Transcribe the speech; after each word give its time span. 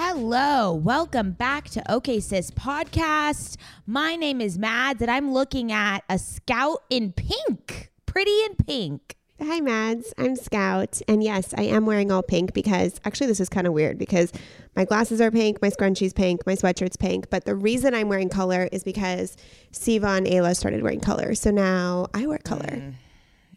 Hello, 0.00 0.72
welcome 0.72 1.32
back 1.32 1.68
to 1.70 1.92
OK 1.92 2.20
Sis 2.20 2.52
podcast. 2.52 3.56
My 3.84 4.14
name 4.14 4.40
is 4.40 4.56
Mads, 4.56 5.02
and 5.02 5.10
I'm 5.10 5.32
looking 5.32 5.72
at 5.72 6.04
a 6.08 6.20
scout 6.20 6.84
in 6.88 7.10
pink, 7.10 7.90
pretty 8.06 8.44
in 8.44 8.54
pink. 8.54 9.16
Hi, 9.42 9.60
Mads. 9.60 10.14
I'm 10.16 10.36
Scout. 10.36 11.02
And 11.08 11.20
yes, 11.24 11.52
I 11.58 11.62
am 11.62 11.84
wearing 11.84 12.12
all 12.12 12.22
pink 12.22 12.52
because 12.54 13.00
actually, 13.04 13.26
this 13.26 13.40
is 13.40 13.48
kind 13.48 13.66
of 13.66 13.72
weird 13.72 13.98
because 13.98 14.30
my 14.76 14.84
glasses 14.84 15.20
are 15.20 15.32
pink, 15.32 15.60
my 15.60 15.68
scrunchie's 15.68 16.12
pink, 16.12 16.46
my 16.46 16.54
sweatshirt's 16.54 16.96
pink. 16.96 17.28
But 17.28 17.44
the 17.44 17.56
reason 17.56 17.92
I'm 17.92 18.08
wearing 18.08 18.28
color 18.28 18.68
is 18.70 18.84
because 18.84 19.36
Sivan 19.72 20.30
Ayla 20.30 20.54
started 20.54 20.84
wearing 20.84 21.00
color. 21.00 21.34
So 21.34 21.50
now 21.50 22.06
I 22.14 22.24
wear 22.28 22.38
color. 22.38 22.70
Mm. 22.70 22.94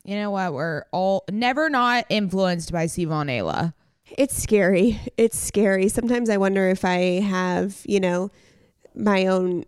You 0.05 0.15
know 0.15 0.31
what? 0.31 0.53
We're 0.53 0.85
all 0.91 1.23
never 1.29 1.69
not 1.69 2.07
influenced 2.09 2.71
by 2.71 2.87
Siva 2.87 3.13
and 3.13 3.29
Ayla. 3.29 3.73
It's 4.17 4.41
scary. 4.41 4.99
It's 5.17 5.37
scary. 5.37 5.87
Sometimes 5.89 6.29
I 6.29 6.37
wonder 6.37 6.67
if 6.69 6.85
I 6.85 7.19
have, 7.21 7.81
you 7.85 7.99
know, 7.99 8.31
my 8.95 9.27
own 9.27 9.65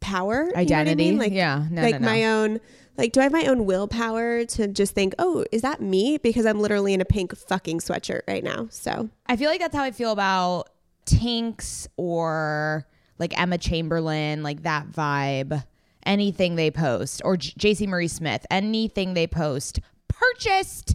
power 0.00 0.50
identity. 0.56 0.70
You 0.70 0.74
know 0.74 0.90
I 0.90 0.94
mean? 0.94 1.18
Like, 1.18 1.32
yeah, 1.32 1.66
no, 1.70 1.82
like 1.82 1.94
no, 1.94 1.98
no. 1.98 2.06
my 2.06 2.24
own. 2.24 2.60
Like, 2.96 3.12
do 3.12 3.20
I 3.20 3.24
have 3.24 3.32
my 3.32 3.44
own 3.46 3.66
willpower 3.66 4.46
to 4.46 4.68
just 4.68 4.94
think, 4.94 5.14
oh, 5.18 5.44
is 5.52 5.62
that 5.62 5.82
me? 5.82 6.16
Because 6.16 6.46
I'm 6.46 6.60
literally 6.60 6.94
in 6.94 7.00
a 7.02 7.04
pink 7.04 7.36
fucking 7.36 7.80
sweatshirt 7.80 8.22
right 8.26 8.42
now. 8.42 8.68
So 8.70 9.10
I 9.26 9.36
feel 9.36 9.50
like 9.50 9.60
that's 9.60 9.76
how 9.76 9.82
I 9.82 9.90
feel 9.90 10.12
about 10.12 10.70
Tinx 11.04 11.88
or 11.96 12.86
like 13.18 13.38
Emma 13.38 13.58
Chamberlain, 13.58 14.42
like 14.42 14.62
that 14.62 14.90
vibe. 14.90 15.64
Anything 16.04 16.54
they 16.54 16.70
post 16.70 17.20
or 17.24 17.36
J- 17.36 17.74
JC 17.74 17.88
Marie 17.88 18.06
Smith, 18.06 18.46
anything 18.48 19.14
they 19.14 19.26
post, 19.26 19.80
purchased, 20.06 20.94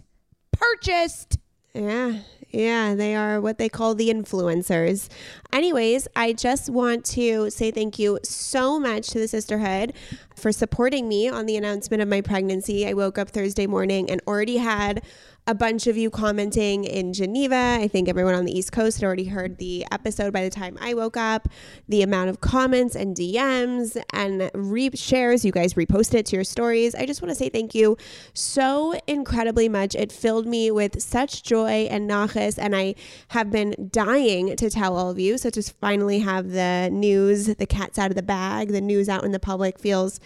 purchased. 0.53 1.37
Yeah, 1.73 2.19
yeah, 2.51 2.95
they 2.95 3.15
are 3.15 3.39
what 3.39 3.57
they 3.57 3.69
call 3.69 3.95
the 3.95 4.09
influencers. 4.09 5.07
Anyways, 5.53 6.07
I 6.15 6.33
just 6.33 6.69
want 6.69 7.05
to 7.05 7.49
say 7.49 7.71
thank 7.71 7.97
you 7.97 8.19
so 8.23 8.79
much 8.79 9.07
to 9.09 9.19
the 9.19 9.27
sisterhood 9.27 9.93
for 10.35 10.51
supporting 10.51 11.07
me 11.07 11.29
on 11.29 11.45
the 11.45 11.55
announcement 11.55 12.01
of 12.01 12.07
my 12.07 12.21
pregnancy. 12.21 12.87
I 12.87 12.93
woke 12.93 13.17
up 13.17 13.29
Thursday 13.29 13.67
morning 13.67 14.09
and 14.09 14.21
already 14.27 14.57
had 14.57 15.03
a 15.47 15.55
bunch 15.55 15.87
of 15.87 15.97
you 15.97 16.09
commenting 16.09 16.83
in 16.83 17.13
Geneva. 17.13 17.77
I 17.79 17.87
think 17.87 18.07
everyone 18.07 18.35
on 18.35 18.45
the 18.45 18.55
East 18.55 18.71
Coast 18.71 18.99
had 18.99 19.05
already 19.05 19.25
heard 19.25 19.57
the 19.57 19.85
episode 19.91 20.31
by 20.31 20.43
the 20.43 20.51
time 20.51 20.77
I 20.79 20.93
woke 20.93 21.17
up. 21.17 21.47
The 21.89 22.03
amount 22.03 22.29
of 22.29 22.41
comments 22.41 22.95
and 22.95 23.15
DMs 23.15 24.01
and 24.13 24.51
re- 24.53 24.91
shares, 24.93 25.43
you 25.43 25.51
guys 25.51 25.73
reposted 25.73 26.15
it 26.15 26.25
to 26.27 26.35
your 26.35 26.43
stories. 26.43 26.93
I 26.93 27.07
just 27.07 27.23
want 27.23 27.31
to 27.31 27.35
say 27.35 27.49
thank 27.49 27.73
you 27.73 27.97
so 28.33 28.93
incredibly 29.07 29.67
much. 29.67 29.95
It 29.95 30.11
filled 30.11 30.45
me 30.45 30.69
with 30.69 31.01
such 31.01 31.41
joy 31.41 31.87
and 31.89 32.09
nachas, 32.09 32.59
and 32.59 32.75
I 32.75 32.93
have 33.29 33.49
been 33.49 33.89
dying 33.91 34.55
to 34.55 34.69
tell 34.69 34.95
all 34.95 35.09
of 35.09 35.19
you. 35.19 35.39
So 35.39 35.49
to 35.49 35.61
finally 35.63 36.19
have 36.19 36.51
the 36.51 36.89
news, 36.91 37.47
the 37.47 37.65
cat's 37.65 37.97
out 37.97 38.11
of 38.11 38.15
the 38.15 38.23
bag, 38.23 38.69
the 38.69 38.81
news 38.81 39.09
out 39.09 39.23
in 39.23 39.31
the 39.31 39.39
public 39.39 39.79
feels 39.79 40.19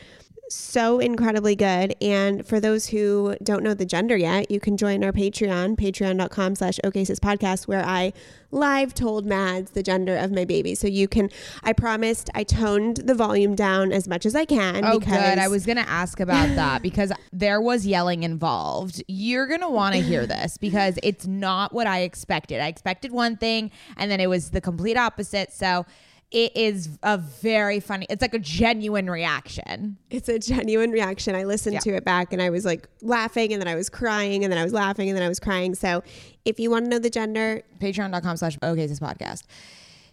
so 0.49 0.99
incredibly 0.99 1.55
good. 1.55 1.95
And 2.01 2.45
for 2.45 2.59
those 2.59 2.87
who 2.87 3.35
don't 3.43 3.63
know 3.63 3.73
the 3.73 3.85
gender 3.85 4.15
yet, 4.15 4.51
you 4.51 4.59
can 4.59 4.77
join 4.77 5.03
our 5.03 5.11
Patreon, 5.11 5.77
patreon.com 5.77 6.55
slash 6.55 6.79
OKSIS 6.83 7.19
podcast, 7.19 7.67
where 7.67 7.85
I 7.85 8.13
live 8.51 8.93
told 8.93 9.25
Mads 9.25 9.71
the 9.71 9.83
gender 9.83 10.15
of 10.15 10.31
my 10.31 10.45
baby. 10.45 10.75
So 10.75 10.87
you 10.87 11.07
can, 11.07 11.29
I 11.63 11.73
promised 11.73 12.29
I 12.33 12.43
toned 12.43 12.97
the 12.97 13.13
volume 13.13 13.55
down 13.55 13.91
as 13.91 14.07
much 14.07 14.25
as 14.25 14.35
I 14.35 14.45
can. 14.45 14.85
Oh, 14.85 14.99
good. 14.99 15.09
I 15.09 15.47
was 15.47 15.65
going 15.65 15.77
to 15.77 15.89
ask 15.89 16.19
about 16.19 16.55
that 16.55 16.81
because 16.81 17.11
there 17.33 17.59
was 17.59 17.85
yelling 17.85 18.23
involved. 18.23 19.03
You're 19.07 19.47
going 19.47 19.61
to 19.61 19.69
want 19.69 19.95
to 19.95 20.01
hear 20.01 20.25
this 20.27 20.57
because 20.57 20.97
it's 21.03 21.27
not 21.27 21.73
what 21.73 21.87
I 21.87 22.01
expected. 22.01 22.61
I 22.61 22.67
expected 22.67 23.11
one 23.11 23.35
thing 23.35 23.71
and 23.97 24.09
then 24.09 24.19
it 24.19 24.27
was 24.27 24.51
the 24.51 24.61
complete 24.61 24.97
opposite. 24.97 25.51
So 25.51 25.85
it 26.35 26.55
is 26.57 26.89
a 27.01 27.17
very 27.17 27.79
funny. 27.79 28.05
It's 28.09 28.21
like 28.21 28.33
a 28.33 28.39
genuine 28.39 29.09
reaction. 29.09 29.97
It's 30.09 30.27
a 30.27 30.37
genuine 30.37 30.91
reaction. 30.91 31.33
I 31.33 31.45
listened 31.45 31.75
Yeah. 31.75 31.79
to 31.79 31.95
it 31.95 32.03
back 32.03 32.33
and 32.33 32.41
I 32.41 32.49
was 32.49 32.65
like 32.65 32.89
laughing 33.01 33.53
and 33.53 33.61
then 33.61 33.69
I 33.69 33.75
was 33.75 33.89
crying 33.89 34.43
and 34.43 34.51
then 34.51 34.59
I 34.59 34.63
was 34.65 34.73
laughing 34.73 35.07
and 35.07 35.17
then 35.17 35.23
I 35.23 35.29
was 35.29 35.39
crying. 35.39 35.75
So 35.75 36.03
if 36.43 36.59
you 36.59 36.69
want 36.69 36.85
to 36.85 36.89
know 36.91 36.99
the 36.99 37.09
gender, 37.09 37.61
Patreon.com 37.79 38.35
slash 38.35 38.57
OKSIS 38.57 38.99
podcast. 38.99 39.43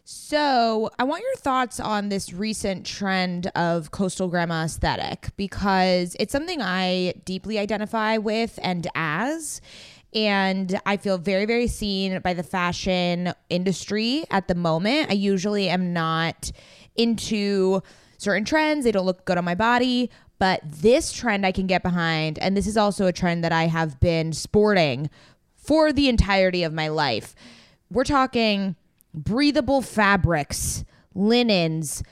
So 0.05 0.91
I 0.99 1.05
want 1.05 1.23
your 1.23 1.37
thoughts 1.37 1.79
on 1.79 2.09
this 2.09 2.33
recent 2.33 2.85
trend 2.87 3.47
of 3.55 3.91
coastal 3.93 4.29
grandma 4.29 4.65
aesthetic 4.65 5.31
because 5.37 6.17
it's 6.19 6.33
something 6.33 6.61
I 6.61 7.15
deeply 7.25 7.59
identify 7.59 8.17
with 8.19 8.59
and 8.63 8.87
as. 8.95 9.61
And 10.15 10.79
I 10.85 10.97
feel 10.97 11.19
very, 11.19 11.47
very 11.47 11.67
seen 11.67 12.21
by 12.21 12.35
the 12.35 12.43
fashion 12.43 13.33
industry 13.49 14.25
at 14.31 14.49
the 14.49 14.55
moment. 14.55 15.11
I 15.11 15.15
usually 15.15 15.69
am 15.69 15.93
not 15.93 16.53
into 16.97 17.83
certain 18.19 18.45
trends, 18.45 18.85
they 18.85 18.93
don't 18.93 19.07
look 19.07 19.25
good 19.25 19.39
on 19.39 19.45
my 19.45 19.55
body. 19.55 20.11
But 20.39 20.61
this 20.65 21.13
trend 21.13 21.47
I 21.47 21.53
can 21.53 21.67
get 21.67 21.83
behind. 21.83 22.39
And 22.41 22.57
this 22.57 22.67
is 22.67 22.77
also 22.77 23.07
a 23.07 23.13
trend 23.13 23.45
that 23.45 23.53
I 23.53 23.69
have 23.69 24.01
been 24.01 24.33
sporting 24.33 25.09
for 25.57 25.93
the 25.93 26.09
entirety 26.09 26.65
of 26.65 26.73
my 26.73 26.89
life. 26.89 27.35
We're 27.91 28.05
talking 28.05 28.75
breathable 29.15 29.83
fabrics, 29.83 30.85
linens, 31.15 32.03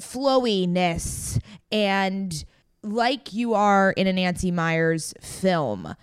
flowiness, 0.00 1.40
and 1.70 2.44
like 2.82 3.32
you 3.32 3.54
are 3.54 3.92
in 3.92 4.06
a 4.06 4.12
Nancy 4.12 4.50
Meyers 4.50 5.14
film. 5.20 5.94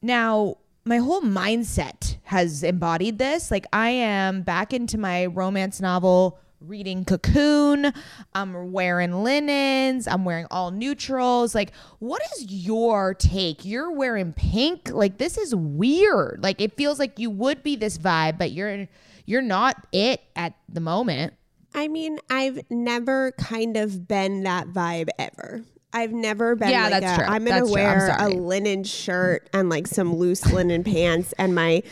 Now, 0.00 0.56
my 0.84 0.98
whole 0.98 1.20
mindset 1.20 2.16
has 2.24 2.62
embodied 2.62 3.18
this. 3.18 3.50
Like, 3.50 3.66
I 3.72 3.90
am 3.90 4.42
back 4.42 4.72
into 4.72 4.98
my 4.98 5.26
romance 5.26 5.80
novel 5.80 6.38
reading 6.60 7.04
Cocoon. 7.04 7.92
I'm 8.34 8.72
wearing 8.72 9.22
linens. 9.24 10.06
I'm 10.06 10.24
wearing 10.24 10.46
all 10.50 10.70
neutrals. 10.70 11.54
Like, 11.54 11.72
what 11.98 12.22
is 12.36 12.46
your 12.50 13.14
take? 13.14 13.64
You're 13.64 13.90
wearing 13.90 14.32
pink. 14.32 14.90
Like, 14.90 15.18
this 15.18 15.38
is 15.38 15.54
weird. 15.54 16.40
Like, 16.42 16.60
it 16.60 16.76
feels 16.76 16.98
like 16.98 17.18
you 17.18 17.30
would 17.30 17.62
be 17.62 17.76
this 17.76 17.98
vibe, 17.98 18.38
but 18.38 18.52
you're 18.52 18.88
you're 19.24 19.42
not 19.42 19.86
it 19.92 20.20
at 20.34 20.54
the 20.68 20.80
moment. 20.80 21.34
I 21.74 21.88
mean, 21.88 22.18
I've 22.28 22.60
never 22.70 23.32
kind 23.32 23.76
of 23.76 24.06
been 24.06 24.42
that 24.42 24.68
vibe 24.68 25.08
ever. 25.18 25.64
I've 25.92 26.12
never 26.12 26.56
been 26.56 26.70
Yeah, 26.70 26.88
like 26.88 27.02
that's 27.02 27.12
a, 27.12 27.24
true. 27.24 27.34
I'm 27.34 27.44
gonna 27.44 27.60
That's 27.60 27.72
true. 27.72 27.82
I'm 27.82 27.98
wear 27.98 28.16
a 28.18 28.28
linen 28.28 28.84
shirt 28.84 29.48
and 29.52 29.68
like 29.68 29.86
some 29.86 30.14
loose 30.14 30.50
linen 30.52 30.84
pants 30.84 31.32
and 31.38 31.54
my 31.54 31.82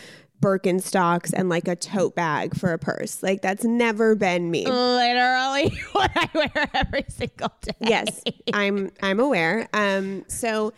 Birkenstocks 0.41 1.33
and 1.35 1.49
like 1.51 1.69
a 1.69 1.77
tote 1.77 2.15
bag 2.15 2.57
for 2.57 2.73
a 2.73 2.79
purse. 2.79 3.23
Like 3.23 3.43
that's 3.43 3.65
never 3.65 4.15
been 4.15 4.51
me. 4.51 4.67
Literally 4.67 5.71
what 5.93 6.11
I 6.15 6.29
wear 6.35 6.71
every 6.75 7.05
single 7.09 7.53
day. 7.61 7.73
yes, 7.81 8.23
I'm 8.53 8.91
I'm 9.03 9.21
aware. 9.21 9.69
Um, 9.75 10.25
so 10.29 10.73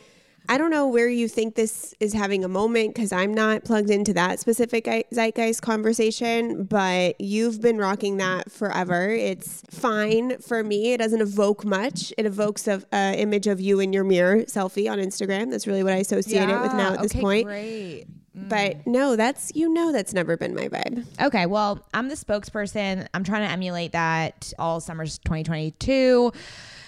I 0.49 0.59
don't 0.59 0.71
know 0.71 0.89
where 0.89 1.09
you 1.09 1.29
think 1.29 1.55
this 1.55 1.94
is 2.00 2.12
having 2.12 2.44
a 2.44 2.49
moment 2.49 2.94
because 2.94 3.12
I'm 3.12 3.33
not 3.33 3.65
plugged 3.65 3.91
into 3.91 4.12
that 4.15 4.41
specific 4.41 4.87
zeitgeist 5.12 5.62
conversation, 5.62 6.65
but 6.65 7.21
you've 7.21 7.61
been 7.61 7.79
rocking 7.79 8.17
that 8.17 8.50
forever. 8.50 9.09
It's 9.11 9.62
fine 9.71 10.39
for 10.39 10.65
me. 10.65 10.93
It 10.93 10.99
doesn't 10.99 11.21
evoke 11.21 11.65
much. 11.65 12.12
It 12.19 12.27
evokes 12.27 12.67
a 12.67 12.83
uh, 12.93 13.15
image 13.17 13.47
of 13.47 13.61
you 13.61 13.81
in 13.81 13.93
your 13.93 14.05
mirror 14.05 14.39
selfie 14.43 14.91
on 14.91 14.99
Instagram. 14.99 15.50
That's 15.50 15.67
really 15.67 15.83
what 15.83 15.93
I 15.93 15.97
associate 15.97 16.49
it 16.49 16.61
with 16.61 16.75
now 16.75 16.95
at 16.95 17.03
this 17.03 17.12
okay, 17.12 17.21
point. 17.21 17.47
Great. 17.47 18.06
But 18.35 18.87
no, 18.87 19.15
that's 19.15 19.53
you 19.55 19.69
know 19.69 19.93
that's 19.93 20.15
never 20.15 20.37
been 20.38 20.55
my 20.55 20.69
vibe. 20.69 21.06
Okay, 21.23 21.45
well, 21.47 21.85
I'm 21.93 22.09
the 22.09 22.15
spokesperson. 22.15 23.06
I'm 23.12 23.25
trying 23.25 23.47
to 23.47 23.53
emulate 23.53 23.93
that 23.93 24.53
all 24.59 24.81
summer 24.81 25.05
2022. 25.05 26.33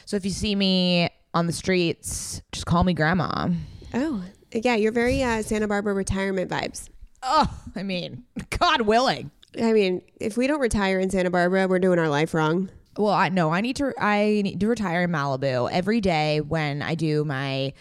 So 0.07 0.17
if 0.17 0.25
you 0.25 0.31
see 0.31 0.55
me 0.55 1.11
on 1.35 1.47
the 1.47 1.53
streets, 1.53 2.41
just 2.53 2.65
call 2.65 2.85
me 2.85 2.95
grandma. 2.95 3.49
Oh, 3.93 4.25
yeah, 4.53 4.77
you're 4.77 4.93
very 4.93 5.23
uh, 5.23 5.43
Santa 5.43 5.69
Barbara 5.69 5.93
retirement 5.93 6.51
vibes. 6.51 6.89
Oh, 7.23 7.53
I 7.75 7.83
mean, 7.83 8.25
God 8.59 8.83
willing. 8.83 9.31
I 9.61 9.73
mean, 9.73 10.03
if 10.21 10.37
we 10.37 10.47
don't 10.47 10.61
retire 10.61 10.99
in 10.99 11.11
Santa 11.11 11.31
Barbara, 11.31 11.69
we're 11.69 11.79
doing 11.79 11.99
our 11.99 12.09
life 12.09 12.35
wrong. 12.35 12.71
Well, 12.97 13.13
I 13.13 13.29
no, 13.29 13.51
I 13.51 13.61
need 13.61 13.77
to 13.77 13.93
I 13.99 14.41
need 14.45 14.61
to 14.61 14.69
retire 14.69 15.03
in 15.03 15.11
Malibu 15.11 15.69
every 15.71 16.01
day 16.01 16.41
when 16.41 16.81
I 16.81 16.95
do 16.95 17.25
my 17.25 17.73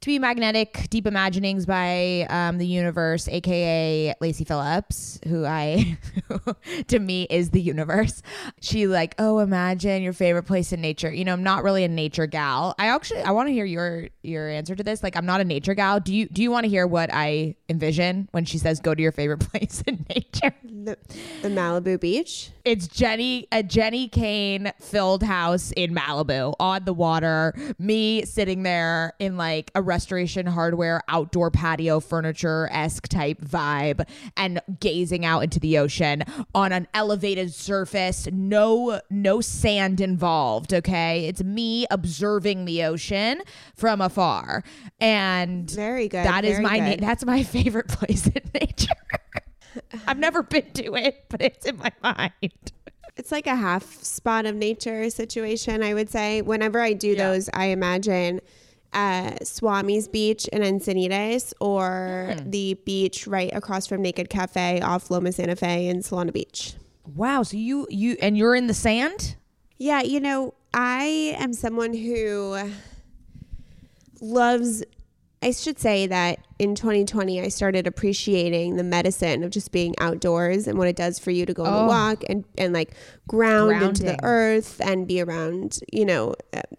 to 0.00 0.06
be 0.06 0.18
magnetic 0.18 0.86
deep 0.90 1.06
imaginings 1.06 1.66
by 1.66 2.26
um, 2.30 2.58
the 2.58 2.66
universe 2.66 3.28
aka 3.28 4.14
Lacy 4.20 4.44
Phillips 4.44 5.18
who 5.26 5.44
i 5.44 5.98
to 6.88 6.98
me 6.98 7.26
is 7.30 7.50
the 7.50 7.60
universe. 7.60 8.22
She 8.60 8.86
like 8.86 9.14
oh 9.18 9.38
imagine 9.40 10.02
your 10.02 10.12
favorite 10.12 10.44
place 10.44 10.72
in 10.72 10.80
nature. 10.80 11.12
You 11.12 11.24
know 11.24 11.32
i'm 11.32 11.42
not 11.42 11.64
really 11.64 11.84
a 11.84 11.88
nature 11.88 12.26
gal. 12.26 12.74
I 12.78 12.88
actually 12.88 13.22
i 13.22 13.30
want 13.30 13.48
to 13.48 13.52
hear 13.52 13.64
your 13.64 14.08
your 14.22 14.48
answer 14.48 14.74
to 14.74 14.82
this. 14.82 15.02
Like 15.02 15.16
i'm 15.16 15.26
not 15.26 15.40
a 15.40 15.44
nature 15.44 15.74
gal. 15.74 16.00
Do 16.00 16.14
you 16.14 16.26
do 16.26 16.42
you 16.42 16.50
want 16.50 16.64
to 16.64 16.70
hear 16.70 16.86
what 16.86 17.10
i 17.12 17.54
envision 17.68 18.28
when 18.32 18.44
she 18.44 18.58
says 18.58 18.80
go 18.80 18.94
to 18.94 19.02
your 19.02 19.12
favorite 19.12 19.38
place 19.50 19.82
in 19.86 20.04
nature 20.08 20.54
The, 20.62 20.96
the 21.42 21.48
Malibu 21.48 22.00
beach. 22.00 22.50
it's 22.64 22.86
Jenny, 22.86 23.46
a 23.52 23.62
Jenni 23.62 24.10
Kayne 24.10 24.72
filled 24.80 25.22
house 25.22 25.72
in 25.72 25.94
Malibu 25.94 26.54
on 26.60 26.84
the 26.84 26.92
water. 26.92 27.54
Me 27.78 28.24
sitting 28.24 28.62
there 28.62 29.12
in 29.18 29.36
like 29.36 29.70
a 29.74 29.82
restoration 29.88 30.46
hardware 30.46 31.02
outdoor 31.08 31.50
patio 31.50 31.98
furniture 31.98 32.68
esque 32.70 33.08
type 33.08 33.40
vibe 33.40 34.08
and 34.36 34.60
gazing 34.78 35.24
out 35.24 35.40
into 35.42 35.58
the 35.58 35.78
ocean 35.78 36.22
on 36.54 36.70
an 36.72 36.86
elevated 36.94 37.52
surface. 37.52 38.28
No, 38.30 39.00
no 39.10 39.40
sand 39.40 40.00
involved. 40.00 40.72
Okay. 40.72 41.26
It's 41.26 41.42
me 41.42 41.86
observing 41.90 42.66
the 42.66 42.84
ocean 42.84 43.42
from 43.74 44.00
afar. 44.00 44.62
And 45.00 45.68
Very 45.70 46.06
good. 46.08 46.24
that 46.24 46.44
is 46.44 46.60
my, 46.60 46.78
na- 46.78 46.96
that's 47.00 47.24
my 47.24 47.42
favorite 47.58 47.88
place 47.88 48.26
in 48.26 48.42
nature. 48.54 48.92
I've 50.06 50.18
never 50.18 50.42
been 50.42 50.70
to 50.74 50.94
it, 50.94 51.24
but 51.28 51.40
it's 51.42 51.66
in 51.66 51.78
my 51.78 51.92
mind. 52.02 52.32
It's 53.16 53.32
like 53.32 53.46
a 53.48 53.56
half 53.56 53.84
spot 54.02 54.46
of 54.46 54.54
nature 54.54 55.10
situation, 55.10 55.82
I 55.82 55.92
would 55.94 56.08
say. 56.08 56.40
Whenever 56.42 56.80
I 56.80 56.92
do 56.92 57.08
Yeah. 57.08 57.30
those, 57.30 57.48
I 57.52 57.66
imagine 57.66 58.40
uh, 58.92 59.32
Swami's 59.42 60.08
Beach 60.08 60.48
in 60.48 60.62
Encinitas 60.62 61.52
or 61.60 62.34
Hmm. 62.38 62.50
the 62.50 62.74
beach 62.84 63.26
right 63.26 63.50
across 63.54 63.86
from 63.86 64.02
Naked 64.02 64.30
Cafe 64.30 64.80
off 64.80 65.10
Lomas 65.10 65.36
Santa 65.36 65.56
Fe 65.56 65.88
in 65.88 65.98
Solana 65.98 66.32
Beach. 66.32 66.74
Wow. 67.14 67.42
So 67.42 67.56
you 67.56 67.86
you 67.90 68.16
and 68.20 68.36
you're 68.36 68.54
in 68.54 68.66
the 68.66 68.74
sand? 68.74 69.36
Yeah, 69.78 70.02
you 70.02 70.20
know, 70.20 70.54
I 70.74 71.36
am 71.38 71.52
someone 71.52 71.94
who 71.94 72.58
loves. 74.20 74.82
I 75.40 75.52
should 75.52 75.78
say 75.78 76.08
that 76.08 76.40
in 76.58 76.74
2020, 76.74 77.40
I 77.40 77.46
started 77.48 77.86
appreciating 77.86 78.74
the 78.76 78.82
medicine 78.82 79.44
of 79.44 79.50
just 79.50 79.70
being 79.70 79.94
outdoors 80.00 80.66
and 80.66 80.76
what 80.76 80.88
it 80.88 80.96
does 80.96 81.18
for 81.20 81.30
you 81.30 81.46
to 81.46 81.54
go 81.54 81.64
on 81.64 81.72
Oh. 81.72 81.84
a 81.84 81.86
walk 81.86 82.24
and, 82.28 82.44
and 82.56 82.72
like 82.72 82.94
ground 83.28 83.80
into 83.82 84.02
the 84.02 84.18
earth 84.24 84.80
and 84.84 85.06
be 85.06 85.20
around, 85.20 85.78
you 85.92 86.04
know, 86.04 86.34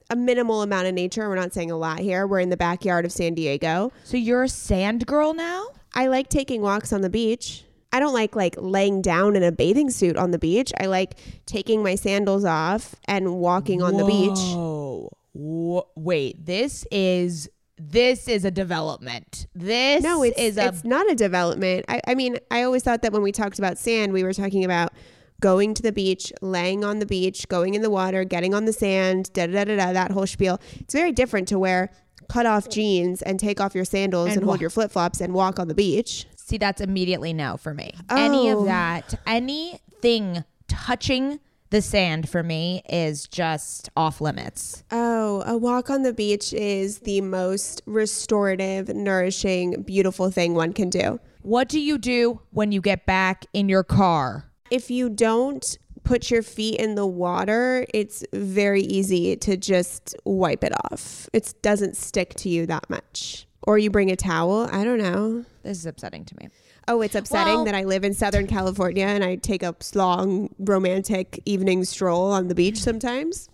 a- 0.09 0.15
minimal 0.15 0.61
amount 0.61 0.87
of 0.87 0.93
nature. 0.93 1.29
We're 1.29 1.35
not 1.35 1.53
saying 1.53 1.71
a 1.71 1.77
lot 1.77 1.99
here. 1.99 2.27
We're 2.27 2.41
in 2.41 2.49
the 2.49 2.57
backyard 2.57 3.05
of 3.05 3.13
San 3.13 3.33
Diego. 3.33 3.93
So 4.03 4.17
you're 4.17 4.43
a 4.43 4.49
sand 4.49 5.05
girl 5.05 5.33
now? 5.33 5.67
I 5.95 6.07
like 6.07 6.27
taking 6.27 6.61
walks 6.61 6.91
on 6.91 6.99
the 7.01 7.09
beach. 7.09 7.63
I 7.93 7.99
don't 8.01 8.13
like 8.13 8.35
like 8.35 8.55
laying 8.57 9.01
down 9.01 9.35
in 9.37 9.41
a 9.43 9.51
bathing 9.53 9.89
suit 9.89 10.17
on 10.17 10.31
the 10.31 10.37
beach. 10.37 10.71
I 10.79 10.87
like 10.87 11.15
taking 11.45 11.81
my 11.81 11.95
sandals 11.95 12.43
off 12.45 12.93
and 13.05 13.35
walking 13.37 13.81
on 13.81 13.95
the 13.95 14.05
beach. 14.05 14.37
Whoa. 14.37 15.11
Wha- 15.33 15.83
Wait, 15.95 16.45
this 16.45 16.85
is 16.91 17.49
this 17.79 18.27
is 18.27 18.45
a 18.45 18.51
development. 18.51 19.47
This 19.55 20.03
No, 20.03 20.21
it's 20.23 20.37
is 20.37 20.57
a 20.57 20.67
it's 20.67 20.83
not 20.83 21.09
a 21.09 21.15
development. 21.15 21.85
I, 21.87 22.01
I 22.07 22.15
mean, 22.15 22.37
I 22.51 22.63
always 22.63 22.83
thought 22.83 23.01
that 23.03 23.13
when 23.13 23.21
we 23.21 23.31
talked 23.31 23.57
about 23.59 23.77
sand, 23.77 24.13
we 24.13 24.23
were 24.23 24.33
talking 24.33 24.65
about 24.65 24.93
going 25.41 25.73
to 25.73 25.81
the 25.81 25.91
beach, 25.93 26.33
laying 26.41 26.83
on 26.83 26.99
the 26.99 27.05
beach, 27.05 27.47
going 27.47 27.73
in 27.73 27.81
the 27.81 27.89
water, 27.89 28.23
getting 28.25 28.53
on 28.53 28.65
the 28.65 28.73
sand, 28.73 29.31
da 29.33 29.47
da 29.47 29.63
da 29.63 29.77
da, 29.77 29.93
that 29.93 30.11
whole 30.11 30.27
spiel. 30.27 30.59
It's 30.79 30.93
very 30.93 31.11
different 31.13 31.47
to 31.47 31.57
wear 31.59 31.89
cut 32.27 32.45
off 32.45 32.67
jeans 32.69 33.21
and 33.21 33.39
take 33.39 33.59
off 33.61 33.73
your 33.73 33.85
sandals 33.85 34.27
and, 34.27 34.37
And 34.37 34.45
hold 34.45 34.59
your 34.61 34.69
flip 34.69 34.91
flops 34.91 35.21
and 35.21 35.33
walk 35.33 35.57
on 35.59 35.67
the 35.69 35.73
beach. 35.73 36.27
See, 36.35 36.57
that's 36.57 36.81
immediately 36.81 37.31
no 37.33 37.57
for 37.57 37.73
me. 37.73 37.93
Any 38.09 38.51
Oh. 38.51 38.59
of 38.59 38.65
that, 38.65 39.15
anything 39.25 40.43
touching 40.67 41.39
the 41.69 41.81
sand 41.81 42.27
for 42.29 42.43
me 42.43 42.81
is 42.89 43.27
just 43.27 43.89
off 43.95 44.21
limits. 44.21 44.83
Oh, 44.91 45.43
a 45.45 45.57
walk 45.57 45.89
on 45.89 46.03
the 46.03 46.13
beach 46.13 46.53
is 46.53 46.99
the 46.99 47.21
most 47.21 47.81
restorative, 47.85 48.89
nourishing, 48.89 49.83
beautiful 49.83 50.31
thing 50.31 50.53
one 50.55 50.73
can 50.73 50.89
do. 50.89 51.19
What 51.41 51.69
do 51.69 51.79
you 51.79 51.97
do 51.97 52.41
when 52.51 52.71
you 52.71 52.81
get 52.81 53.05
back 53.05 53.45
in 53.53 53.69
your 53.69 53.83
car? 53.83 54.45
If 54.69 54.91
you 54.91 55.09
don't 55.09 55.77
put 56.03 56.31
your 56.31 56.41
feet 56.41 56.79
in 56.79 56.95
the 56.95 57.05
water, 57.05 57.85
it's 57.93 58.23
very 58.33 58.81
easy 58.81 59.35
to 59.37 59.55
just 59.57 60.15
wipe 60.25 60.63
it 60.63 60.73
off. 60.91 61.29
It 61.33 61.53
doesn't 61.61 61.95
stick 61.95 62.33
to 62.35 62.49
you 62.49 62.65
that 62.65 62.89
much. 62.89 63.47
Or 63.63 63.77
you 63.77 63.91
bring 63.91 64.09
a 64.09 64.15
towel. 64.15 64.67
I 64.71 64.83
don't 64.83 64.97
know. 64.97 65.45
This 65.63 65.77
is 65.77 65.85
upsetting 65.85 66.25
to 66.25 66.35
me. 66.39 66.49
Oh, 66.89 67.01
it's 67.01 67.13
upsetting 67.13 67.53
Well- 67.53 67.65
that 67.65 67.75
I 67.75 67.83
live 67.83 68.03
in 68.03 68.15
Southern 68.15 68.47
California 68.47 69.05
and 69.05 69.23
I 69.23 69.35
take 69.35 69.61
a 69.61 69.75
long 69.93 70.49
romantic 70.57 71.39
evening 71.45 71.85
stroll 71.85 72.31
on 72.31 72.47
the 72.47 72.55
beach 72.55 72.79
sometimes. 72.79 73.47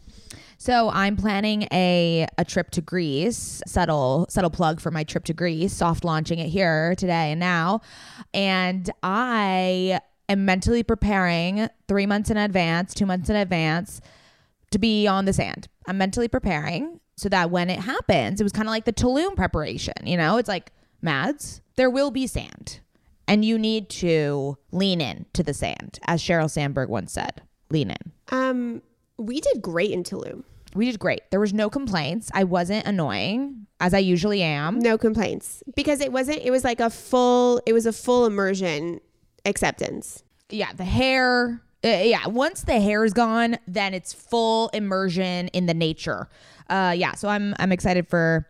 So 0.57 0.89
I'm 0.89 1.17
planning 1.17 1.67
a 1.73 2.27
a 2.37 2.45
trip 2.45 2.71
to 2.71 2.81
Greece. 2.81 3.61
Subtle 3.67 4.25
subtle 4.29 4.49
plug 4.49 4.79
for 4.79 4.89
my 4.89 5.03
trip 5.03 5.25
to 5.25 5.33
Greece. 5.33 5.73
Soft 5.73 6.05
launching 6.05 6.39
it 6.39 6.47
here 6.47 6.95
today 6.95 7.31
and 7.31 7.39
now, 7.41 7.81
and 8.33 8.89
I 9.03 9.99
am 10.29 10.45
mentally 10.45 10.81
preparing 10.81 11.67
three 11.89 12.05
months 12.05 12.29
in 12.29 12.37
advance, 12.37 12.93
two 12.93 13.05
months 13.05 13.29
in 13.29 13.35
advance, 13.35 13.99
to 14.71 14.79
be 14.79 15.07
on 15.07 15.25
the 15.25 15.33
sand. 15.33 15.67
I'm 15.87 15.97
mentally 15.97 16.29
preparing 16.29 17.01
so 17.17 17.27
that 17.29 17.51
when 17.51 17.69
it 17.69 17.79
happens, 17.79 18.39
it 18.39 18.43
was 18.43 18.53
kind 18.53 18.67
of 18.67 18.71
like 18.71 18.85
the 18.85 18.93
Tulum 18.93 19.35
preparation. 19.35 19.93
You 20.05 20.15
know, 20.15 20.37
it's 20.37 20.49
like 20.49 20.71
Mads, 21.01 21.61
there 21.75 21.89
will 21.89 22.11
be 22.11 22.27
sand, 22.27 22.79
and 23.27 23.43
you 23.43 23.57
need 23.57 23.89
to 23.89 24.57
lean 24.71 25.01
in 25.01 25.25
to 25.33 25.43
the 25.43 25.53
sand, 25.53 25.99
as 26.05 26.21
Sheryl 26.21 26.49
Sandberg 26.49 26.89
once 26.89 27.13
said. 27.13 27.41
Lean 27.69 27.91
in. 27.91 28.11
Um, 28.31 28.81
we 29.17 29.41
did 29.41 29.61
great 29.61 29.91
in 29.91 30.03
Tulum. 30.03 30.43
We 30.75 30.85
did 30.85 30.99
great. 30.99 31.21
There 31.31 31.39
was 31.39 31.53
no 31.53 31.69
complaints. 31.69 32.29
I 32.33 32.43
wasn't 32.43 32.85
annoying 32.85 33.65
as 33.79 33.93
I 33.93 33.99
usually 33.99 34.41
am. 34.41 34.79
No 34.79 34.97
complaints 34.97 35.63
because 35.75 36.01
it 36.01 36.11
wasn't. 36.11 36.39
It 36.43 36.51
was 36.51 36.63
like 36.63 36.79
a 36.81 36.89
full. 36.89 37.61
It 37.65 37.73
was 37.73 37.85
a 37.85 37.93
full 37.93 38.25
immersion 38.25 38.99
acceptance. 39.45 40.23
Yeah, 40.49 40.73
the 40.73 40.83
hair. 40.83 41.61
uh, 41.83 41.87
yeah, 41.87 42.27
once 42.27 42.63
the 42.63 42.79
hair 42.79 43.05
is 43.05 43.13
gone, 43.13 43.57
then 43.67 43.93
it's 43.93 44.11
full 44.11 44.69
immersion 44.69 45.47
in 45.49 45.65
the 45.65 45.73
nature. 45.73 46.29
Uh, 46.69 46.93
yeah, 46.95 47.13
so 47.13 47.29
I'm 47.29 47.55
I'm 47.57 47.71
excited 47.71 48.07
for 48.07 48.47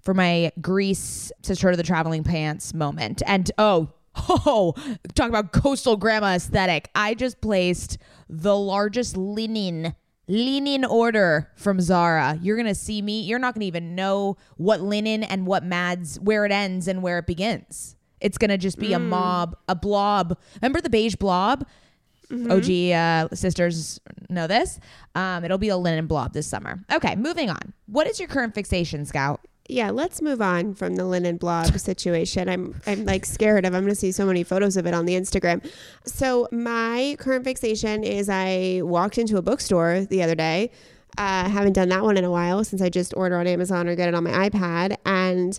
for 0.00 0.14
my 0.14 0.52
Greece 0.60 1.30
to 1.42 1.54
the 1.54 1.82
traveling 1.82 2.24
pants 2.24 2.72
moment. 2.72 3.22
And 3.26 3.50
oh, 3.58 3.90
oh, 4.16 4.74
talk 5.14 5.28
about 5.28 5.52
coastal 5.52 5.96
grandma 5.96 6.34
aesthetic. 6.34 6.90
I 6.94 7.14
just 7.14 7.40
placed 7.40 7.98
the 8.28 8.56
largest 8.56 9.16
linen 9.16 9.94
linen 10.28 10.84
order 10.84 11.50
from 11.56 11.80
Zara. 11.80 12.38
You're 12.42 12.56
gonna 12.56 12.74
see 12.74 13.00
me. 13.02 13.22
You're 13.22 13.38
not 13.38 13.54
gonna 13.54 13.66
even 13.66 13.94
know 13.94 14.36
what 14.56 14.80
linen 14.80 15.22
and 15.22 15.46
what 15.46 15.64
Mads 15.64 16.18
where 16.20 16.44
it 16.44 16.52
ends 16.52 16.88
and 16.88 17.02
where 17.02 17.18
it 17.18 17.26
begins. 17.26 17.96
It's 18.20 18.38
gonna 18.38 18.58
just 18.58 18.78
be 18.78 18.92
a 18.92 18.98
mob, 18.98 19.56
a 19.68 19.74
blob. 19.74 20.38
Remember 20.60 20.80
the 20.80 20.90
beige 20.90 21.16
blob? 21.16 21.66
OG 22.32 22.70
uh, 22.90 23.28
sisters 23.34 24.00
know 24.28 24.48
this. 24.48 24.80
Um, 25.14 25.44
it'll 25.44 25.58
be 25.58 25.68
a 25.68 25.76
linen 25.76 26.06
blob 26.08 26.32
this 26.32 26.46
summer. 26.46 26.80
Okay, 26.92 27.14
moving 27.14 27.50
on. 27.50 27.72
What 27.86 28.08
is 28.08 28.18
your 28.18 28.28
current 28.28 28.52
fixation, 28.52 29.04
Scout? 29.04 29.46
Yeah, 29.68 29.90
let's 29.90 30.22
move 30.22 30.40
on 30.40 30.74
from 30.74 30.96
the 30.96 31.04
linen 31.04 31.36
blob 31.36 31.78
situation. 31.78 32.48
I'm 32.48 32.80
I'm 32.86 33.04
like 33.04 33.26
scared 33.26 33.64
of. 33.64 33.74
I'm 33.74 33.82
going 33.82 33.92
to 33.92 34.00
see 34.00 34.12
so 34.12 34.26
many 34.26 34.44
photos 34.44 34.76
of 34.76 34.86
it 34.86 34.94
on 34.94 35.06
the 35.06 35.14
Instagram. 35.14 35.68
So 36.04 36.48
my 36.52 37.16
current 37.18 37.44
fixation 37.44 38.04
is 38.04 38.28
I 38.28 38.80
walked 38.82 39.18
into 39.18 39.36
a 39.36 39.42
bookstore 39.42 40.04
the 40.04 40.22
other 40.22 40.34
day. 40.34 40.70
Uh, 41.18 41.48
haven't 41.48 41.72
done 41.72 41.88
that 41.88 42.02
one 42.02 42.16
in 42.18 42.24
a 42.24 42.30
while 42.30 42.62
since 42.62 42.82
I 42.82 42.90
just 42.90 43.14
order 43.16 43.38
on 43.38 43.46
Amazon 43.46 43.88
or 43.88 43.96
get 43.96 44.08
it 44.08 44.14
on 44.14 44.24
my 44.24 44.50
iPad, 44.50 44.96
and 45.06 45.58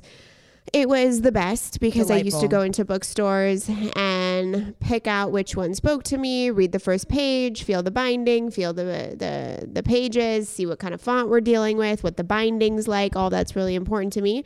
it 0.74 0.90
was 0.90 1.22
the 1.22 1.32
best 1.32 1.80
because 1.80 2.12
I 2.12 2.18
used 2.18 2.40
to 2.42 2.48
go 2.48 2.62
into 2.62 2.84
bookstores 2.84 3.70
and 3.96 4.78
pick 4.80 5.08
out 5.08 5.32
which 5.32 5.56
one 5.56 5.74
spoke 5.74 6.04
to 6.04 6.18
me, 6.18 6.50
read 6.50 6.72
the 6.72 6.80
first 6.80 7.08
page, 7.08 7.64
feel 7.64 7.82
the 7.82 7.92
binding, 7.92 8.52
feel 8.52 8.74
the 8.74 9.16
the 9.18 9.68
the 9.68 9.84
pages, 9.84 10.50
see 10.50 10.66
what 10.66 10.80
kind 10.80 10.94
of 10.94 11.02
font 11.02 11.30
we're 11.30 11.42
dealing 11.42 11.78
with, 11.78 12.04
what 12.04 12.18
the 12.18 12.24
binding's 12.24 12.88
like, 12.88 13.16
all 13.16 13.30
that's 13.30 13.56
really 13.56 13.76
important 13.76 14.14
to 14.14 14.22
me. 14.22 14.44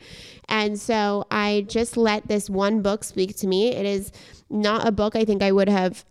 And 0.48 0.78
so 0.78 1.26
I 1.30 1.64
just 1.68 1.96
let 1.96 2.28
this 2.28 2.48
one 2.48 2.82
book 2.82 3.04
speak 3.04 3.36
to 3.38 3.46
me. 3.46 3.68
It 3.68 3.86
is 3.86 4.12
not 4.48 4.86
a 4.86 4.92
book 4.92 5.16
I 5.16 5.24
think 5.24 5.42
I 5.42 5.50
would 5.52 5.68
have 5.68 6.04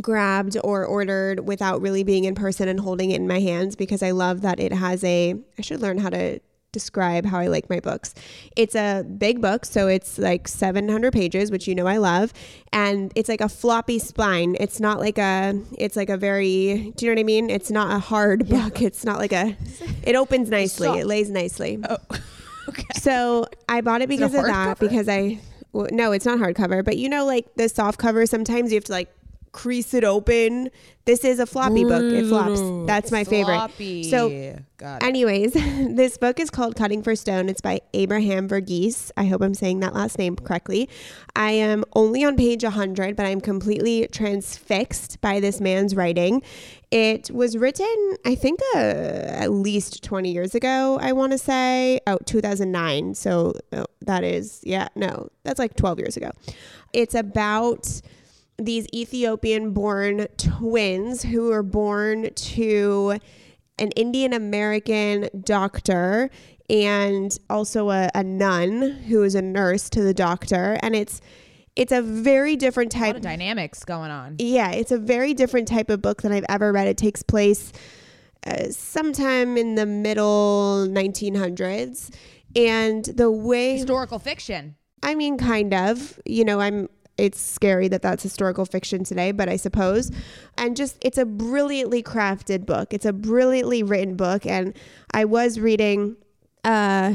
grabbed 0.00 0.56
or 0.64 0.86
ordered 0.86 1.46
without 1.46 1.82
really 1.82 2.02
being 2.02 2.24
in 2.24 2.34
person 2.34 2.68
and 2.68 2.80
holding 2.80 3.10
it 3.10 3.16
in 3.16 3.28
my 3.28 3.40
hands 3.40 3.76
because 3.76 4.02
I 4.02 4.12
love 4.12 4.40
that 4.42 4.58
it 4.58 4.72
has 4.72 5.04
a 5.04 5.34
I 5.58 5.62
should 5.62 5.80
learn 5.80 5.98
how 5.98 6.10
to 6.10 6.40
describe 6.72 7.26
how 7.26 7.38
I 7.38 7.46
like 7.46 7.68
my 7.70 7.80
books. 7.80 8.14
It's 8.56 8.74
a 8.74 9.04
big 9.04 9.40
book, 9.40 9.64
so 9.64 9.88
it's 9.88 10.18
like 10.18 10.48
700 10.48 11.12
pages, 11.12 11.50
which 11.50 11.68
you 11.68 11.74
know 11.74 11.86
I 11.86 11.98
love, 11.98 12.32
and 12.72 13.12
it's 13.14 13.28
like 13.28 13.40
a 13.40 13.48
floppy 13.48 13.98
spine. 13.98 14.56
It's 14.58 14.80
not 14.80 14.98
like 14.98 15.18
a 15.18 15.60
it's 15.78 15.96
like 15.96 16.08
a 16.08 16.16
very 16.16 16.92
do 16.96 17.04
you 17.04 17.12
know 17.12 17.16
what 17.16 17.20
I 17.20 17.24
mean? 17.24 17.50
It's 17.50 17.70
not 17.70 17.94
a 17.94 17.98
hard 17.98 18.48
book. 18.48 18.80
It's 18.82 19.04
not 19.04 19.18
like 19.18 19.32
a 19.32 19.56
it 20.02 20.16
opens 20.16 20.50
nicely. 20.50 20.88
It 20.98 21.06
lays 21.06 21.30
nicely. 21.30 21.78
Oh, 21.88 21.98
okay. 22.68 22.84
So 22.94 23.46
I 23.68 23.82
bought 23.82 24.00
it 24.02 24.08
because 24.08 24.34
of 24.34 24.44
that 24.44 24.78
hardcover? 24.78 24.80
because 24.80 25.08
I 25.08 25.38
well, 25.72 25.88
no, 25.90 26.12
it's 26.12 26.26
not 26.26 26.38
hardcover, 26.38 26.84
but 26.84 26.96
you 26.96 27.08
know 27.08 27.24
like 27.26 27.54
the 27.56 27.68
soft 27.68 27.98
cover 27.98 28.26
sometimes 28.26 28.72
you 28.72 28.76
have 28.76 28.84
to 28.84 28.92
like 28.92 29.10
crease 29.52 29.94
it 29.94 30.04
open. 30.04 30.70
This 31.04 31.24
is 31.24 31.38
a 31.38 31.46
floppy 31.46 31.84
book. 31.84 32.02
It 32.02 32.26
flops. 32.26 32.60
That's 32.86 33.10
my 33.12 33.24
favorite. 33.24 34.04
So 34.08 34.56
Got 34.82 35.02
Anyways, 35.02 35.52
this 35.54 36.16
book 36.18 36.40
is 36.40 36.50
called 36.50 36.74
Cutting 36.74 37.02
for 37.02 37.14
Stone. 37.14 37.48
It's 37.48 37.60
by 37.60 37.80
Abraham 37.94 38.48
Verghese. 38.48 39.12
I 39.16 39.26
hope 39.26 39.42
I'm 39.42 39.54
saying 39.54 39.80
that 39.80 39.94
last 39.94 40.18
name 40.18 40.34
correctly. 40.34 40.88
I 41.36 41.52
am 41.52 41.84
only 41.94 42.24
on 42.24 42.36
page 42.36 42.64
100, 42.64 43.14
but 43.14 43.26
I'm 43.26 43.40
completely 43.40 44.08
transfixed 44.10 45.20
by 45.20 45.38
this 45.38 45.60
man's 45.60 45.94
writing. 45.94 46.42
It 46.90 47.30
was 47.30 47.56
written, 47.56 48.16
I 48.24 48.34
think, 48.34 48.58
uh, 48.74 48.78
at 48.78 49.52
least 49.52 50.02
20 50.02 50.32
years 50.32 50.54
ago, 50.54 50.98
I 51.00 51.12
want 51.12 51.32
to 51.32 51.38
say. 51.38 52.00
Oh, 52.06 52.18
2009. 52.26 53.14
So 53.14 53.52
oh, 53.72 53.86
that 54.00 54.24
is, 54.24 54.60
yeah, 54.64 54.88
no, 54.94 55.28
that's 55.44 55.58
like 55.58 55.76
12 55.76 55.98
years 56.00 56.16
ago. 56.16 56.30
It's 56.92 57.14
about 57.14 58.00
these 58.58 58.86
Ethiopian 58.94 59.72
born 59.72 60.26
twins 60.36 61.22
who 61.22 61.50
were 61.50 61.62
born 61.62 62.32
to 62.34 63.18
an 63.78 63.90
Indian 63.92 64.32
American 64.32 65.28
doctor 65.42 66.30
and 66.70 67.36
also 67.50 67.90
a, 67.90 68.10
a 68.14 68.22
nun 68.22 68.82
who 69.08 69.22
is 69.22 69.34
a 69.34 69.42
nurse 69.42 69.90
to 69.90 70.02
the 70.02 70.14
doctor. 70.14 70.78
And 70.82 70.94
it's 70.94 71.20
it's 71.74 71.92
a 71.92 72.02
very 72.02 72.56
different 72.56 72.92
type 72.92 73.16
of 73.16 73.22
dynamics 73.22 73.82
going 73.84 74.10
on. 74.10 74.36
yeah, 74.38 74.72
it's 74.72 74.92
a 74.92 74.98
very 74.98 75.32
different 75.32 75.68
type 75.68 75.88
of 75.88 76.02
book 76.02 76.20
than 76.22 76.30
I've 76.30 76.44
ever 76.48 76.70
read. 76.70 76.86
It 76.86 76.98
takes 76.98 77.22
place 77.22 77.72
uh, 78.46 78.68
sometime 78.70 79.56
in 79.56 79.74
the 79.74 79.86
middle 79.86 80.86
1900s. 80.88 82.14
And 82.54 83.04
the 83.06 83.30
way 83.30 83.78
Historical 83.78 84.18
fiction. 84.18 84.76
I 85.02 85.14
mean, 85.14 85.38
kind 85.38 85.72
of. 85.72 86.20
You 86.26 86.44
know, 86.44 86.60
I'm. 86.60 86.88
It's 87.22 87.40
scary 87.40 87.86
that 87.86 88.02
that's 88.02 88.20
historical 88.20 88.66
fiction 88.66 89.04
today, 89.04 89.30
but 89.30 89.48
I 89.48 89.54
suppose. 89.54 90.10
And 90.58 90.76
just, 90.76 90.98
it's 91.00 91.18
a 91.18 91.24
brilliantly 91.24 92.02
crafted 92.02 92.66
book. 92.66 92.92
It's 92.92 93.06
a 93.06 93.12
brilliantly 93.12 93.84
written 93.84 94.16
book. 94.16 94.44
And 94.44 94.74
I 95.12 95.24
was 95.24 95.60
reading, 95.60 96.16
uh, 96.64 97.14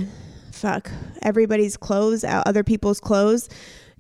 fuck, 0.54 0.90
everybody's 1.24 1.76
clothes, 1.76 2.24
uh, 2.24 2.42
other 2.46 2.64
people's 2.64 3.02
clothes. 3.02 3.50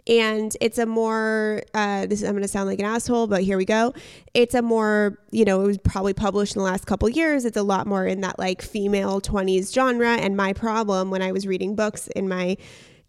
And 0.07 0.55
it's 0.61 0.77
a 0.77 0.85
more, 0.85 1.61
uh, 1.73 2.05
this 2.05 2.23
I'm 2.23 2.31
going 2.31 2.41
to 2.41 2.47
sound 2.47 2.69
like 2.69 2.79
an 2.79 2.85
asshole, 2.85 3.27
but 3.27 3.43
here 3.43 3.57
we 3.57 3.65
go. 3.65 3.93
It's 4.33 4.55
a 4.55 4.61
more, 4.61 5.19
you 5.31 5.43
know, 5.43 5.61
it 5.61 5.67
was 5.67 5.77
probably 5.77 6.13
published 6.13 6.55
in 6.55 6.61
the 6.61 6.65
last 6.65 6.85
couple 6.85 7.09
years. 7.09 7.43
It's 7.43 7.57
a 7.57 7.63
lot 7.63 7.85
more 7.85 8.05
in 8.05 8.21
that 8.21 8.39
like 8.39 8.61
female 8.61 9.19
20s 9.19 9.73
genre. 9.73 10.11
And 10.11 10.37
my 10.37 10.53
problem 10.53 11.11
when 11.11 11.21
I 11.21 11.33
was 11.33 11.45
reading 11.45 11.75
books 11.75 12.07
in 12.15 12.29
my 12.29 12.55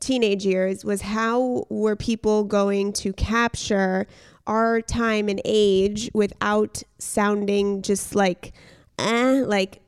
teenage 0.00 0.44
years 0.44 0.84
was 0.84 1.02
how 1.02 1.66
were 1.68 1.96
people 1.96 2.44
going 2.44 2.92
to 2.92 3.12
capture 3.12 4.06
our 4.46 4.80
time 4.80 5.28
and 5.28 5.40
age 5.44 6.10
without 6.14 6.82
sounding 6.98 7.82
just 7.82 8.14
like 8.14 8.52
eh, 8.98 9.42
like 9.46 9.80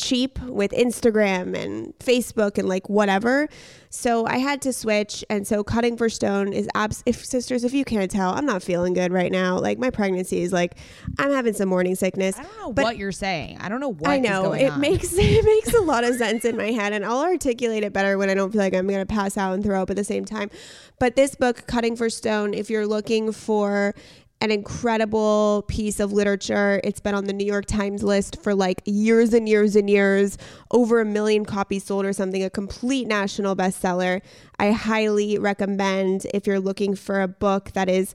cheap 0.00 0.38
with 0.42 0.70
Instagram 0.72 1.56
and 1.56 1.96
Facebook 1.98 2.58
and 2.58 2.68
like 2.68 2.88
whatever. 2.88 3.48
So 3.92 4.24
I 4.24 4.38
had 4.38 4.62
to 4.62 4.72
switch 4.72 5.24
and 5.28 5.44
so 5.46 5.64
cutting 5.64 5.96
for 5.96 6.08
stone 6.08 6.52
is 6.52 6.68
abs 6.76 7.02
if 7.06 7.24
sisters 7.24 7.64
if 7.64 7.74
you 7.74 7.84
can't 7.84 8.08
tell 8.10 8.30
I'm 8.32 8.46
not 8.46 8.62
feeling 8.62 8.92
good 8.94 9.12
right 9.12 9.32
now. 9.32 9.58
Like 9.58 9.78
my 9.78 9.90
pregnancy 9.90 10.42
is 10.42 10.52
like 10.52 10.76
I'm 11.18 11.32
having 11.32 11.54
some 11.54 11.68
morning 11.68 11.96
sickness. 11.96 12.38
I 12.38 12.44
don't 12.44 12.56
know 12.58 12.72
But- 12.72 12.84
what 12.84 12.96
you're 12.98 13.10
saying. 13.12 13.58
I 13.60 13.68
don't 13.68 13.80
know 13.80 13.92
what 13.92 14.08
I 14.10 14.18
know 14.18 14.52
it 14.52 14.70
on. 14.70 14.80
makes 14.80 15.12
it 15.16 15.44
makes 15.44 15.74
a 15.74 15.80
lot 15.82 16.04
of 16.04 16.14
sense 16.16 16.44
in 16.44 16.56
my 16.56 16.70
head, 16.70 16.92
and 16.92 17.04
I'll 17.04 17.20
articulate 17.22 17.82
it 17.82 17.92
better 17.92 18.16
when 18.16 18.30
I 18.30 18.34
don't 18.34 18.52
feel 18.52 18.60
like 18.60 18.74
I'm 18.74 18.86
going 18.86 19.00
to 19.00 19.06
pass 19.06 19.36
out 19.36 19.54
and 19.54 19.62
throw 19.64 19.82
up 19.82 19.90
at 19.90 19.96
the 19.96 20.04
same 20.04 20.24
time. 20.24 20.50
But 21.00 21.16
this 21.16 21.34
book, 21.34 21.66
Cutting 21.66 21.96
for 21.96 22.10
Stone, 22.10 22.54
if 22.54 22.70
you're 22.70 22.86
looking 22.86 23.32
for 23.32 23.94
an 24.40 24.50
incredible 24.50 25.64
piece 25.68 26.00
of 26.00 26.12
literature, 26.12 26.80
it's 26.82 27.00
been 27.00 27.14
on 27.14 27.26
the 27.26 27.32
New 27.32 27.44
York 27.44 27.66
Times 27.66 28.02
list 28.02 28.42
for 28.42 28.54
like 28.54 28.80
years 28.86 29.34
and 29.34 29.48
years 29.48 29.76
and 29.76 29.90
years, 29.90 30.38
over 30.70 31.00
a 31.00 31.04
million 31.04 31.44
copies 31.44 31.84
sold 31.84 32.06
or 32.06 32.12
something, 32.12 32.42
a 32.42 32.48
complete 32.48 33.06
national 33.06 33.54
bestseller. 33.54 34.22
I 34.58 34.72
highly 34.72 35.38
recommend 35.38 36.26
if 36.32 36.46
you're 36.46 36.60
looking 36.60 36.94
for 36.94 37.20
a 37.20 37.28
book 37.28 37.72
that 37.72 37.88
is 37.88 38.14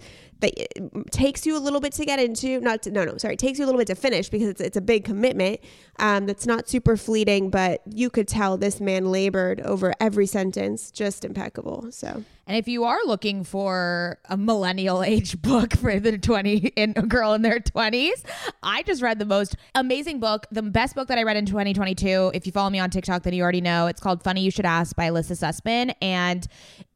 that 0.54 1.12
takes 1.12 1.46
you 1.46 1.58
a 1.58 1.60
little 1.60 1.80
bit 1.80 1.94
to 1.94 2.06
get 2.06 2.20
into. 2.20 2.60
Not 2.60 2.84
to, 2.84 2.92
no, 2.92 3.04
no, 3.04 3.18
sorry, 3.18 3.36
it 3.36 3.40
takes 3.40 3.60
you 3.60 3.66
a 3.66 3.68
little 3.68 3.80
bit 3.80 3.88
to 3.88 3.96
finish 3.96 4.30
because 4.30 4.50
it's 4.50 4.62
it's 4.62 4.78
a 4.78 4.82
big 4.82 5.04
commitment. 5.04 5.60
Um, 6.00 6.25
that's 6.25 6.46
not 6.46 6.68
super 6.70 6.98
fleeting, 6.98 7.50
but 7.50 7.82
you 7.90 8.10
could 8.10 8.28
tell 8.28 8.58
this 8.58 8.80
man 8.80 9.12
labored 9.12 9.62
over 9.62 9.94
every 10.00 10.25
sentence, 10.25 10.92
just 10.92 11.25
impeccable. 11.25 11.92
So. 11.92 12.24
And 12.48 12.56
if 12.58 12.68
you 12.68 12.84
are 12.84 13.00
looking 13.06 13.44
for 13.44 14.20
a 14.25 14.38
millennial 14.38 15.04
age 15.04 15.42
book 15.42 15.75
for 15.78 16.00
the 16.00 16.18
20 16.18 16.58
in 16.75 16.94
a 16.96 17.02
girl 17.02 17.34
in 17.34 17.42
their 17.42 17.60
20s, 17.60 18.24
I 18.62 18.84
just 18.84 19.02
read 19.02 19.18
the 19.20 19.25
most 19.25 19.56
amazing 19.74 20.20
book, 20.20 20.46
the 20.52 20.62
best 20.62 20.96
book 20.96 21.08
that 21.08 21.18
I 21.18 21.24
read 21.24 21.38
in 21.38 21.46
2022. 21.46 22.32
If 22.34 22.46
you 22.46 22.52
follow 22.52 22.70
me 22.70 22.80
on 22.80 22.90
TikTok, 22.90 23.24
then 23.24 23.34
you 23.34 23.42
already 23.42 23.62
know. 23.62 23.88
It's 23.88 24.00
called 24.00 24.22
Funny 24.24 24.42
You 24.42 24.52
Should 24.52 24.66
Ask 24.66 24.96
by 24.96 25.06
Elissa 25.06 25.34
Sussman. 25.34 25.96
And 26.02 26.46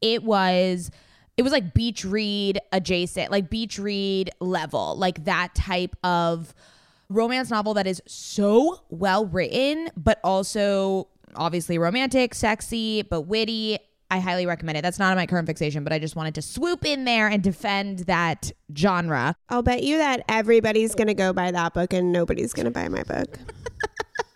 it 0.00 0.22
was 0.22 0.90
it 1.40 1.42
was 1.42 1.52
like 1.52 1.72
beach 1.72 2.04
read 2.04 2.60
adjacent, 2.70 3.30
like 3.30 3.48
beach 3.48 3.78
read 3.78 4.28
level, 4.40 4.94
like 4.98 5.24
that 5.24 5.54
type 5.54 5.96
of 6.04 6.52
romance 7.08 7.48
novel 7.48 7.72
that 7.72 7.86
is 7.86 8.02
so 8.06 8.82
well 8.90 9.24
written, 9.24 9.88
but 9.96 10.20
also 10.22 11.08
obviously 11.34 11.78
romantic, 11.78 12.34
sexy, 12.34 13.00
but 13.00 13.22
witty 13.22 13.78
I 14.10 14.18
highly 14.18 14.44
recommend 14.44 14.76
it. 14.76 14.82
That's 14.82 14.98
not 14.98 15.16
my 15.16 15.24
current 15.24 15.46
fixation, 15.46 15.82
but 15.82 15.94
I 15.94 15.98
just 15.98 16.14
wanted 16.14 16.34
to 16.34 16.42
swoop 16.42 16.84
in 16.84 17.04
there 17.06 17.28
and 17.28 17.42
defend 17.42 18.00
that 18.00 18.52
genre. 18.76 19.34
I'll 19.48 19.62
bet 19.62 19.82
you 19.82 19.96
that 19.96 20.24
everybody's 20.28 20.94
going 20.94 21.06
to 21.06 21.14
go 21.14 21.32
buy 21.32 21.52
that 21.52 21.72
book 21.72 21.94
and 21.94 22.12
nobody's 22.12 22.52
going 22.52 22.66
to 22.66 22.70
buy 22.70 22.88
my 22.88 23.02
book. 23.04 23.38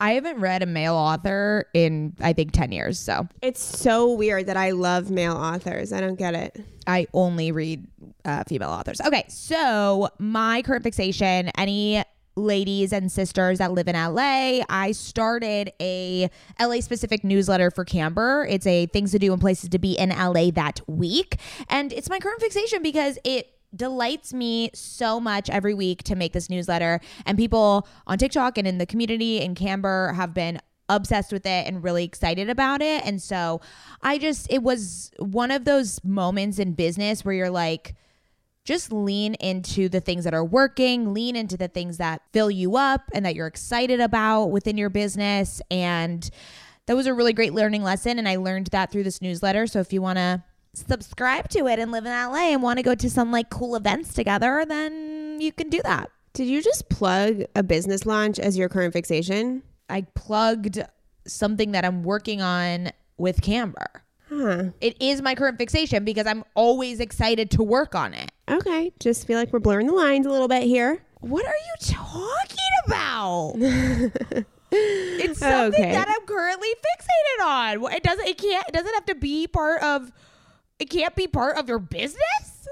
I 0.00 0.12
haven't 0.12 0.40
read 0.40 0.62
a 0.62 0.66
male 0.66 0.94
author 0.94 1.66
in 1.74 2.14
I 2.20 2.32
think 2.32 2.52
10 2.52 2.72
years, 2.72 2.98
so. 2.98 3.28
It's 3.42 3.62
so 3.62 4.12
weird 4.12 4.46
that 4.46 4.56
I 4.56 4.72
love 4.72 5.10
male 5.10 5.36
authors. 5.36 5.92
I 5.92 6.00
don't 6.00 6.16
get 6.16 6.34
it. 6.34 6.64
I 6.86 7.06
only 7.12 7.52
read 7.52 7.86
uh, 8.24 8.44
female 8.46 8.70
authors. 8.70 9.00
Okay, 9.00 9.24
so 9.28 10.08
my 10.18 10.62
current 10.62 10.84
fixation, 10.84 11.50
any 11.56 12.04
ladies 12.36 12.92
and 12.92 13.10
sisters 13.10 13.58
that 13.58 13.72
live 13.72 13.88
in 13.88 13.96
LA, 13.96 14.62
I 14.68 14.92
started 14.92 15.72
a 15.80 16.30
LA 16.60 16.80
specific 16.80 17.24
newsletter 17.24 17.70
for 17.70 17.84
Camber. 17.84 18.46
It's 18.48 18.66
a 18.66 18.86
things 18.86 19.10
to 19.12 19.18
do 19.18 19.32
and 19.32 19.40
places 19.40 19.70
to 19.70 19.78
be 19.78 19.92
in 19.98 20.10
LA 20.10 20.50
that 20.50 20.80
week. 20.86 21.38
And 21.68 21.92
it's 21.92 22.10
my 22.10 22.18
current 22.18 22.40
fixation 22.40 22.82
because 22.82 23.18
it 23.24 23.55
delights 23.76 24.32
me 24.32 24.70
so 24.74 25.20
much 25.20 25.50
every 25.50 25.74
week 25.74 26.02
to 26.04 26.16
make 26.16 26.32
this 26.32 26.50
newsletter. 26.50 27.00
And 27.24 27.36
people 27.36 27.86
on 28.06 28.18
TikTok 28.18 28.58
and 28.58 28.66
in 28.66 28.78
the 28.78 28.86
community 28.86 29.40
in 29.40 29.54
Camber 29.54 30.12
have 30.14 30.34
been 30.34 30.60
obsessed 30.88 31.32
with 31.32 31.46
it 31.46 31.66
and 31.66 31.82
really 31.82 32.04
excited 32.04 32.48
about 32.48 32.80
it. 32.80 33.04
And 33.04 33.20
so 33.20 33.60
I 34.02 34.18
just, 34.18 34.46
it 34.50 34.62
was 34.62 35.10
one 35.18 35.50
of 35.50 35.64
those 35.64 36.02
moments 36.04 36.58
in 36.58 36.72
business 36.72 37.24
where 37.24 37.34
you're 37.34 37.50
like, 37.50 37.94
just 38.64 38.92
lean 38.92 39.34
into 39.34 39.88
the 39.88 40.00
things 40.00 40.24
that 40.24 40.34
are 40.34 40.44
working, 40.44 41.14
lean 41.14 41.36
into 41.36 41.56
the 41.56 41.68
things 41.68 41.98
that 41.98 42.22
fill 42.32 42.50
you 42.50 42.76
up 42.76 43.02
and 43.14 43.24
that 43.24 43.34
you're 43.34 43.46
excited 43.46 44.00
about 44.00 44.46
within 44.46 44.76
your 44.76 44.90
business. 44.90 45.62
And 45.70 46.28
that 46.86 46.96
was 46.96 47.06
a 47.06 47.14
really 47.14 47.32
great 47.32 47.54
learning 47.54 47.82
lesson. 47.84 48.18
And 48.18 48.28
I 48.28 48.36
learned 48.36 48.68
that 48.68 48.90
through 48.90 49.04
this 49.04 49.22
newsletter. 49.22 49.66
So 49.68 49.78
if 49.80 49.92
you 49.92 50.02
want 50.02 50.18
to 50.18 50.42
subscribe 50.76 51.48
to 51.50 51.66
it 51.66 51.78
and 51.78 51.90
live 51.90 52.06
in 52.06 52.12
LA 52.12 52.52
and 52.52 52.62
want 52.62 52.78
to 52.78 52.82
go 52.82 52.94
to 52.94 53.10
some 53.10 53.32
like 53.32 53.50
cool 53.50 53.76
events 53.76 54.12
together, 54.12 54.64
then 54.66 55.40
you 55.40 55.52
can 55.52 55.68
do 55.70 55.80
that. 55.84 56.10
Did 56.32 56.48
you 56.48 56.62
just 56.62 56.88
plug 56.88 57.44
a 57.54 57.62
business 57.62 58.04
launch 58.04 58.38
as 58.38 58.58
your 58.58 58.68
current 58.68 58.92
fixation? 58.92 59.62
I 59.88 60.02
plugged 60.14 60.80
something 61.26 61.72
that 61.72 61.84
I'm 61.84 62.02
working 62.02 62.42
on 62.42 62.90
with 63.16 63.40
Camber. 63.40 64.02
Huh. 64.28 64.64
It 64.80 65.00
is 65.00 65.22
my 65.22 65.34
current 65.34 65.56
fixation 65.56 66.04
because 66.04 66.26
I'm 66.26 66.44
always 66.54 67.00
excited 67.00 67.50
to 67.52 67.62
work 67.62 67.94
on 67.94 68.12
it. 68.12 68.30
Okay. 68.48 68.92
Just 69.00 69.26
feel 69.26 69.38
like 69.38 69.52
we're 69.52 69.60
blurring 69.60 69.86
the 69.86 69.94
lines 69.94 70.26
a 70.26 70.30
little 70.30 70.48
bit 70.48 70.64
here. 70.64 71.02
What 71.20 71.46
are 71.46 71.48
you 71.48 71.74
talking 71.80 72.56
about? 72.86 73.54
it's 74.72 75.38
something 75.38 75.80
okay. 75.80 75.92
that 75.92 76.08
I'm 76.08 76.26
currently 76.26 76.68
fixated 76.68 77.46
on. 77.46 77.92
It 77.92 78.02
doesn't 78.02 78.26
it 78.26 78.38
can't 78.38 78.68
it 78.68 78.72
doesn't 78.72 78.94
have 78.94 79.06
to 79.06 79.14
be 79.14 79.46
part 79.46 79.82
of 79.82 80.12
it 80.78 80.90
can't 80.90 81.14
be 81.14 81.26
part 81.26 81.56
of 81.56 81.68
your 81.68 81.78
business? 81.78 82.68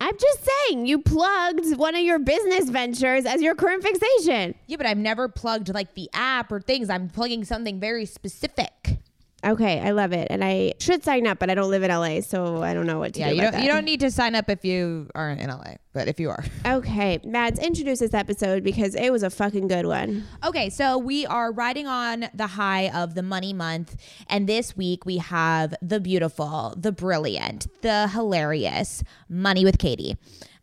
I'm 0.00 0.16
just 0.16 0.48
saying, 0.68 0.86
you 0.86 1.00
plugged 1.00 1.76
one 1.76 1.96
of 1.96 2.02
your 2.02 2.20
business 2.20 2.70
ventures 2.70 3.26
as 3.26 3.42
your 3.42 3.56
current 3.56 3.82
fixation. 3.82 4.54
Yeah, 4.68 4.76
but 4.76 4.86
I've 4.86 4.96
never 4.98 5.28
plugged 5.28 5.74
like 5.74 5.94
the 5.94 6.08
app 6.12 6.52
or 6.52 6.60
things. 6.60 6.88
I'm 6.88 7.08
plugging 7.08 7.44
something 7.44 7.80
very 7.80 8.06
specific. 8.06 8.98
Okay, 9.44 9.78
I 9.78 9.92
love 9.92 10.12
it, 10.12 10.26
and 10.30 10.42
I 10.42 10.74
should 10.80 11.04
sign 11.04 11.24
up, 11.24 11.38
but 11.38 11.48
I 11.48 11.54
don't 11.54 11.70
live 11.70 11.84
in 11.84 11.90
LA, 11.90 12.22
so 12.22 12.60
I 12.60 12.74
don't 12.74 12.86
know 12.86 12.98
what 12.98 13.14
to 13.14 13.20
yeah, 13.20 13.30
do. 13.30 13.36
Yeah, 13.36 13.36
you 13.36 13.42
don't 13.42 13.52
that. 13.52 13.62
you 13.62 13.68
don't 13.68 13.84
need 13.84 14.00
to 14.00 14.10
sign 14.10 14.34
up 14.34 14.50
if 14.50 14.64
you 14.64 15.08
aren't 15.14 15.40
in 15.40 15.48
LA, 15.48 15.74
but 15.92 16.08
if 16.08 16.18
you 16.18 16.28
are, 16.30 16.44
okay. 16.66 17.20
Mads, 17.22 17.60
introduce 17.60 18.00
this 18.00 18.14
episode 18.14 18.64
because 18.64 18.96
it 18.96 19.12
was 19.12 19.22
a 19.22 19.30
fucking 19.30 19.68
good 19.68 19.86
one. 19.86 20.24
Okay, 20.44 20.70
so 20.70 20.98
we 20.98 21.24
are 21.26 21.52
riding 21.52 21.86
on 21.86 22.28
the 22.34 22.48
high 22.48 22.88
of 22.88 23.14
the 23.14 23.22
money 23.22 23.52
month, 23.52 23.94
and 24.26 24.48
this 24.48 24.76
week 24.76 25.06
we 25.06 25.18
have 25.18 25.72
the 25.80 26.00
beautiful, 26.00 26.74
the 26.76 26.90
brilliant, 26.90 27.68
the 27.82 28.08
hilarious 28.08 29.04
Money 29.28 29.64
with 29.64 29.78
Katie 29.78 30.16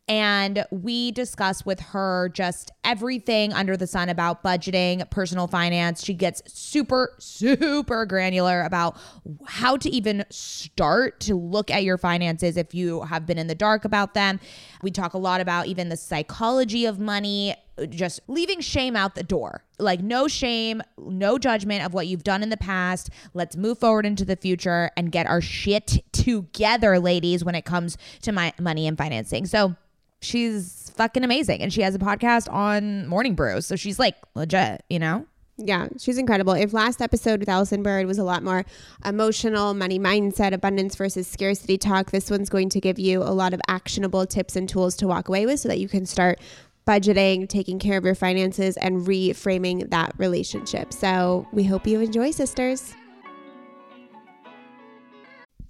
and 0.07 0.65
we 0.69 1.11
discuss 1.11 1.65
with 1.65 1.79
her 1.79 2.29
just 2.29 2.71
everything 2.83 3.51
under 3.53 3.75
the 3.75 3.87
sun 3.87 4.09
about 4.09 4.43
budgeting, 4.43 5.09
personal 5.09 5.47
finance. 5.47 6.03
She 6.03 6.13
gets 6.13 6.43
super, 6.51 7.15
super 7.17 8.05
granular 8.05 8.61
about 8.61 8.97
how 9.47 9.77
to 9.77 9.89
even 9.89 10.23
start 10.29 11.19
to 11.21 11.35
look 11.35 11.71
at 11.71 11.83
your 11.83 11.97
finances 11.97 12.55
if 12.55 12.75
you 12.75 13.01
have 13.01 13.25
been 13.25 13.39
in 13.39 13.47
the 13.47 13.55
dark 13.55 13.83
about 13.83 14.13
them. 14.13 14.39
We 14.83 14.91
talk 14.91 15.15
a 15.15 15.17
lot 15.17 15.41
about 15.41 15.65
even 15.65 15.89
the 15.89 15.97
psychology 15.97 16.85
of 16.85 16.99
money, 16.99 17.55
just 17.89 18.19
leaving 18.27 18.61
shame 18.61 18.95
out 18.95 19.15
the 19.15 19.23
door. 19.23 19.63
Like, 19.79 20.01
no 20.01 20.27
shame, 20.27 20.83
no 20.99 21.39
judgment 21.39 21.83
of 21.83 21.95
what 21.95 22.05
you've 22.05 22.23
done 22.23 22.43
in 22.43 22.49
the 22.49 22.57
past. 22.57 23.09
Let's 23.33 23.57
move 23.57 23.79
forward 23.79 24.05
into 24.05 24.23
the 24.23 24.35
future 24.35 24.91
and 24.95 25.11
get 25.11 25.25
our 25.25 25.41
shit 25.41 26.03
together, 26.11 26.99
ladies, 26.99 27.43
when 27.43 27.55
it 27.55 27.65
comes 27.65 27.97
to 28.21 28.31
my 28.31 28.53
money 28.59 28.87
and 28.87 28.97
financing. 28.97 29.47
So, 29.47 29.75
she's 30.21 30.91
fucking 30.95 31.23
amazing 31.23 31.61
and 31.61 31.71
she 31.71 31.81
has 31.81 31.95
a 31.95 31.99
podcast 31.99 32.51
on 32.51 33.07
Morning 33.07 33.35
Brew. 33.35 33.61
So 33.61 33.75
she's 33.75 33.99
like 33.99 34.15
legit, 34.33 34.83
you 34.89 34.99
know? 34.99 35.25
Yeah, 35.57 35.87
she's 35.97 36.17
incredible. 36.17 36.53
If 36.53 36.73
last 36.73 37.01
episode 37.01 37.39
with 37.39 37.47
Allison 37.47 37.81
Bird 37.81 38.07
was 38.07 38.17
a 38.17 38.25
lot 38.25 38.43
more 38.43 38.65
emotional, 39.05 39.73
money 39.73 39.97
mindset, 39.97 40.51
abundance 40.51 40.95
versus 40.95 41.27
scarcity 41.27 41.77
talk, 41.77 42.11
this 42.11 42.29
one's 42.29 42.49
going 42.49 42.67
to 42.69 42.81
give 42.81 42.99
you 42.99 43.21
a 43.21 43.31
lot 43.31 43.53
of 43.53 43.61
actionable 43.69 44.25
tips 44.25 44.57
and 44.57 44.67
tools 44.67 44.97
to 44.97 45.07
walk 45.07 45.29
away 45.29 45.45
with 45.45 45.61
so 45.61 45.69
that 45.69 45.79
you 45.79 45.87
can 45.87 46.05
start 46.05 46.39
budgeting, 46.85 47.47
taking 47.47 47.79
care 47.79 47.97
of 47.97 48.03
your 48.03 48.15
finances, 48.15 48.75
and 48.77 49.07
reframing 49.07 49.89
that 49.91 50.13
relationship. 50.17 50.91
So 50.91 51.47
we 51.53 51.63
hope 51.63 51.87
you 51.87 52.01
enjoy, 52.01 52.31
sisters. 52.31 52.93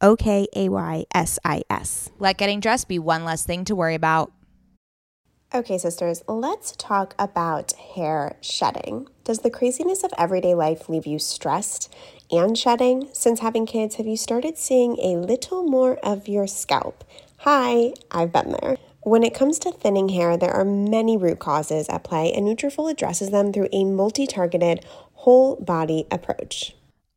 O 0.00 0.16
K 0.16 0.46
A 0.54 0.68
Y 0.68 1.04
S 1.14 1.38
I 1.44 1.62
S. 1.68 2.10
Let 2.18 2.38
getting 2.38 2.60
dressed 2.60 2.88
be 2.88 2.98
one 2.98 3.24
less 3.24 3.44
thing 3.44 3.64
to 3.64 3.74
worry 3.74 3.94
about. 3.94 4.32
Okay, 5.54 5.78
sisters, 5.78 6.22
let's 6.28 6.72
talk 6.76 7.14
about 7.18 7.72
hair 7.72 8.36
shedding. 8.40 9.08
Does 9.24 9.38
the 9.38 9.50
craziness 9.50 10.02
of 10.02 10.12
everyday 10.18 10.54
life 10.54 10.88
leave 10.88 11.06
you 11.06 11.18
stressed 11.18 11.92
and 12.30 12.58
shedding? 12.58 13.08
Since 13.12 13.40
having 13.40 13.64
kids, 13.64 13.94
have 13.94 14.06
you 14.06 14.16
started 14.16 14.58
seeing 14.58 14.98
a 14.98 15.16
little 15.16 15.62
more 15.62 15.98
of 16.02 16.28
your 16.28 16.46
scalp? 16.46 17.04
Hi, 17.38 17.92
I've 18.10 18.32
been 18.32 18.56
there. 18.60 18.76
When 19.02 19.22
it 19.22 19.34
comes 19.34 19.60
to 19.60 19.70
thinning 19.70 20.08
hair, 20.08 20.36
there 20.36 20.52
are 20.52 20.64
many 20.64 21.16
root 21.16 21.38
causes 21.38 21.88
at 21.88 22.02
play, 22.02 22.32
and 22.32 22.46
Nutrafol 22.46 22.90
addresses 22.90 23.30
them 23.30 23.52
through 23.52 23.68
a 23.72 23.84
multi-targeted, 23.84 24.84
whole 25.14 25.56
body 25.56 26.06
approach. 26.10 26.75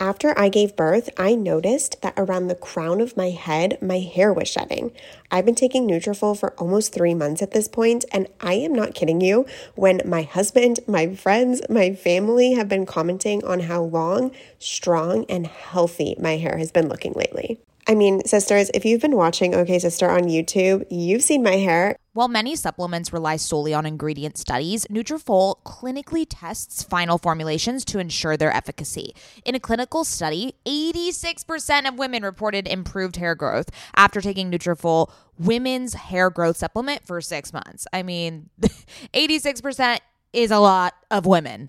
After 0.00 0.32
I 0.38 0.48
gave 0.48 0.76
birth, 0.76 1.10
I 1.16 1.34
noticed 1.34 2.02
that 2.02 2.14
around 2.16 2.46
the 2.46 2.54
crown 2.54 3.00
of 3.00 3.16
my 3.16 3.30
head, 3.30 3.78
my 3.82 3.98
hair 3.98 4.32
was 4.32 4.46
shedding. 4.46 4.92
I've 5.28 5.44
been 5.44 5.56
taking 5.56 5.88
Nutrafol 5.88 6.38
for 6.38 6.52
almost 6.52 6.94
three 6.94 7.14
months 7.14 7.42
at 7.42 7.50
this 7.50 7.66
point, 7.66 8.04
and 8.12 8.28
I 8.40 8.54
am 8.54 8.72
not 8.72 8.94
kidding 8.94 9.20
you 9.20 9.44
when 9.74 10.00
my 10.04 10.22
husband, 10.22 10.78
my 10.86 11.16
friends, 11.16 11.62
my 11.68 11.94
family 11.94 12.52
have 12.52 12.68
been 12.68 12.86
commenting 12.86 13.44
on 13.44 13.58
how 13.60 13.82
long, 13.82 14.30
strong, 14.60 15.24
and 15.28 15.48
healthy 15.48 16.14
my 16.20 16.36
hair 16.36 16.58
has 16.58 16.70
been 16.70 16.88
looking 16.88 17.14
lately. 17.14 17.58
I 17.88 17.94
mean, 17.94 18.24
sisters, 18.24 18.70
if 18.74 18.84
you've 18.84 19.00
been 19.00 19.16
watching 19.16 19.54
OK 19.54 19.80
Sister 19.80 20.08
on 20.08 20.24
YouTube, 20.24 20.86
you've 20.90 21.22
seen 21.22 21.42
my 21.42 21.56
hair. 21.56 21.96
While 22.18 22.26
many 22.26 22.56
supplements 22.56 23.12
rely 23.12 23.36
solely 23.36 23.72
on 23.72 23.86
ingredient 23.86 24.38
studies, 24.38 24.84
Nutrafol 24.86 25.62
clinically 25.64 26.26
tests 26.28 26.82
final 26.82 27.16
formulations 27.16 27.84
to 27.84 28.00
ensure 28.00 28.36
their 28.36 28.52
efficacy. 28.52 29.14
In 29.44 29.54
a 29.54 29.60
clinical 29.60 30.02
study, 30.02 30.54
86% 30.66 31.86
of 31.86 31.96
women 31.96 32.24
reported 32.24 32.66
improved 32.66 33.14
hair 33.14 33.36
growth 33.36 33.70
after 33.94 34.20
taking 34.20 34.50
Nutrafol 34.50 35.12
women's 35.38 35.94
hair 35.94 36.28
growth 36.28 36.56
supplement 36.56 37.06
for 37.06 37.20
6 37.20 37.52
months. 37.52 37.86
I 37.92 38.02
mean, 38.02 38.50
86% 39.14 39.98
is 40.32 40.50
a 40.50 40.58
lot 40.58 40.94
of 41.12 41.24
women. 41.24 41.68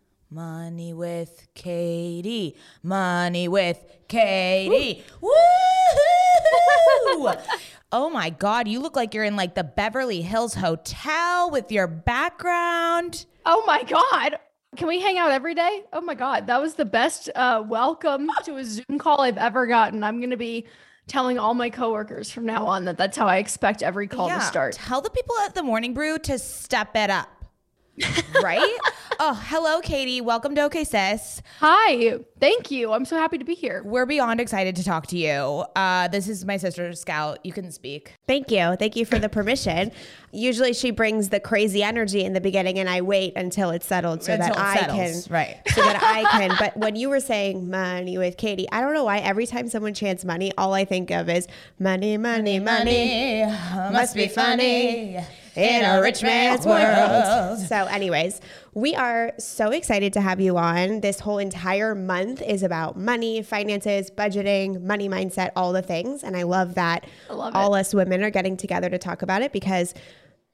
Money 0.33 0.93
with 0.93 1.45
Katie. 1.55 2.55
Money 2.81 3.49
with 3.49 3.83
Katie. 4.07 5.03
Woo! 5.19 5.29
oh 7.91 8.09
my 8.09 8.29
God, 8.29 8.69
you 8.69 8.79
look 8.79 8.95
like 8.95 9.13
you're 9.13 9.25
in 9.25 9.35
like 9.35 9.55
the 9.55 9.65
Beverly 9.65 10.21
Hills 10.21 10.53
Hotel 10.53 11.51
with 11.51 11.69
your 11.69 11.85
background. 11.85 13.25
Oh 13.45 13.61
my 13.67 13.83
God. 13.83 14.37
Can 14.77 14.87
we 14.87 15.01
hang 15.01 15.17
out 15.17 15.31
every 15.31 15.53
day? 15.53 15.83
Oh 15.91 15.99
my 15.99 16.15
God. 16.15 16.47
That 16.47 16.61
was 16.61 16.75
the 16.75 16.85
best 16.85 17.29
uh, 17.35 17.61
welcome 17.67 18.29
to 18.45 18.55
a 18.55 18.63
Zoom 18.63 18.99
call 18.99 19.19
I've 19.19 19.37
ever 19.37 19.67
gotten. 19.67 20.01
I'm 20.01 20.19
going 20.19 20.29
to 20.29 20.37
be 20.37 20.65
telling 21.07 21.39
all 21.39 21.53
my 21.53 21.69
coworkers 21.69 22.31
from 22.31 22.45
now 22.45 22.65
on 22.67 22.85
that 22.85 22.97
that's 22.97 23.17
how 23.17 23.27
I 23.27 23.35
expect 23.39 23.83
every 23.83 24.07
call 24.07 24.29
to 24.29 24.39
start. 24.39 24.75
Tell 24.75 25.01
the 25.01 25.09
people 25.09 25.35
at 25.39 25.55
the 25.55 25.63
Morning 25.63 25.93
Brew 25.93 26.17
to 26.19 26.39
step 26.39 26.95
it 26.95 27.09
up. 27.09 27.40
Right? 28.43 28.77
oh, 29.19 29.39
hello, 29.47 29.81
Katie. 29.81 30.21
Welcome 30.21 30.55
to 30.55 30.61
OK 30.63 30.83
Sis. 30.83 31.41
Hi. 31.59 32.19
Thank 32.39 32.71
you. 32.71 32.91
I'm 32.91 33.05
so 33.05 33.17
happy 33.17 33.37
to 33.37 33.45
be 33.45 33.53
here. 33.53 33.83
We're 33.85 34.05
beyond 34.07 34.41
excited 34.41 34.75
to 34.77 34.83
talk 34.83 35.07
to 35.07 35.17
you. 35.17 35.63
Uh, 35.75 36.07
this 36.07 36.27
is 36.27 36.43
my 36.45 36.57
sister, 36.57 36.91
Scout. 36.93 37.39
You 37.45 37.53
can 37.53 37.71
speak. 37.71 38.15
Thank 38.27 38.49
you. 38.49 38.75
Thank 38.77 38.95
you 38.95 39.05
for 39.05 39.19
the 39.19 39.29
permission. 39.29 39.91
Usually 40.31 40.73
she 40.73 40.91
brings 40.91 41.29
the 41.29 41.39
crazy 41.39 41.83
energy 41.83 42.23
in 42.23 42.33
the 42.33 42.41
beginning 42.41 42.79
and 42.79 42.89
I 42.89 43.01
wait 43.01 43.33
until 43.35 43.69
it's 43.71 43.85
settled 43.85 44.23
so 44.23 44.33
Until 44.33 44.55
that 44.55 44.57
I 44.57 44.75
settles, 44.79 45.27
can 45.27 45.33
right. 45.33 45.57
so 45.75 45.81
that 45.81 46.01
I 46.01 46.23
can 46.31 46.55
but 46.57 46.77
when 46.77 46.95
you 46.95 47.09
were 47.09 47.19
saying 47.19 47.69
money 47.69 48.17
with 48.17 48.37
Katie, 48.37 48.67
I 48.71 48.81
don't 48.81 48.93
know 48.93 49.03
why 49.03 49.17
every 49.19 49.45
time 49.45 49.67
someone 49.67 49.93
chants 49.93 50.23
money, 50.23 50.51
all 50.57 50.73
I 50.73 50.85
think 50.85 51.11
of 51.11 51.29
is 51.29 51.47
money, 51.79 52.17
money, 52.17 52.59
money. 52.59 53.43
must 53.91 54.15
be 54.15 54.27
funny 54.29 55.19
in 55.55 55.83
a 55.83 56.01
rich 56.01 56.23
man's 56.23 56.65
world. 56.65 57.59
So, 57.59 57.85
anyways, 57.85 58.39
we 58.73 58.95
are 58.95 59.33
so 59.37 59.71
excited 59.71 60.13
to 60.13 60.21
have 60.21 60.39
you 60.39 60.57
on. 60.57 61.01
This 61.01 61.19
whole 61.19 61.37
entire 61.37 61.95
month 61.95 62.41
is 62.41 62.63
about 62.63 62.97
money, 62.97 63.41
finances, 63.41 64.09
budgeting, 64.09 64.81
money 64.81 65.09
mindset, 65.09 65.51
all 65.55 65.73
the 65.73 65.81
things. 65.81 66.23
And 66.23 66.37
I 66.37 66.43
love 66.43 66.75
that 66.75 67.05
I 67.29 67.33
love 67.33 67.55
all 67.55 67.73
us 67.73 67.93
women 67.93 68.23
are 68.23 68.29
getting 68.29 68.57
together 68.57 68.89
to 68.89 68.97
talk 68.97 69.21
about 69.21 69.41
it 69.41 69.51
because 69.51 69.93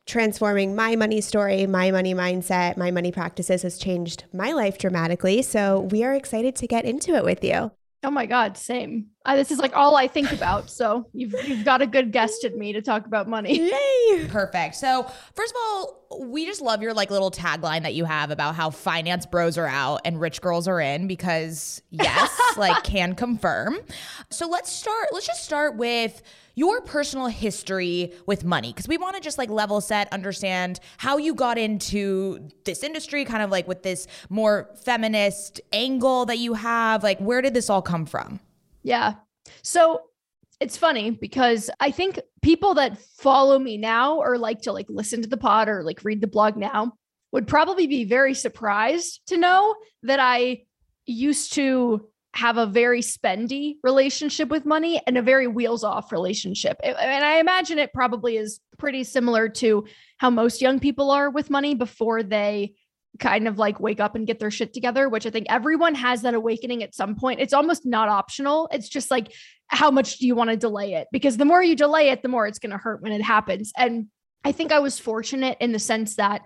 transforming 0.05 0.73
my 0.75 0.95
money 0.95 1.19
story, 1.21 1.67
my 1.67 1.91
money 1.91 2.13
mindset, 2.13 2.77
my 2.77 2.91
money 2.91 3.12
practices 3.12 3.63
has 3.63 3.77
changed 3.77 4.23
my 4.33 4.53
life 4.53 4.77
dramatically. 4.77 5.41
So, 5.41 5.81
we 5.91 6.03
are 6.03 6.13
excited 6.13 6.55
to 6.57 6.67
get 6.67 6.86
into 6.86 7.15
it 7.15 7.23
with 7.23 7.43
you. 7.43 7.71
Oh 8.03 8.12
my 8.12 8.25
God. 8.25 8.57
Same. 8.57 9.07
Uh, 9.27 9.35
this 9.35 9.51
is 9.51 9.59
like 9.59 9.75
all 9.75 9.97
I 9.97 10.07
think 10.07 10.31
about. 10.31 10.69
So 10.69 11.05
you've, 11.11 11.33
you've 11.45 11.65
got 11.65 11.81
a 11.81 11.85
good 11.85 12.13
guest 12.13 12.45
in 12.45 12.57
me 12.57 12.71
to 12.71 12.81
talk 12.81 13.05
about 13.05 13.27
money. 13.27 13.59
Yay! 13.59 14.25
Perfect. 14.29 14.75
So, 14.75 15.03
first 15.35 15.53
of 15.53 15.57
all, 15.61 16.27
we 16.29 16.45
just 16.45 16.61
love 16.61 16.81
your 16.81 16.93
like 16.93 17.11
little 17.11 17.29
tagline 17.29 17.83
that 17.83 17.93
you 17.93 18.05
have 18.05 18.31
about 18.31 18.55
how 18.55 18.69
finance 18.69 19.25
bros 19.25 19.57
are 19.57 19.67
out 19.67 19.99
and 20.05 20.21
rich 20.21 20.39
girls 20.39 20.65
are 20.65 20.79
in 20.79 21.07
because 21.07 21.81
yes, 21.91 22.33
like 22.57 22.85
can 22.85 23.15
confirm. 23.15 23.77
So, 24.29 24.47
let's 24.47 24.71
start 24.71 25.09
let's 25.11 25.27
just 25.27 25.43
start 25.43 25.75
with 25.75 26.21
your 26.55 26.79
personal 26.79 27.27
history 27.27 28.13
with 28.25 28.45
money 28.45 28.69
because 28.69 28.87
we 28.87 28.97
want 28.97 29.15
to 29.15 29.21
just 29.21 29.37
like 29.37 29.49
level 29.49 29.81
set, 29.81 30.11
understand 30.13 30.79
how 30.97 31.17
you 31.17 31.35
got 31.35 31.57
into 31.57 32.47
this 32.63 32.81
industry 32.81 33.25
kind 33.25 33.43
of 33.43 33.51
like 33.51 33.67
with 33.67 33.83
this 33.83 34.07
more 34.29 34.69
feminist 34.85 35.59
angle 35.73 36.25
that 36.25 36.37
you 36.37 36.53
have. 36.53 37.03
Like 37.03 37.19
where 37.19 37.41
did 37.41 37.53
this 37.53 37.69
all 37.69 37.81
come 37.81 38.05
from? 38.05 38.39
Yeah. 38.88 39.15
So 39.63 40.00
it's 40.62 40.78
funny 40.78 41.12
because 41.12 41.69
I 41.82 41.91
think 41.91 42.21
people 42.41 42.76
that 42.76 42.97
follow 42.97 43.60
me 43.60 43.78
now 43.78 44.19
or 44.19 44.38
like 44.38 44.62
to 44.62 44.71
like 44.71 44.86
listen 44.88 45.21
to 45.23 45.28
the 45.28 45.36
pod 45.36 45.67
or 45.67 45.84
like 45.84 46.06
read 46.06 46.21
the 46.21 46.28
blog 46.28 46.56
now 46.56 46.93
would 47.34 47.47
probably 47.47 47.86
be 47.86 48.06
very 48.06 48.34
surprised 48.34 49.21
to 49.28 49.36
know 49.36 49.76
that 50.04 50.21
I 50.21 50.63
used 51.06 51.52
to 51.54 52.08
have 52.34 52.56
a 52.56 52.65
very 52.65 53.02
spendy 53.02 53.76
relationship 53.84 54.47
with 54.47 54.65
money 54.65 55.02
and 55.06 55.17
a 55.17 55.21
very 55.21 55.47
wheels 55.47 55.84
off 55.84 56.13
relationship. 56.13 56.80
And 56.82 56.95
I 57.26 57.39
imagine 57.39 57.80
it 57.80 57.91
probably 57.93 58.38
is 58.38 58.62
pretty 58.78 59.04
similar 59.04 59.50
to 59.50 59.86
how 60.17 60.30
most 60.30 60.62
young 60.62 60.80
people 60.80 61.12
are 61.12 61.30
with 61.30 61.50
money 61.50 61.76
before 61.76 62.23
they 62.23 62.76
kind 63.19 63.47
of 63.47 63.58
like 63.58 63.80
wake 63.80 63.99
up 63.99 64.15
and 64.15 64.27
get 64.27 64.39
their 64.39 64.51
shit 64.51 64.73
together, 64.73 65.10
which 65.10 65.25
I 65.25 65.30
think 65.30 65.47
everyone 65.49 65.95
has 65.95 66.21
that 66.21 66.34
awakening 66.34 66.84
at 66.84 66.95
some 66.95 67.15
point. 67.15 67.39
It's 67.39 67.53
almost 67.53 67.86
not 67.86 68.10
optional. 68.10 68.67
It's 68.71 68.89
just 68.89 69.12
like, 69.12 69.34
how 69.67 69.91
much 69.91 70.17
do 70.17 70.27
you 70.27 70.36
want 70.36 70.49
to 70.49 70.58
delay 70.58 70.93
it? 70.93 71.08
Because 71.12 71.38
the 71.38 71.45
more 71.45 71.63
you 71.63 71.75
delay 71.75 72.10
it, 72.10 72.21
the 72.21 72.30
more 72.30 72.47
it's 72.47 72.60
going 72.60 72.71
to 72.71 72.77
hurt 72.77 73.01
when 73.01 73.12
it 73.12 73.21
happens. 73.21 73.71
And 73.77 74.08
I 74.43 74.51
think 74.51 74.71
I 74.71 74.80
was 74.80 74.99
fortunate 74.99 75.58
in 75.60 75.71
the 75.71 75.80
sense 75.80 76.15
that 76.15 76.41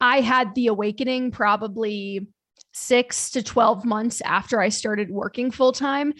I 0.00 0.20
had 0.20 0.54
the 0.54 0.68
awakening 0.68 1.30
probably 1.30 2.26
six 2.72 3.30
to 3.30 3.42
12 3.42 3.84
months 3.84 4.20
after 4.22 4.60
I 4.60 4.68
started 4.68 5.10
working 5.10 5.50
full 5.50 5.72
time. 5.72 6.14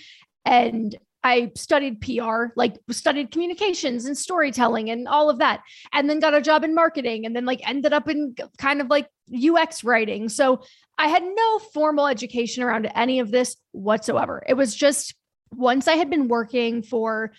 And 0.44 0.94
I 1.24 1.50
studied 1.56 2.02
PR, 2.02 2.48
like 2.54 2.78
studied 2.90 3.30
communications 3.30 4.04
and 4.04 4.16
storytelling 4.16 4.90
and 4.90 5.08
all 5.08 5.30
of 5.30 5.38
that, 5.38 5.62
and 5.92 6.08
then 6.08 6.20
got 6.20 6.34
a 6.34 6.42
job 6.42 6.64
in 6.64 6.74
marketing 6.74 7.24
and 7.24 7.34
then 7.34 7.46
like 7.46 7.66
ended 7.66 7.94
up 7.94 8.08
in 8.10 8.34
kind 8.58 8.82
of 8.82 8.88
like 8.88 9.08
UX 9.34 9.82
writing. 9.82 10.28
So 10.28 10.62
I 10.98 11.08
had 11.08 11.22
no 11.24 11.58
formal 11.58 12.06
education 12.06 12.62
around 12.62 12.92
any 12.94 13.20
of 13.20 13.30
this 13.30 13.56
whatsoever. 13.72 14.44
It 14.46 14.54
was 14.54 14.76
just 14.76 15.14
once 15.52 15.88
I 15.88 15.94
had 15.94 16.10
been 16.10 16.28
working 16.28 16.82
for, 16.82 17.32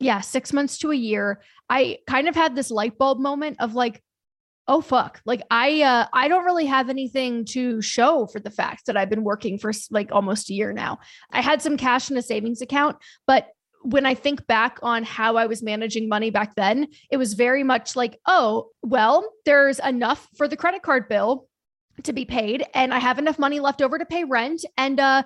yeah, 0.00 0.20
six 0.20 0.52
months 0.52 0.78
to 0.78 0.90
a 0.90 0.96
year, 0.96 1.40
I 1.70 1.98
kind 2.06 2.28
of 2.28 2.34
had 2.34 2.56
this 2.56 2.70
light 2.72 2.98
bulb 2.98 3.20
moment 3.20 3.58
of 3.60 3.74
like, 3.74 4.02
oh 4.68 4.80
fuck. 4.80 5.20
Like 5.24 5.42
i 5.50 5.82
uh 5.82 6.06
i 6.12 6.28
don't 6.28 6.44
really 6.44 6.66
have 6.66 6.88
anything 6.88 7.44
to 7.46 7.80
show 7.80 8.26
for 8.26 8.38
the 8.38 8.50
fact 8.50 8.86
that 8.86 8.96
i've 8.96 9.10
been 9.10 9.24
working 9.24 9.58
for 9.58 9.72
like 9.90 10.12
almost 10.12 10.50
a 10.50 10.54
year 10.54 10.72
now. 10.72 10.98
I 11.32 11.40
had 11.40 11.62
some 11.62 11.76
cash 11.76 12.10
in 12.10 12.16
a 12.16 12.22
savings 12.22 12.60
account 12.60 12.96
but 13.26 13.48
when 13.82 14.04
i 14.04 14.14
think 14.14 14.44
back 14.48 14.78
on 14.82 15.04
how 15.04 15.36
i 15.36 15.46
was 15.46 15.62
managing 15.62 16.08
money 16.08 16.30
back 16.30 16.54
then 16.56 16.88
it 17.10 17.16
was 17.16 17.34
very 17.34 17.62
much 17.62 17.94
like 17.94 18.18
oh 18.26 18.68
well 18.82 19.32
there's 19.44 19.78
enough 19.78 20.28
for 20.36 20.48
the 20.48 20.56
credit 20.56 20.82
card 20.82 21.08
bill 21.08 21.48
to 22.02 22.12
be 22.12 22.24
paid 22.24 22.66
and 22.74 22.92
i 22.92 22.98
have 22.98 23.20
enough 23.20 23.38
money 23.38 23.60
left 23.60 23.80
over 23.80 23.96
to 23.96 24.04
pay 24.04 24.24
rent 24.24 24.64
and 24.76 24.98
uh 24.98 25.22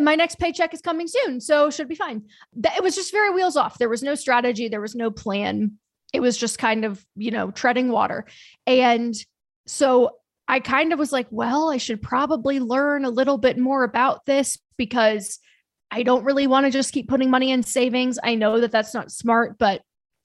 my 0.00 0.14
next 0.14 0.38
paycheck 0.38 0.74
is 0.74 0.80
coming 0.80 1.06
soon 1.06 1.40
so 1.40 1.70
should 1.70 1.88
be 1.88 1.94
fine. 1.94 2.22
It 2.76 2.82
was 2.82 2.94
just 2.94 3.12
very 3.12 3.30
wheels 3.30 3.56
off. 3.56 3.78
There 3.78 3.88
was 3.88 4.02
no 4.02 4.14
strategy. 4.14 4.68
There 4.68 4.80
was 4.80 4.94
no 4.94 5.10
plan 5.10 5.78
it 6.14 6.20
was 6.20 6.38
just 6.38 6.58
kind 6.58 6.84
of, 6.84 7.04
you 7.16 7.32
know, 7.32 7.50
treading 7.50 7.90
water. 7.90 8.24
And 8.66 9.14
so 9.66 10.16
I 10.46 10.60
kind 10.60 10.92
of 10.92 10.98
was 10.98 11.12
like, 11.12 11.26
well, 11.30 11.70
I 11.70 11.78
should 11.78 12.00
probably 12.00 12.60
learn 12.60 13.04
a 13.04 13.10
little 13.10 13.36
bit 13.36 13.58
more 13.58 13.82
about 13.82 14.24
this 14.24 14.56
because 14.76 15.40
I 15.90 16.04
don't 16.04 16.24
really 16.24 16.46
want 16.46 16.66
to 16.66 16.70
just 16.70 16.92
keep 16.92 17.08
putting 17.08 17.30
money 17.30 17.50
in 17.50 17.62
savings. 17.62 18.18
I 18.22 18.36
know 18.36 18.60
that 18.60 18.70
that's 18.70 18.94
not 18.94 19.10
smart, 19.10 19.58
but 19.58 19.82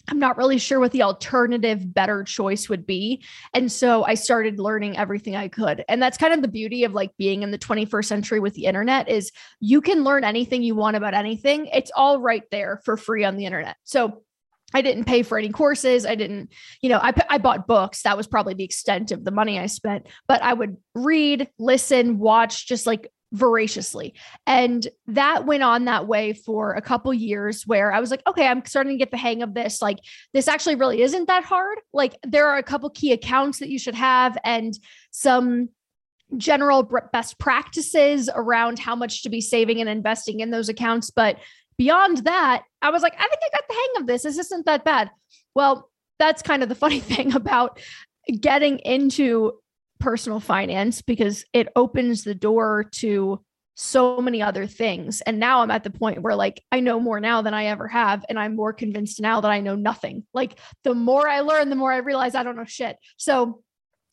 I'm 0.08 0.20
not 0.20 0.38
really 0.38 0.58
sure 0.58 0.80
what 0.80 0.92
the 0.92 1.04
alternative 1.04 1.94
better 1.94 2.24
choice 2.24 2.70
would 2.70 2.86
be. 2.86 3.24
And 3.54 3.72
so 3.72 4.04
I 4.04 4.16
started 4.16 4.60
learning 4.60 4.98
everything 4.98 5.36
I 5.36 5.48
could. 5.48 5.84
And 5.88 6.02
that's 6.02 6.18
kind 6.18 6.34
of 6.34 6.42
the 6.42 6.48
beauty 6.48 6.84
of 6.84 6.94
like 6.94 7.12
being 7.18 7.44
in 7.44 7.52
the 7.52 7.60
21st 7.60 8.06
century 8.06 8.40
with 8.40 8.54
the 8.54 8.66
internet 8.66 9.10
is 9.10 9.32
you 9.60 9.82
can 9.82 10.04
learn 10.04 10.24
anything 10.24 10.64
you 10.64 10.76
want 10.76 10.98
about 10.98 11.14
anything. 11.14 11.68
It's 11.68 11.92
all 11.96 12.20
right 12.20 12.44
there 12.52 12.82
for 12.86 12.98
free 12.98 13.24
on 13.24 13.38
the 13.38 13.46
internet. 13.46 13.76
So 13.84 14.24
I 14.74 14.82
didn't 14.82 15.06
pay 15.06 15.24
for 15.24 15.38
any 15.38 15.50
courses. 15.50 16.06
I 16.06 16.16
didn't, 16.16 16.52
you 16.82 16.90
know, 16.90 17.00
I, 17.02 17.14
I 17.30 17.38
bought 17.38 17.68
books. 17.68 18.04
That 18.04 18.18
was 18.18 18.28
probably 18.28 18.54
the 18.54 18.64
extent 18.64 19.12
of 19.12 19.24
the 19.24 19.32
money 19.32 19.60
I 19.60 19.66
spent, 19.66 20.08
but 20.28 20.42
I 20.44 20.54
would 20.54 20.78
read, 20.94 21.50
listen, 21.58 22.20
watch 22.20 22.68
just 22.68 22.86
like 22.86 23.12
voraciously. 23.32 24.14
And 24.48 24.88
that 25.08 25.46
went 25.46 25.64
on 25.64 25.86
that 25.86 26.08
way 26.08 26.34
for 26.34 26.74
a 26.74 26.82
couple 26.82 27.14
years 27.14 27.66
where 27.66 27.92
I 27.92 28.00
was 28.00 28.12
like, 28.12 28.24
okay, 28.28 28.48
I'm 28.48 28.66
starting 28.66 28.94
to 28.94 28.98
get 28.98 29.12
the 29.12 29.18
hang 29.18 29.44
of 29.44 29.54
this. 29.54 29.82
Like, 29.82 30.00
this 30.34 30.48
actually 30.48 30.76
really 30.76 31.02
isn't 31.02 31.28
that 31.28 31.44
hard. 31.44 31.80
Like, 31.94 32.18
there 32.24 32.48
are 32.48 32.58
a 32.58 32.64
couple 32.64 32.90
key 32.90 33.12
accounts 33.12 33.60
that 33.60 33.70
you 33.70 33.80
should 33.80 33.96
have 33.96 34.38
and 34.44 34.78
some 35.12 35.70
general 36.38 36.84
best 37.12 37.40
practices 37.40 38.30
around 38.34 38.78
how 38.78 38.96
much 38.96 39.24
to 39.24 39.30
be 39.30 39.42
saving 39.42 39.80
and 39.80 39.90
investing 39.90 40.40
in 40.42 40.52
those 40.52 40.70
accounts. 40.70 41.10
But 41.10 41.38
beyond 41.80 42.18
that, 42.26 42.64
I 42.82 42.92
was 42.92 43.02
like, 43.02 43.16
I 43.16 43.28
think 43.28 43.40
I 43.42 43.58
got 43.58 43.68
the 43.68 43.74
hang 43.74 44.02
of 44.02 44.08
this. 44.08 44.24
This 44.24 44.38
isn't 44.38 44.66
that 44.66 44.84
bad. 44.84 45.10
Well, 45.56 45.90
that's 46.20 46.42
kind 46.42 46.62
of 46.62 46.70
the 46.70 46.76
funny 46.86 47.00
thing 47.00 47.34
about 47.34 47.80
getting 48.40 48.78
into 48.80 49.54
personal 50.00 50.40
finance 50.40 51.02
because 51.02 51.46
it 51.54 51.70
opens 51.76 52.24
the 52.24 52.36
door 52.36 52.84
to 52.92 53.40
so 53.76 54.20
many 54.20 54.42
other 54.42 54.68
things. 54.68 55.22
And 55.22 55.40
now 55.40 55.62
I'm 55.62 55.72
at 55.72 55.86
the 55.86 55.90
point 55.90 56.22
where 56.22 56.36
like 56.36 56.62
I 56.70 56.82
know 56.82 57.00
more 57.00 57.22
now 57.22 57.42
than 57.42 57.54
I 57.54 57.68
ever 57.68 57.88
have. 57.88 58.26
And 58.28 58.38
I'm 58.38 58.58
more 58.58 58.74
convinced 58.74 59.22
now 59.22 59.40
that 59.40 59.52
I 59.52 59.62
know 59.62 59.76
nothing. 59.76 60.26
Like 60.34 60.60
the 60.84 60.94
more 60.94 61.30
I 61.30 61.40
learn, 61.40 61.70
the 61.70 61.78
more 61.78 61.94
I 61.94 61.98
realize 61.98 62.36
I 62.36 62.44
don't 62.44 62.58
know 62.58 62.66
shit. 62.66 62.98
So 63.16 63.64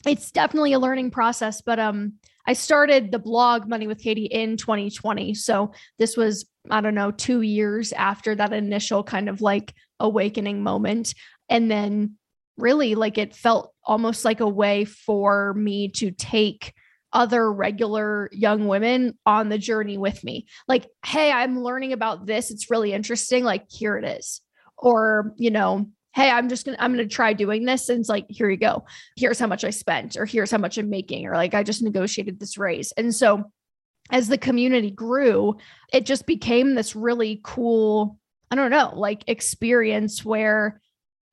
it's 0.07 0.31
definitely 0.31 0.73
a 0.73 0.79
learning 0.79 1.11
process. 1.11 1.63
But 1.63 1.81
um 1.81 2.15
I 2.47 2.53
started 2.53 3.11
the 3.11 3.19
blog 3.19 3.69
Money 3.69 3.87
with 3.87 4.01
Katie 4.01 4.27
in 4.27 4.57
2020. 4.57 5.35
So 5.35 5.73
this 5.99 6.17
was, 6.17 6.47
I 6.71 6.81
don't 6.81 6.95
know, 6.95 7.11
two 7.11 7.43
years 7.43 7.93
after 7.93 8.35
that 8.35 8.53
initial 8.53 9.03
kind 9.03 9.29
of 9.29 9.41
like 9.41 9.75
awakening 9.99 10.63
moment. 10.63 11.15
And 11.49 11.71
then 11.71 12.17
really, 12.57 12.95
like, 12.95 13.19
it 13.19 13.35
felt 13.35 13.73
almost 13.85 14.25
like 14.25 14.41
a 14.41 14.49
way 14.49 14.85
for 14.85 15.55
me 15.55 15.89
to 15.89 16.11
take 16.11 16.73
other 17.13 17.51
regular 17.53 18.29
young 18.33 18.67
women 18.67 19.17
on 19.25 19.49
the 19.49 19.59
journey 19.59 19.97
with 19.97 20.23
me. 20.23 20.47
Like, 20.69 20.87
hey, 21.05 21.31
I'm 21.31 21.63
learning 21.63 21.93
about 21.93 22.27
this. 22.27 22.51
It's 22.51 22.71
really 22.71 22.93
interesting. 22.93 23.45
Like, 23.45 23.71
here 23.71 23.97
it 23.97 24.05
is. 24.05 24.41
Or, 24.77 25.33
you 25.37 25.51
know, 25.51 25.87
hey 26.17 26.31
i'm 26.31 26.49
just 26.49 26.65
gonna 26.65 26.79
i'm 26.81 26.93
gonna 26.93 27.07
try 27.07 27.35
doing 27.35 27.65
this 27.65 27.91
and 27.91 28.01
it's 28.01 28.09
like 28.09 28.25
here 28.29 28.49
you 28.49 28.57
go. 28.57 28.85
Here's 29.17 29.39
how 29.39 29.47
much 29.47 29.63
i 29.63 29.71
spent 29.71 30.17
or 30.17 30.25
here's 30.25 30.51
how 30.51 30.59
much 30.59 30.79
i'm 30.79 30.91
making 30.91 31.27
or 31.27 31.35
like 31.35 31.55
i 31.55 31.63
just 31.63 31.83
negotiated 31.83 32.41
this 32.41 32.59
raise. 32.59 32.91
And 32.93 33.15
so 33.15 33.45
as 34.11 34.27
the 34.27 34.39
community 34.39 34.91
grew 34.91 35.57
it 35.93 36.07
just 36.07 36.27
became 36.27 36.75
this 36.75 36.97
really 36.97 37.41
cool 37.45 38.19
i 38.51 38.55
don't 38.55 38.71
know 38.71 38.93
like 38.95 39.25
experience 39.27 40.25
where 40.25 40.81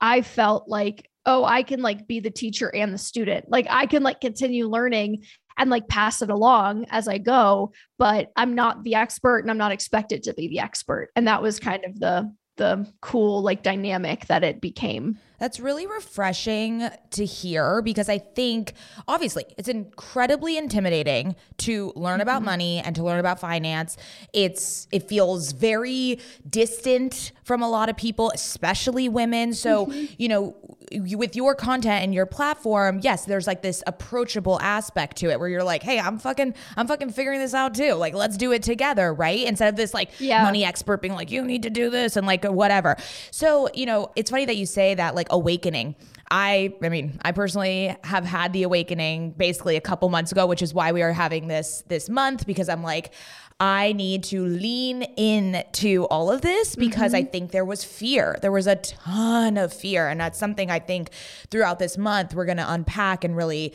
i 0.01 0.21
felt 0.21 0.67
like 0.67 1.07
oh 1.27 1.45
i 1.45 1.61
can 1.61 1.81
like 1.81 2.07
be 2.07 2.19
the 2.19 2.31
teacher 2.31 2.73
and 2.75 2.93
the 2.93 2.97
student. 2.97 3.49
Like 3.49 3.67
i 3.69 3.85
can 3.85 4.03
like 4.03 4.19
continue 4.19 4.67
learning 4.67 5.23
and 5.57 5.69
like 5.69 5.87
pass 5.87 6.21
it 6.23 6.31
along 6.31 6.87
as 6.89 7.07
I 7.07 7.19
go, 7.19 7.73
but 7.99 8.31
I'm 8.35 8.55
not 8.55 8.83
the 8.83 8.95
expert 8.95 9.39
and 9.39 9.51
I'm 9.51 9.57
not 9.59 9.71
expected 9.71 10.23
to 10.23 10.33
be 10.33 10.47
the 10.47 10.59
expert. 10.59 11.11
And 11.15 11.27
that 11.27 11.43
was 11.43 11.59
kind 11.59 11.85
of 11.85 11.99
the 11.99 12.33
the 12.57 12.87
cool 13.01 13.41
like 13.41 13.63
dynamic 13.63 14.27
that 14.27 14.43
it 14.43 14.61
became. 14.61 15.17
That's 15.43 15.59
really 15.59 15.85
refreshing 15.87 16.87
to 17.09 17.25
hear 17.25 17.81
because 17.81 18.07
I 18.07 18.17
think 18.17 18.71
obviously 19.09 19.43
it's 19.57 19.67
incredibly 19.67 20.55
intimidating 20.55 21.35
to 21.57 21.91
learn 21.97 22.21
about 22.21 22.37
mm-hmm. 22.37 22.45
money 22.45 22.79
and 22.79 22.95
to 22.95 23.03
learn 23.03 23.19
about 23.19 23.41
finance. 23.41 23.97
It's 24.31 24.87
it 24.93 25.09
feels 25.09 25.51
very 25.51 26.21
distant 26.49 27.33
from 27.43 27.61
a 27.61 27.69
lot 27.69 27.89
of 27.89 27.97
people, 27.97 28.31
especially 28.33 29.09
women. 29.09 29.53
So, 29.53 29.87
mm-hmm. 29.87 30.13
you 30.17 30.29
know, 30.29 30.55
you, 30.91 31.17
with 31.17 31.35
your 31.35 31.55
content 31.55 32.03
and 32.03 32.13
your 32.13 32.25
platform, 32.25 32.99
yes, 33.01 33.25
there's 33.25 33.47
like 33.47 33.61
this 33.61 33.83
approachable 33.87 34.59
aspect 34.61 35.17
to 35.17 35.29
it 35.29 35.39
where 35.39 35.49
you're 35.49 35.63
like, 35.63 35.83
"Hey, 35.83 35.99
I'm 35.99 36.19
fucking 36.19 36.53
I'm 36.77 36.87
fucking 36.87 37.11
figuring 37.11 37.39
this 37.39 37.53
out 37.53 37.73
too. 37.73 37.93
Like, 37.93 38.13
let's 38.13 38.37
do 38.37 38.51
it 38.51 38.63
together, 38.63 39.13
right?" 39.13 39.45
Instead 39.45 39.69
of 39.69 39.75
this 39.75 39.93
like 39.93 40.11
yeah. 40.19 40.43
money 40.43 40.63
expert 40.63 41.01
being 41.01 41.13
like, 41.13 41.31
"You 41.31 41.43
need 41.43 41.63
to 41.63 41.69
do 41.69 41.89
this" 41.89 42.15
and 42.15 42.25
like 42.25 42.45
whatever. 42.45 42.95
So, 43.31 43.69
you 43.73 43.85
know, 43.85 44.11
it's 44.15 44.31
funny 44.31 44.45
that 44.45 44.57
you 44.57 44.65
say 44.65 44.95
that 44.95 45.15
like 45.15 45.27
awakening. 45.33 45.95
I 46.31 46.73
I 46.81 46.89
mean, 46.89 47.19
I 47.23 47.33
personally 47.33 47.95
have 48.05 48.23
had 48.23 48.53
the 48.53 48.63
awakening 48.63 49.31
basically 49.31 49.75
a 49.75 49.81
couple 49.81 50.07
months 50.07 50.31
ago, 50.31 50.45
which 50.45 50.61
is 50.61 50.73
why 50.73 50.93
we 50.93 51.01
are 51.01 51.11
having 51.11 51.47
this 51.49 51.83
this 51.89 52.07
month 52.07 52.47
because 52.47 52.69
I'm 52.69 52.83
like 52.83 53.13
I 53.59 53.93
need 53.93 54.23
to 54.25 54.45
lean 54.45 55.03
in 55.15 55.63
to 55.73 56.05
all 56.05 56.31
of 56.31 56.41
this 56.41 56.75
because 56.75 57.13
mm-hmm. 57.13 57.27
I 57.27 57.29
think 57.29 57.51
there 57.51 57.65
was 57.65 57.83
fear. 57.83 58.37
There 58.41 58.51
was 58.51 58.67
a 58.67 58.75
ton 58.75 59.57
of 59.57 59.73
fear 59.73 60.07
and 60.07 60.19
that's 60.19 60.39
something 60.39 60.71
I 60.71 60.79
think 60.79 61.11
throughout 61.49 61.79
this 61.79 61.97
month 61.97 62.33
we're 62.33 62.45
going 62.45 62.57
to 62.57 62.71
unpack 62.71 63.23
and 63.23 63.35
really 63.35 63.73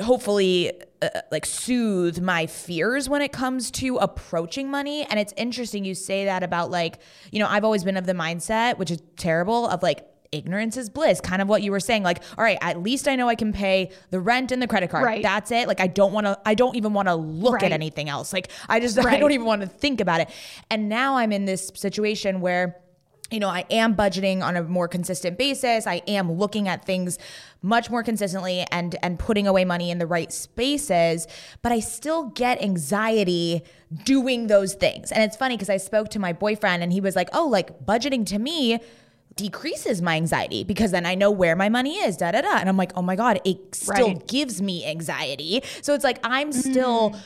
hopefully 0.00 0.72
uh, 1.02 1.08
like 1.30 1.46
soothe 1.46 2.20
my 2.20 2.46
fears 2.46 3.08
when 3.08 3.22
it 3.22 3.32
comes 3.32 3.70
to 3.70 3.96
approaching 3.96 4.70
money 4.70 5.04
and 5.04 5.18
it's 5.18 5.32
interesting 5.36 5.84
you 5.84 5.94
say 5.94 6.24
that 6.24 6.42
about 6.42 6.70
like 6.70 6.98
you 7.32 7.38
know 7.38 7.46
I've 7.48 7.64
always 7.64 7.84
been 7.84 7.96
of 7.96 8.06
the 8.06 8.12
mindset 8.12 8.78
which 8.78 8.90
is 8.90 9.02
terrible 9.16 9.66
of 9.66 9.82
like 9.82 10.06
ignorance 10.32 10.76
is 10.76 10.90
bliss 10.90 11.20
kind 11.20 11.40
of 11.40 11.48
what 11.48 11.62
you 11.62 11.70
were 11.70 11.80
saying 11.80 12.02
like 12.02 12.22
all 12.36 12.44
right 12.44 12.58
at 12.60 12.82
least 12.82 13.08
i 13.08 13.16
know 13.16 13.28
i 13.28 13.34
can 13.34 13.52
pay 13.52 13.90
the 14.10 14.20
rent 14.20 14.52
and 14.52 14.60
the 14.60 14.66
credit 14.66 14.90
card 14.90 15.04
right. 15.04 15.22
that's 15.22 15.50
it 15.50 15.66
like 15.68 15.80
i 15.80 15.86
don't 15.86 16.12
want 16.12 16.26
to 16.26 16.38
i 16.44 16.54
don't 16.54 16.76
even 16.76 16.92
want 16.92 17.08
to 17.08 17.14
look 17.14 17.54
right. 17.54 17.64
at 17.64 17.72
anything 17.72 18.08
else 18.08 18.32
like 18.32 18.50
i 18.68 18.78
just 18.80 18.96
right. 18.98 19.14
i 19.14 19.18
don't 19.18 19.32
even 19.32 19.46
want 19.46 19.60
to 19.60 19.66
think 19.66 20.00
about 20.00 20.20
it 20.20 20.30
and 20.70 20.88
now 20.88 21.16
i'm 21.16 21.32
in 21.32 21.44
this 21.44 21.70
situation 21.74 22.40
where 22.40 22.76
you 23.30 23.40
know, 23.40 23.48
I 23.48 23.66
am 23.70 23.94
budgeting 23.94 24.42
on 24.42 24.56
a 24.56 24.62
more 24.62 24.88
consistent 24.88 25.36
basis. 25.36 25.86
I 25.86 25.96
am 26.08 26.32
looking 26.32 26.66
at 26.66 26.84
things 26.84 27.18
much 27.60 27.90
more 27.90 28.02
consistently 28.02 28.64
and 28.70 28.96
and 29.02 29.18
putting 29.18 29.46
away 29.46 29.64
money 29.64 29.90
in 29.90 29.98
the 29.98 30.06
right 30.06 30.32
spaces, 30.32 31.26
but 31.60 31.70
I 31.70 31.80
still 31.80 32.28
get 32.30 32.62
anxiety 32.62 33.62
doing 34.04 34.46
those 34.46 34.74
things. 34.74 35.12
And 35.12 35.22
it's 35.22 35.36
funny 35.36 35.56
because 35.56 35.68
I 35.68 35.76
spoke 35.76 36.08
to 36.10 36.18
my 36.18 36.32
boyfriend 36.32 36.82
and 36.82 36.92
he 36.92 37.00
was 37.00 37.16
like, 37.16 37.28
"Oh, 37.32 37.46
like 37.46 37.84
budgeting 37.84 38.24
to 38.26 38.38
me 38.38 38.80
decreases 39.38 40.02
my 40.02 40.16
anxiety 40.16 40.64
because 40.64 40.90
then 40.90 41.06
I 41.06 41.14
know 41.14 41.30
where 41.30 41.56
my 41.56 41.70
money 41.70 41.94
is, 41.96 42.16
da 42.18 42.32
da 42.32 42.42
da." 42.42 42.58
And 42.58 42.68
I'm 42.68 42.76
like, 42.76 42.92
"Oh 42.94 43.02
my 43.02 43.16
god, 43.16 43.40
it 43.46 43.74
still 43.74 44.08
Right. 44.08 44.26
gives 44.26 44.60
me 44.60 44.84
anxiety." 44.84 45.62
So 45.80 45.94
it's 45.94 46.04
like 46.04 46.18
I'm 46.22 46.50
mm-hmm. 46.50 46.70
still 46.70 47.16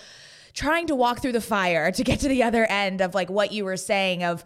trying 0.54 0.86
to 0.86 0.94
walk 0.94 1.20
through 1.22 1.32
the 1.32 1.40
fire 1.40 1.90
to 1.90 2.04
get 2.04 2.20
to 2.20 2.28
the 2.28 2.42
other 2.44 2.64
end 2.66 3.00
of 3.00 3.14
like 3.14 3.30
what 3.30 3.50
you 3.52 3.64
were 3.64 3.76
saying 3.78 4.22
of 4.22 4.44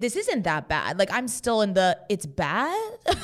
this 0.00 0.16
isn't 0.16 0.42
that 0.42 0.68
bad. 0.68 0.98
Like 0.98 1.12
I'm 1.12 1.28
still 1.28 1.60
in 1.62 1.74
the 1.74 1.96
it's 2.08 2.26
bad. 2.26 2.74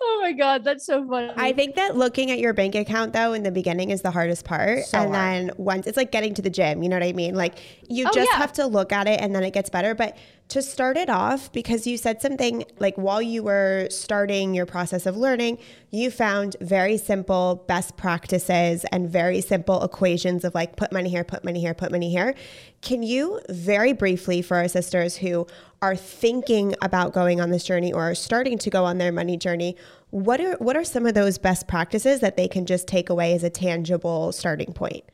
Oh 0.00 0.20
my 0.22 0.32
god, 0.32 0.64
that's 0.64 0.86
so 0.86 1.06
funny. 1.06 1.32
I 1.36 1.52
think 1.52 1.74
that 1.74 1.96
looking 1.96 2.30
at 2.30 2.38
your 2.38 2.52
bank 2.54 2.74
account 2.74 3.12
though 3.12 3.32
in 3.32 3.42
the 3.42 3.50
beginning 3.50 3.90
is 3.90 4.02
the 4.02 4.10
hardest 4.10 4.44
part. 4.44 4.84
So 4.84 4.98
and 4.98 5.14
hard. 5.14 5.48
then 5.48 5.50
once 5.58 5.86
it's 5.86 5.96
like 5.96 6.12
getting 6.12 6.34
to 6.34 6.42
the 6.42 6.50
gym, 6.50 6.82
you 6.82 6.88
know 6.88 6.96
what 6.96 7.02
I 7.02 7.12
mean? 7.12 7.34
Like 7.34 7.58
you 7.88 8.06
Oh, 8.06 8.10
just 8.14 8.30
yeah. 8.30 8.38
have 8.38 8.52
to 8.54 8.66
look 8.66 8.92
at 8.92 9.06
it 9.08 9.20
and 9.20 9.34
then 9.34 9.42
it 9.42 9.52
gets 9.52 9.70
better. 9.70 9.94
But 9.94 10.16
to 10.48 10.62
start 10.62 10.96
it 10.96 11.10
off, 11.10 11.52
because 11.52 11.86
you 11.86 11.98
said 11.98 12.22
something 12.22 12.64
like 12.78 12.96
while 12.96 13.20
you 13.20 13.42
were 13.42 13.86
starting 13.90 14.54
your 14.54 14.64
process 14.64 15.04
of 15.04 15.16
learning, 15.16 15.58
you 15.90 16.10
found 16.10 16.56
very 16.60 16.96
simple 16.96 17.64
best 17.68 17.96
practices 17.96 18.84
and 18.90 19.10
very 19.10 19.42
simple 19.42 19.84
equations 19.84 20.44
of 20.44 20.54
like 20.54 20.76
put 20.76 20.90
money 20.90 21.10
here, 21.10 21.24
put 21.24 21.44
money 21.44 21.60
here, 21.60 21.74
put 21.74 21.92
money 21.92 22.10
here. 22.10 22.34
Can 22.80 23.02
you 23.02 23.40
very 23.50 23.92
briefly 23.92 24.40
for 24.40 24.56
our 24.56 24.68
sisters 24.68 25.16
who 25.16 25.46
are 25.82 25.94
thinking 25.94 26.74
about 26.82 27.12
going 27.12 27.40
on 27.40 27.50
this 27.50 27.64
journey 27.64 27.92
or 27.92 28.10
are 28.10 28.14
starting 28.14 28.58
to 28.58 28.70
go 28.70 28.84
on 28.84 28.98
their 28.98 29.12
money 29.12 29.36
journey, 29.36 29.76
what 30.10 30.40
are 30.40 30.56
what 30.56 30.76
are 30.76 30.84
some 30.84 31.06
of 31.06 31.14
those 31.14 31.36
best 31.36 31.68
practices 31.68 32.20
that 32.20 32.36
they 32.36 32.48
can 32.48 32.64
just 32.64 32.88
take 32.88 33.10
away 33.10 33.34
as 33.34 33.44
a 33.44 33.50
tangible 33.50 34.32
starting 34.32 34.72
point? 34.72 35.04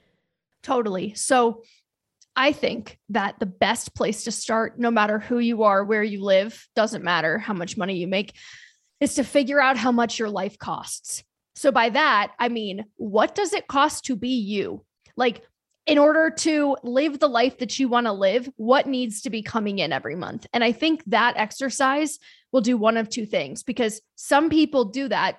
Totally. 0.62 1.12
So 1.14 1.62
I 2.36 2.52
think 2.52 2.98
that 3.10 3.38
the 3.38 3.46
best 3.46 3.94
place 3.94 4.24
to 4.24 4.32
start, 4.32 4.78
no 4.78 4.90
matter 4.90 5.18
who 5.18 5.38
you 5.38 5.62
are, 5.62 5.84
where 5.84 6.02
you 6.02 6.22
live, 6.22 6.66
doesn't 6.74 7.04
matter 7.04 7.38
how 7.38 7.54
much 7.54 7.76
money 7.76 7.96
you 7.96 8.08
make, 8.08 8.34
is 9.00 9.14
to 9.14 9.24
figure 9.24 9.60
out 9.60 9.76
how 9.76 9.92
much 9.92 10.18
your 10.18 10.28
life 10.30 10.58
costs. 10.58 11.22
So 11.54 11.70
by 11.70 11.90
that, 11.90 12.32
I 12.38 12.48
mean, 12.48 12.84
what 12.96 13.34
does 13.34 13.52
it 13.52 13.68
cost 13.68 14.06
to 14.06 14.16
be 14.16 14.40
you? 14.40 14.84
Like, 15.16 15.42
in 15.86 15.98
order 15.98 16.30
to 16.30 16.76
live 16.82 17.18
the 17.18 17.28
life 17.28 17.58
that 17.58 17.78
you 17.78 17.88
want 17.88 18.06
to 18.06 18.12
live, 18.12 18.48
what 18.56 18.86
needs 18.86 19.22
to 19.22 19.30
be 19.30 19.42
coming 19.42 19.78
in 19.78 19.92
every 19.92 20.16
month? 20.16 20.46
And 20.52 20.64
I 20.64 20.72
think 20.72 21.04
that 21.06 21.36
exercise 21.36 22.18
will 22.52 22.62
do 22.62 22.76
one 22.76 22.96
of 22.96 23.08
two 23.08 23.26
things 23.26 23.62
because 23.62 24.00
some 24.14 24.48
people 24.48 24.86
do 24.86 25.08
that 25.08 25.38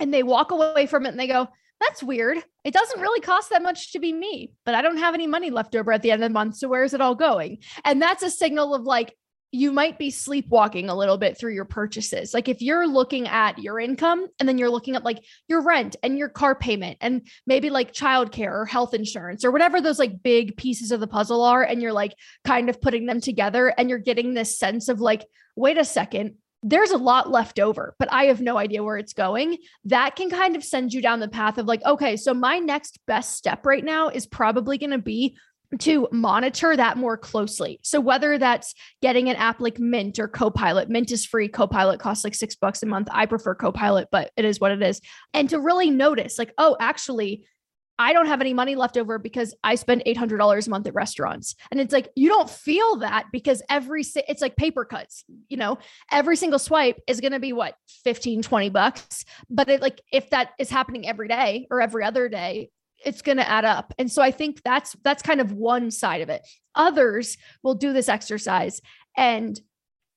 and 0.00 0.12
they 0.12 0.22
walk 0.22 0.50
away 0.50 0.86
from 0.86 1.04
it 1.04 1.10
and 1.10 1.20
they 1.20 1.26
go, 1.26 1.48
that's 1.80 2.02
weird. 2.02 2.38
It 2.64 2.74
doesn't 2.74 3.00
really 3.00 3.20
cost 3.20 3.50
that 3.50 3.62
much 3.62 3.92
to 3.92 3.98
be 3.98 4.12
me, 4.12 4.52
but 4.64 4.74
I 4.74 4.82
don't 4.82 4.98
have 4.98 5.14
any 5.14 5.26
money 5.26 5.50
left 5.50 5.76
over 5.76 5.92
at 5.92 6.02
the 6.02 6.10
end 6.10 6.22
of 6.22 6.30
the 6.30 6.34
month. 6.34 6.56
So 6.56 6.68
where's 6.68 6.94
it 6.94 7.00
all 7.00 7.14
going? 7.14 7.58
And 7.84 8.00
that's 8.00 8.22
a 8.22 8.30
signal 8.30 8.74
of 8.74 8.82
like, 8.82 9.14
you 9.52 9.72
might 9.72 9.96
be 9.96 10.10
sleepwalking 10.10 10.88
a 10.88 10.94
little 10.94 11.16
bit 11.16 11.38
through 11.38 11.54
your 11.54 11.64
purchases. 11.64 12.34
Like 12.34 12.48
if 12.48 12.60
you're 12.60 12.86
looking 12.86 13.28
at 13.28 13.58
your 13.58 13.78
income 13.78 14.26
and 14.38 14.48
then 14.48 14.58
you're 14.58 14.70
looking 14.70 14.96
at 14.96 15.04
like 15.04 15.24
your 15.48 15.62
rent 15.62 15.96
and 16.02 16.18
your 16.18 16.28
car 16.28 16.54
payment 16.54 16.98
and 17.00 17.26
maybe 17.46 17.70
like 17.70 17.92
childcare 17.92 18.52
or 18.52 18.66
health 18.66 18.92
insurance 18.92 19.44
or 19.44 19.52
whatever 19.52 19.80
those 19.80 20.00
like 20.00 20.22
big 20.22 20.56
pieces 20.56 20.90
of 20.90 21.00
the 21.00 21.06
puzzle 21.06 21.42
are, 21.42 21.62
and 21.62 21.80
you're 21.80 21.92
like 21.92 22.14
kind 22.44 22.68
of 22.68 22.80
putting 22.80 23.06
them 23.06 23.20
together 23.20 23.68
and 23.68 23.88
you're 23.88 23.98
getting 23.98 24.34
this 24.34 24.58
sense 24.58 24.88
of 24.88 25.00
like, 25.00 25.24
wait 25.54 25.78
a 25.78 25.84
second, 25.84 26.34
there's 26.68 26.90
a 26.90 26.98
lot 26.98 27.30
left 27.30 27.60
over, 27.60 27.94
but 27.96 28.12
I 28.12 28.24
have 28.24 28.40
no 28.40 28.58
idea 28.58 28.82
where 28.82 28.96
it's 28.96 29.12
going. 29.12 29.58
That 29.84 30.16
can 30.16 30.30
kind 30.30 30.56
of 30.56 30.64
send 30.64 30.92
you 30.92 31.00
down 31.00 31.20
the 31.20 31.28
path 31.28 31.58
of 31.58 31.66
like, 31.66 31.84
okay, 31.84 32.16
so 32.16 32.34
my 32.34 32.58
next 32.58 32.98
best 33.06 33.36
step 33.36 33.64
right 33.64 33.84
now 33.84 34.08
is 34.08 34.26
probably 34.26 34.76
going 34.76 34.90
to 34.90 34.98
be 34.98 35.36
to 35.78 36.08
monitor 36.10 36.76
that 36.76 36.96
more 36.96 37.16
closely. 37.16 37.78
So 37.84 38.00
whether 38.00 38.36
that's 38.36 38.74
getting 39.00 39.28
an 39.28 39.36
app 39.36 39.60
like 39.60 39.78
Mint 39.78 40.18
or 40.18 40.26
Copilot, 40.26 40.88
Mint 40.88 41.12
is 41.12 41.24
free, 41.24 41.46
Copilot 41.46 42.00
costs 42.00 42.24
like 42.24 42.34
6 42.34 42.56
bucks 42.56 42.82
a 42.82 42.86
month. 42.86 43.08
I 43.12 43.26
prefer 43.26 43.54
Copilot, 43.54 44.08
but 44.10 44.32
it 44.36 44.44
is 44.44 44.58
what 44.58 44.72
it 44.72 44.82
is. 44.82 45.00
And 45.34 45.48
to 45.50 45.60
really 45.60 45.90
notice 45.90 46.36
like, 46.36 46.52
oh, 46.58 46.76
actually 46.80 47.46
I 47.98 48.12
don't 48.12 48.26
have 48.26 48.40
any 48.40 48.52
money 48.52 48.74
left 48.74 48.96
over 48.96 49.18
because 49.18 49.54
I 49.64 49.74
spend 49.74 50.02
$800 50.06 50.66
a 50.66 50.70
month 50.70 50.86
at 50.86 50.94
restaurants. 50.94 51.54
And 51.70 51.80
it's 51.80 51.92
like, 51.92 52.10
you 52.14 52.28
don't 52.28 52.50
feel 52.50 52.96
that 52.96 53.26
because 53.32 53.62
every, 53.70 54.02
it's 54.28 54.42
like 54.42 54.56
paper 54.56 54.84
cuts, 54.84 55.24
you 55.48 55.56
know, 55.56 55.78
every 56.12 56.36
single 56.36 56.58
swipe 56.58 57.00
is 57.06 57.20
going 57.20 57.32
to 57.32 57.40
be 57.40 57.52
what, 57.52 57.74
15, 58.04 58.42
20 58.42 58.68
bucks. 58.68 59.24
But 59.48 59.68
it, 59.68 59.80
like, 59.80 60.00
if 60.12 60.30
that 60.30 60.50
is 60.58 60.68
happening 60.68 61.08
every 61.08 61.28
day 61.28 61.66
or 61.70 61.80
every 61.80 62.04
other 62.04 62.28
day, 62.28 62.70
it's 63.04 63.22
going 63.22 63.38
to 63.38 63.48
add 63.48 63.64
up. 63.64 63.94
And 63.98 64.10
so 64.10 64.20
I 64.20 64.30
think 64.30 64.62
that's, 64.62 64.96
that's 65.02 65.22
kind 65.22 65.40
of 65.40 65.52
one 65.52 65.90
side 65.90 66.20
of 66.20 66.28
it. 66.28 66.46
Others 66.74 67.38
will 67.62 67.74
do 67.74 67.92
this 67.92 68.08
exercise 68.08 68.80
and 69.16 69.58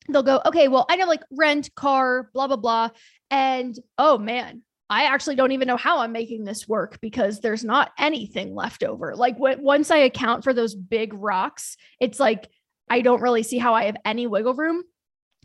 they'll 0.09 0.23
go, 0.23 0.41
okay, 0.45 0.67
well, 0.67 0.85
I 0.89 0.95
know 0.95 1.05
like 1.05 1.23
rent, 1.31 1.73
car, 1.75 2.29
blah, 2.33 2.47
blah, 2.47 2.55
blah. 2.57 2.89
And 3.29 3.77
oh 3.97 4.17
man, 4.17 4.63
I 4.89 5.03
actually 5.03 5.35
don't 5.35 5.51
even 5.51 5.67
know 5.67 5.77
how 5.77 5.99
I'm 5.99 6.11
making 6.11 6.45
this 6.45 6.67
work 6.67 6.99
because 6.99 7.39
there's 7.39 7.63
not 7.63 7.91
anything 7.97 8.55
left 8.55 8.83
over. 8.83 9.15
Like 9.15 9.35
once 9.37 9.91
I 9.91 9.97
account 9.97 10.43
for 10.43 10.53
those 10.53 10.73
big 10.73 11.13
rocks, 11.13 11.77
it's 11.99 12.19
like 12.19 12.49
I 12.89 13.01
don't 13.01 13.21
really 13.21 13.43
see 13.43 13.59
how 13.59 13.75
I 13.75 13.85
have 13.85 13.97
any 14.03 14.25
wiggle 14.25 14.55
room. 14.55 14.83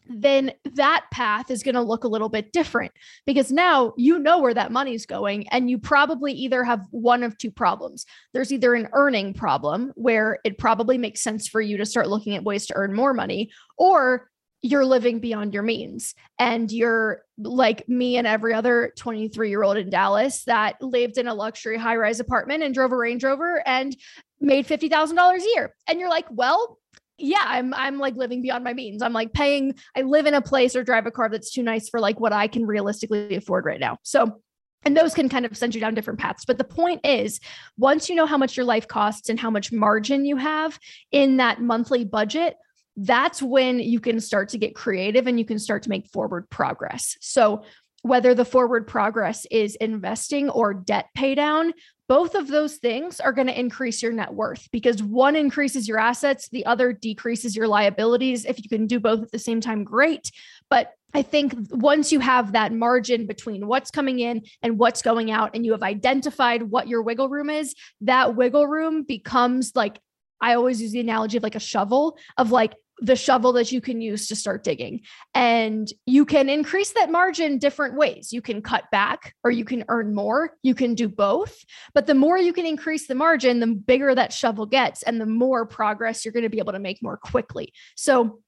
Then 0.07 0.53
that 0.75 1.07
path 1.11 1.51
is 1.51 1.63
going 1.63 1.77
to 1.77 1.81
look 1.81 2.05
a 2.05 2.09
little 2.09 2.29
bit 2.29 2.53
different 2.53 2.93
because 3.25 3.51
now 3.51 3.95
you 3.97 4.19
know 4.19 4.39
where 4.39 4.53
that 4.53 4.73
money's 4.73 5.07
going, 5.07 5.49
and 5.49 5.71
you 5.71 5.79
probably 5.79 6.33
either 6.33 6.63
have 6.63 6.87
one 6.91 7.23
of 7.23 7.39
two 7.39 7.51
problems. 7.51 8.05
There's 8.35 8.53
either 8.53 8.75
an 8.75 8.89
earning 8.93 9.33
problem 9.33 9.93
where 9.95 10.41
it 10.45 10.59
probably 10.59 10.99
makes 10.99 11.23
sense 11.23 11.49
for 11.49 11.63
you 11.63 11.79
to 11.79 11.87
start 11.87 12.09
looking 12.09 12.37
at 12.37 12.45
ways 12.45 12.67
to 12.67 12.75
earn 12.75 12.93
more 12.93 13.15
money, 13.15 13.51
or 13.79 14.31
you're 14.65 14.87
living 14.87 15.19
beyond 15.19 15.53
your 15.53 15.63
means 15.63 16.15
and 16.39 16.73
you're 16.73 17.23
like 17.37 17.87
me 17.87 18.17
and 18.17 18.27
every 18.27 18.55
other 18.55 18.95
23 18.97 19.51
year 19.51 19.63
old 19.63 19.77
in 19.77 19.91
Dallas 19.91 20.45
that 20.45 20.81
lived 20.81 21.19
in 21.19 21.29
a 21.29 21.35
luxury 21.35 21.77
high 21.77 21.97
rise 21.97 22.19
apartment 22.19 22.63
and 22.63 22.73
drove 22.73 22.91
a 22.91 22.97
Range 22.97 23.23
Rover 23.23 23.63
and 23.69 23.95
made 24.41 24.67
$50,000 24.67 25.37
a 25.37 25.45
year. 25.55 25.75
And 25.87 26.01
you're 26.01 26.09
like, 26.09 26.25
well, 26.31 26.79
yeah, 27.19 27.45
I'm 27.45 27.75
I'm 27.75 27.99
like 27.99 28.17
living 28.17 28.41
beyond 28.41 28.65
my 28.65 28.73
means. 28.73 29.03
I'm 29.03 29.13
like 29.13 29.35
paying 29.35 29.75
I 29.95 30.01
live 30.01 30.25
in 30.25 30.33
a 30.33 30.41
place 30.41 30.75
or 30.75 30.83
drive 30.83 31.05
a 31.05 31.11
car 31.11 31.29
that's 31.29 31.53
too 31.53 31.63
nice 31.63 31.91
for 31.91 32.01
like 32.01 32.19
what 32.19 32.33
I 32.33 32.49
can 32.49 32.65
realistically 32.65 33.37
afford 33.37 33.67
right 33.67 33.79
now. 33.79 33.99
So 34.03 34.41
and 34.87 34.97
those 34.97 35.13
can 35.13 35.29
kind 35.29 35.45
of 35.45 35.55
send 35.59 35.75
you 35.75 35.81
down 35.83 35.95
different 35.95 36.21
paths. 36.21 36.47
But 36.47 36.57
the 36.57 36.65
point 36.65 37.05
is, 37.05 37.39
once 37.77 38.09
you 38.09 38.17
know 38.17 38.27
how 38.27 38.39
much 38.39 38.57
your 38.57 38.65
life 38.65 38.89
costs 38.89 39.29
and 39.29 39.39
how 39.39 39.51
much 39.51 39.73
margin 39.73 40.25
you 40.25 40.37
have 40.37 40.79
in 41.13 41.37
that 41.37 41.61
monthly 41.61 42.05
budget, 42.05 42.57
that's 42.97 43.43
when 43.43 43.81
you 43.81 44.01
can 44.01 44.21
start 44.21 44.51
to 44.51 44.59
get 44.59 44.75
creative 44.75 45.27
and 45.27 45.39
you 45.39 45.45
can 45.45 45.59
start 45.59 45.83
to 45.85 45.91
make 45.91 46.07
forward 46.09 46.49
progress. 46.51 47.17
So, 47.21 47.65
whether 48.03 48.35
the 48.35 48.45
forward 48.45 48.87
progress 48.87 49.47
is 49.51 49.77
investing 49.77 50.51
or 50.51 50.75
debt 50.75 51.07
pay 51.15 51.35
down, 51.35 51.73
both 52.07 52.35
of 52.35 52.49
those 52.49 52.77
things 52.77 53.19
are 53.19 53.33
going 53.33 53.47
to 53.47 53.59
increase 53.59 54.03
your 54.03 54.13
net 54.13 54.35
worth 54.35 54.69
because 54.71 55.03
one 55.03 55.35
increases 55.35 55.89
your 55.89 55.99
assets, 55.99 56.51
the 56.51 56.67
other 56.67 56.93
decreases 56.93 57.57
your 57.57 57.67
liabilities. 57.67 58.45
If 58.45 58.63
you 58.63 58.69
can 58.69 58.87
do 58.87 59.01
both 59.01 59.23
at 59.23 59.33
the 59.33 59.39
same 59.39 59.63
time, 59.63 59.85
great. 59.85 60.31
But 60.69 60.93
I 61.15 61.23
think 61.23 61.55
once 61.71 62.13
you 62.13 62.21
have 62.21 62.53
that 62.53 62.73
margin 62.73 63.27
between 63.27 63.67
what's 63.67 63.91
coming 63.91 64.19
in 64.19 64.43
and 64.63 64.79
what's 64.79 65.01
going 65.01 65.31
out, 65.31 65.53
and 65.55 65.65
you 65.65 65.73
have 65.73 65.83
identified 65.83 66.63
what 66.63 66.89
your 66.89 67.03
wiggle 67.03 67.31
room 67.31 67.49
is, 67.49 67.75
that 68.03 68.37
wiggle 68.37 68.67
room 68.67 69.05
becomes 69.05 69.73
like 69.75 69.99
I 70.41 70.57
always 70.57 70.83
use 70.83 70.93
the 70.93 71.01
analogy 71.01 71.39
of 71.39 71.43
like 71.43 71.55
a 71.55 71.61
shovel, 71.61 72.19
of 72.37 72.51
like 72.51 72.75
the 73.01 73.17
shovel 73.17 73.53
that 73.53 73.73
you 73.73 73.81
can 73.81 74.01
use 74.01 74.29
to 74.29 74.37
start 74.37 74.63
digging. 74.63 75.01
And 75.35 75.93
you 76.07 76.25
can 76.25 76.49
increase 76.49 76.93
that 76.93 77.11
margin 77.11 77.59
different 77.59 77.97
ways. 77.97 78.33
You 78.33 78.41
can 78.41 78.63
cut 78.63 78.85
back 78.91 79.35
or 79.43 79.51
you 79.51 79.65
can 79.65 79.85
earn 79.89 80.15
more. 80.15 80.53
You 80.63 80.75
can 80.75 80.95
do 80.95 81.09
both. 81.09 81.57
But 81.93 82.07
the 82.07 82.15
more 82.15 82.39
you 82.39 82.53
can 82.53 82.67
increase 82.67 83.07
the 83.07 83.15
margin, 83.15 83.61
the 83.61 83.67
bigger 83.67 84.15
that 84.15 84.33
shovel 84.33 84.67
gets 84.67 85.03
and 85.03 85.21
the 85.21 85.27
more 85.27 85.67
progress 85.67 86.25
you're 86.25 86.33
going 86.33 86.45
to 86.45 86.49
be 86.49 86.59
able 86.59 86.73
to 86.73 86.79
make 86.79 87.03
more 87.03 87.17
quickly. 87.17 87.73
So 87.97 88.41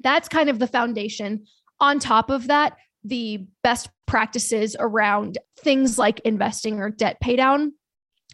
that's 0.00 0.28
kind 0.28 0.50
of 0.50 0.58
the 0.58 0.66
foundation. 0.66 1.46
On 1.78 1.98
top 1.98 2.30
of 2.30 2.48
that, 2.48 2.76
the 3.04 3.46
best 3.62 3.88
practices 4.06 4.74
around 4.78 5.38
things 5.60 5.96
like 5.96 6.20
investing 6.20 6.80
or 6.80 6.90
debt 6.90 7.20
pay 7.20 7.36
down 7.36 7.72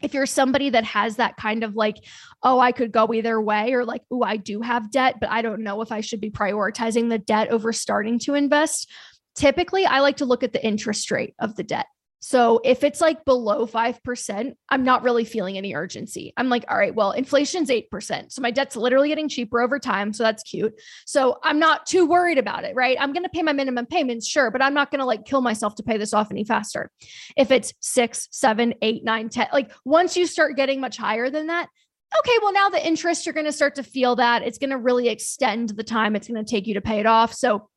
if 0.02 0.14
you're 0.14 0.26
somebody 0.26 0.70
that 0.70 0.84
has 0.84 1.16
that 1.16 1.36
kind 1.36 1.64
of 1.64 1.74
like, 1.74 1.96
oh, 2.42 2.58
I 2.58 2.72
could 2.72 2.92
go 2.92 3.12
either 3.12 3.40
way, 3.40 3.72
or 3.72 3.84
like, 3.84 4.02
oh, 4.10 4.22
I 4.22 4.36
do 4.36 4.60
have 4.60 4.90
debt, 4.90 5.16
but 5.20 5.30
I 5.30 5.42
don't 5.42 5.62
know 5.62 5.80
if 5.80 5.92
I 5.92 6.00
should 6.00 6.20
be 6.20 6.30
prioritizing 6.30 7.08
the 7.08 7.18
debt 7.18 7.50
over 7.50 7.72
starting 7.72 8.18
to 8.20 8.34
invest. 8.34 8.90
Typically, 9.34 9.86
I 9.86 10.00
like 10.00 10.18
to 10.18 10.24
look 10.26 10.42
at 10.42 10.52
the 10.52 10.64
interest 10.64 11.10
rate 11.10 11.34
of 11.38 11.56
the 11.56 11.62
debt. 11.62 11.86
So 12.24 12.60
if 12.62 12.84
it's 12.84 13.00
like 13.00 13.24
below 13.24 13.66
5%, 13.66 14.52
I'm 14.68 14.84
not 14.84 15.02
really 15.02 15.24
feeling 15.24 15.58
any 15.58 15.74
urgency. 15.74 16.32
I'm 16.36 16.48
like, 16.48 16.64
all 16.68 16.78
right, 16.78 16.94
well, 16.94 17.10
inflation's 17.10 17.68
8%. 17.68 18.30
So 18.30 18.40
my 18.40 18.52
debt's 18.52 18.76
literally 18.76 19.08
getting 19.08 19.28
cheaper 19.28 19.60
over 19.60 19.80
time. 19.80 20.12
So 20.12 20.22
that's 20.22 20.44
cute. 20.44 20.72
So 21.04 21.38
I'm 21.42 21.58
not 21.58 21.84
too 21.84 22.06
worried 22.06 22.38
about 22.38 22.62
it, 22.62 22.76
right? 22.76 22.96
I'm 23.00 23.12
going 23.12 23.24
to 23.24 23.28
pay 23.28 23.42
my 23.42 23.52
minimum 23.52 23.86
payments, 23.86 24.28
sure, 24.28 24.52
but 24.52 24.62
I'm 24.62 24.72
not 24.72 24.92
going 24.92 25.00
to 25.00 25.04
like 25.04 25.24
kill 25.24 25.40
myself 25.40 25.74
to 25.74 25.82
pay 25.82 25.96
this 25.96 26.14
off 26.14 26.30
any 26.30 26.44
faster. 26.44 26.92
If 27.36 27.50
it's 27.50 27.74
six, 27.80 28.28
seven, 28.30 28.74
eight, 28.82 29.02
nine, 29.02 29.28
ten, 29.28 29.48
like 29.52 29.72
once 29.84 30.16
you 30.16 30.26
start 30.26 30.54
getting 30.54 30.80
much 30.80 30.96
higher 30.96 31.28
than 31.28 31.48
that, 31.48 31.68
okay, 32.20 32.38
well, 32.40 32.52
now 32.52 32.68
the 32.68 32.86
interest, 32.86 33.26
you're 33.26 33.32
going 33.32 33.46
to 33.46 33.52
start 33.52 33.74
to 33.76 33.82
feel 33.82 34.14
that. 34.16 34.42
It's 34.42 34.58
going 34.58 34.70
to 34.70 34.78
really 34.78 35.08
extend 35.08 35.70
the 35.70 35.82
time 35.82 36.14
it's 36.14 36.28
going 36.28 36.44
to 36.44 36.48
take 36.48 36.68
you 36.68 36.74
to 36.74 36.80
pay 36.80 37.00
it 37.00 37.06
off. 37.06 37.34
So 37.34 37.68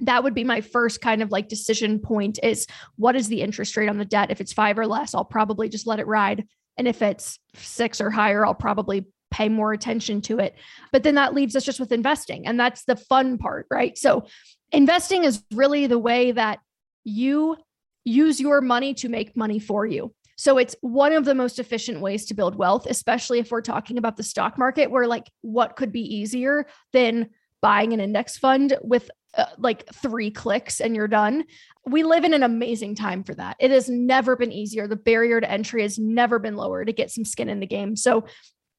that 0.00 0.22
would 0.24 0.34
be 0.34 0.44
my 0.44 0.60
first 0.60 1.00
kind 1.00 1.22
of 1.22 1.30
like 1.30 1.48
decision 1.48 1.98
point 1.98 2.38
is 2.42 2.66
what 2.96 3.16
is 3.16 3.28
the 3.28 3.42
interest 3.42 3.76
rate 3.76 3.88
on 3.88 3.98
the 3.98 4.04
debt? 4.04 4.30
If 4.30 4.40
it's 4.40 4.52
five 4.52 4.78
or 4.78 4.86
less, 4.86 5.14
I'll 5.14 5.24
probably 5.24 5.68
just 5.68 5.86
let 5.86 5.98
it 5.98 6.06
ride. 6.06 6.46
And 6.76 6.86
if 6.86 7.02
it's 7.02 7.38
six 7.54 8.00
or 8.00 8.10
higher, 8.10 8.44
I'll 8.44 8.54
probably 8.54 9.06
pay 9.30 9.48
more 9.48 9.72
attention 9.72 10.20
to 10.22 10.38
it. 10.38 10.54
But 10.92 11.02
then 11.02 11.16
that 11.16 11.34
leaves 11.34 11.56
us 11.56 11.64
just 11.64 11.80
with 11.80 11.92
investing. 11.92 12.46
And 12.46 12.58
that's 12.58 12.84
the 12.84 12.96
fun 12.96 13.38
part, 13.38 13.66
right? 13.70 13.96
So 13.98 14.26
investing 14.72 15.24
is 15.24 15.42
really 15.52 15.86
the 15.86 15.98
way 15.98 16.32
that 16.32 16.60
you 17.04 17.56
use 18.04 18.40
your 18.40 18.60
money 18.60 18.94
to 18.94 19.08
make 19.08 19.36
money 19.36 19.58
for 19.58 19.84
you. 19.84 20.14
So 20.36 20.58
it's 20.58 20.76
one 20.80 21.12
of 21.12 21.24
the 21.24 21.34
most 21.34 21.58
efficient 21.58 22.00
ways 22.00 22.26
to 22.26 22.34
build 22.34 22.56
wealth, 22.56 22.86
especially 22.86 23.38
if 23.38 23.50
we're 23.50 23.62
talking 23.62 23.96
about 23.96 24.16
the 24.16 24.22
stock 24.22 24.58
market, 24.58 24.90
where 24.90 25.06
like 25.06 25.30
what 25.40 25.76
could 25.76 25.92
be 25.92 26.02
easier 26.02 26.66
than 26.92 27.30
buying 27.62 27.92
an 27.92 28.00
index 28.00 28.36
fund 28.36 28.76
with 28.82 29.10
uh, 29.36 29.46
like 29.58 29.86
three 29.94 30.30
clicks 30.30 30.80
and 30.80 30.96
you're 30.96 31.08
done. 31.08 31.44
We 31.84 32.02
live 32.02 32.24
in 32.24 32.34
an 32.34 32.42
amazing 32.42 32.94
time 32.94 33.22
for 33.22 33.34
that. 33.34 33.56
It 33.60 33.70
has 33.70 33.88
never 33.88 34.36
been 34.36 34.52
easier. 34.52 34.88
The 34.88 34.96
barrier 34.96 35.40
to 35.40 35.50
entry 35.50 35.82
has 35.82 35.98
never 35.98 36.38
been 36.38 36.56
lower 36.56 36.84
to 36.84 36.92
get 36.92 37.10
some 37.10 37.24
skin 37.24 37.48
in 37.48 37.60
the 37.60 37.66
game. 37.66 37.96
So 37.96 38.24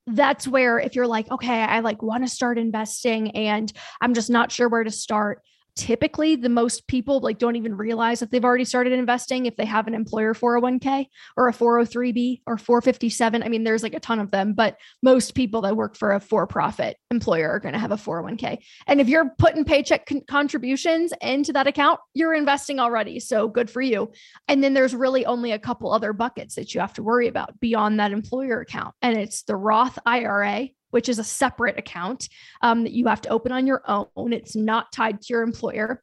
that's 0.08 0.48
where 0.48 0.80
if 0.80 0.96
you're 0.96 1.08
like, 1.08 1.30
okay, 1.32 1.62
I 1.62 1.82
like 1.82 2.02
want 2.02 2.24
to 2.24 2.30
start 2.30 2.58
investing 2.58 3.32
and 3.32 3.72
I'm 4.02 4.14
just 4.14 4.30
not 4.30 4.52
sure 4.52 4.70
where 4.70 4.84
to 4.84 4.92
start 4.92 5.42
typically 5.78 6.36
the 6.36 6.50
most 6.50 6.88
people 6.88 7.20
like 7.20 7.38
don't 7.38 7.56
even 7.56 7.78
realize 7.78 8.20
that 8.20 8.32
they've 8.32 8.44
already 8.44 8.66
started 8.66 8.94
investing 8.94 9.46
if 9.46 9.56
they 9.56 9.66
have 9.66 9.88
an 9.88 9.94
employer 9.94 10.34
401k 10.34 11.06
or 11.38 11.48
a 11.48 11.54
403b 11.54 12.42
or 12.48 12.58
457 12.58 13.44
i 13.44 13.48
mean 13.48 13.64
there's 13.64 13.84
like 13.84 13.94
a 13.94 14.00
ton 14.00 14.20
of 14.20 14.32
them 14.32 14.54
but 14.54 14.78
most 15.04 15.36
people 15.36 15.62
that 15.62 15.78
work 15.78 15.96
for 15.96 16.12
a 16.14 16.20
for-profit 16.20 16.98
employer 17.12 17.50
are 17.50 17.60
going 17.60 17.74
to 17.74 17.80
have 17.80 17.92
a 17.92 17.96
401k 17.96 18.58
and 18.88 19.00
if 19.00 19.08
you're 19.08 19.32
putting 19.38 19.64
paycheck 19.64 20.06
con- 20.06 20.24
contributions 20.28 21.14
into 21.22 21.54
that 21.54 21.68
account 21.68 22.00
you're 22.14 22.34
investing 22.34 22.80
already 22.80 23.20
so 23.20 23.48
good 23.48 23.70
for 23.70 23.82
you. 23.82 24.12
And 24.48 24.64
then 24.64 24.74
there's 24.74 24.96
really 24.96 25.26
only 25.26 25.52
a 25.52 25.60
couple 25.60 25.94
other 25.94 26.14
buckets 26.14 26.56
that 26.56 26.74
you 26.74 26.82
have 26.82 26.94
to 26.94 27.04
worry 27.04 27.28
about 27.28 27.60
beyond 27.60 28.00
that 28.00 28.12
employer 28.12 28.62
account 28.62 28.96
and 29.02 29.18
it's 29.18 29.44
the 29.44 29.56
roth 29.56 30.00
ira 30.06 30.68
which 30.92 31.10
is 31.10 31.20
a 31.20 31.24
separate 31.24 31.78
account 31.78 32.30
um, 32.62 32.84
that 32.84 32.92
you 32.92 33.08
have 33.08 33.22
to 33.22 33.30
open 33.30 33.52
on 33.52 33.68
your 33.68 33.82
own. 33.88 34.34
It's 34.34 34.56
not 34.56 34.92
tied 34.92 35.22
to 35.22 35.28
your 35.30 35.44
employer. 35.44 36.02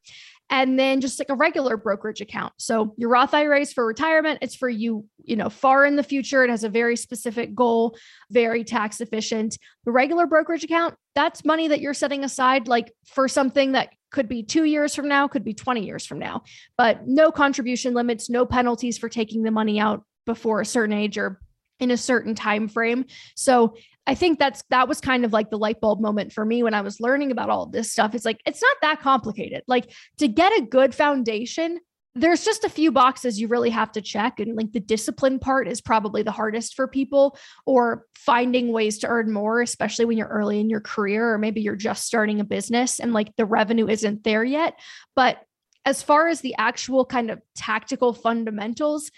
And 0.49 0.77
then 0.77 1.01
just 1.01 1.17
like 1.17 1.29
a 1.29 1.35
regular 1.35 1.75
brokerage 1.75 2.21
account. 2.21 2.53
So 2.57 2.93
your 2.97 3.09
Roth 3.09 3.33
IRA 3.33 3.61
is 3.61 3.73
for 3.73 3.85
retirement. 3.85 4.39
It's 4.43 4.53
for 4.53 4.69
you, 4.69 5.05
you 5.23 5.35
know, 5.35 5.49
far 5.49 5.85
in 5.85 5.95
the 5.95 6.03
future. 6.03 6.43
It 6.43 6.51
has 6.51 6.63
a 6.63 6.69
very 6.69 6.95
specific 6.95 7.55
goal, 7.55 7.97
very 8.29 8.63
tax 8.63 9.01
efficient. 9.01 9.57
The 9.85 9.91
regular 9.91 10.27
brokerage 10.27 10.63
account, 10.63 10.93
that's 11.15 11.43
money 11.43 11.69
that 11.69 11.81
you're 11.81 11.95
setting 11.95 12.23
aside 12.23 12.67
like 12.67 12.93
for 13.07 13.27
something 13.27 13.71
that 13.71 13.89
could 14.11 14.29
be 14.29 14.43
two 14.43 14.65
years 14.65 14.93
from 14.93 15.07
now, 15.07 15.27
could 15.27 15.43
be 15.43 15.53
20 15.53 15.83
years 15.83 16.05
from 16.05 16.19
now, 16.19 16.43
but 16.77 17.07
no 17.07 17.31
contribution 17.31 17.93
limits, 17.93 18.29
no 18.29 18.45
penalties 18.45 18.97
for 18.97 19.09
taking 19.09 19.43
the 19.43 19.51
money 19.51 19.79
out 19.79 20.03
before 20.25 20.61
a 20.61 20.65
certain 20.65 20.95
age 20.95 21.17
or 21.17 21.39
in 21.79 21.91
a 21.91 21.97
certain 21.97 22.35
time 22.35 22.67
frame. 22.67 23.05
So 23.35 23.75
I 24.07 24.15
think 24.15 24.39
that's 24.39 24.63
that 24.69 24.87
was 24.87 25.01
kind 25.01 25.25
of 25.25 25.33
like 25.33 25.49
the 25.49 25.57
light 25.57 25.81
bulb 25.81 25.99
moment 25.99 26.31
for 26.31 26.45
me 26.45 26.63
when 26.63 26.73
I 26.73 26.81
was 26.81 26.99
learning 26.99 27.31
about 27.31 27.49
all 27.49 27.65
this 27.65 27.91
stuff. 27.91 28.13
It's 28.13 28.25
like 28.25 28.39
it's 28.45 28.61
not 28.61 28.77
that 28.81 29.01
complicated. 29.01 29.63
Like 29.67 29.91
to 30.17 30.27
get 30.27 30.51
a 30.57 30.61
good 30.61 30.93
foundation, 30.93 31.79
there's 32.17 32.45
just 32.45 32.63
a 32.63 32.69
few 32.69 32.91
boxes 32.91 33.39
you 33.39 33.47
really 33.47 33.69
have 33.69 33.91
to 33.91 34.01
check 34.01 34.39
and 34.39 34.55
like 34.55 34.71
the 34.71 34.79
discipline 34.79 35.37
part 35.37 35.67
is 35.67 35.81
probably 35.81 36.23
the 36.23 36.31
hardest 36.31 36.75
for 36.75 36.87
people 36.87 37.37
or 37.65 38.05
finding 38.15 38.71
ways 38.71 38.99
to 38.99 39.07
earn 39.07 39.31
more 39.31 39.61
especially 39.61 40.05
when 40.05 40.17
you're 40.17 40.27
early 40.27 40.59
in 40.61 40.69
your 40.69 40.79
career 40.79 41.33
or 41.33 41.37
maybe 41.37 41.61
you're 41.61 41.75
just 41.75 42.05
starting 42.05 42.39
a 42.39 42.45
business 42.45 43.01
and 43.01 43.11
like 43.11 43.35
the 43.35 43.45
revenue 43.45 43.87
isn't 43.87 44.23
there 44.23 44.45
yet 44.45 44.79
but 45.15 45.39
as 45.85 46.01
far 46.01 46.27
as 46.27 46.41
the 46.41 46.55
actual 46.57 47.05
kind 47.05 47.29
of 47.29 47.41
tactical 47.53 48.13
fundamentals 48.13 49.11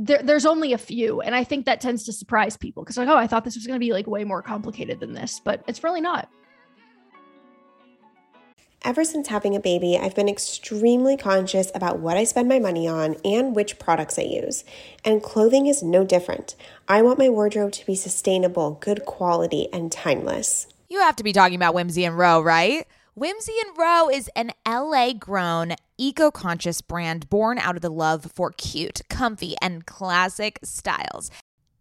there, 0.00 0.22
there's 0.22 0.46
only 0.46 0.72
a 0.72 0.78
few 0.78 1.20
and 1.20 1.34
i 1.34 1.44
think 1.44 1.66
that 1.66 1.80
tends 1.80 2.04
to 2.04 2.12
surprise 2.12 2.56
people 2.56 2.82
because 2.82 2.96
like 2.96 3.08
oh 3.08 3.16
i 3.16 3.26
thought 3.26 3.44
this 3.44 3.54
was 3.54 3.66
going 3.66 3.78
to 3.78 3.84
be 3.84 3.92
like 3.92 4.06
way 4.06 4.24
more 4.24 4.42
complicated 4.42 4.98
than 4.98 5.12
this 5.12 5.40
but 5.44 5.62
it's 5.68 5.84
really 5.84 6.00
not 6.00 6.28
Ever 8.82 9.04
since 9.04 9.28
having 9.28 9.54
a 9.54 9.60
baby, 9.60 9.98
I've 9.98 10.14
been 10.14 10.26
extremely 10.26 11.14
conscious 11.14 11.70
about 11.74 11.98
what 11.98 12.16
I 12.16 12.24
spend 12.24 12.48
my 12.48 12.58
money 12.58 12.88
on 12.88 13.14
and 13.26 13.54
which 13.54 13.78
products 13.78 14.18
I 14.18 14.22
use. 14.22 14.64
And 15.04 15.22
clothing 15.22 15.66
is 15.66 15.82
no 15.82 16.02
different. 16.02 16.56
I 16.88 17.02
want 17.02 17.18
my 17.18 17.28
wardrobe 17.28 17.72
to 17.72 17.84
be 17.84 17.94
sustainable, 17.94 18.78
good 18.80 19.04
quality, 19.04 19.68
and 19.70 19.92
timeless. 19.92 20.66
You 20.88 21.00
have 21.00 21.16
to 21.16 21.22
be 21.22 21.34
talking 21.34 21.56
about 21.56 21.74
Whimsy 21.74 22.06
and 22.06 22.16
Row, 22.16 22.40
right? 22.40 22.86
Whimsy 23.20 23.52
and 23.66 23.76
Row 23.76 24.08
is 24.08 24.30
an 24.34 24.52
LA 24.66 25.12
grown, 25.12 25.74
eco 25.98 26.30
conscious 26.30 26.80
brand 26.80 27.28
born 27.28 27.58
out 27.58 27.76
of 27.76 27.82
the 27.82 27.90
love 27.90 28.32
for 28.34 28.50
cute, 28.56 29.02
comfy, 29.10 29.56
and 29.60 29.84
classic 29.84 30.58
styles. 30.64 31.30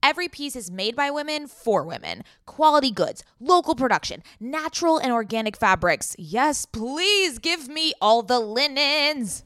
Every 0.04 0.28
piece 0.28 0.58
is 0.58 0.70
made 0.70 0.98
by 0.98 1.10
women 1.10 1.48
for 1.48 1.86
women. 1.86 2.24
Quality 2.46 2.92
goods, 2.92 3.24
local 3.40 3.74
production, 3.74 4.22
natural 4.42 4.98
and 4.98 5.14
organic 5.14 5.56
fabrics. 5.56 6.14
Yes, 6.20 6.66
please 6.66 7.40
give 7.40 7.70
me 7.70 7.94
all 8.02 8.22
the 8.22 8.42
linens. 8.42 9.46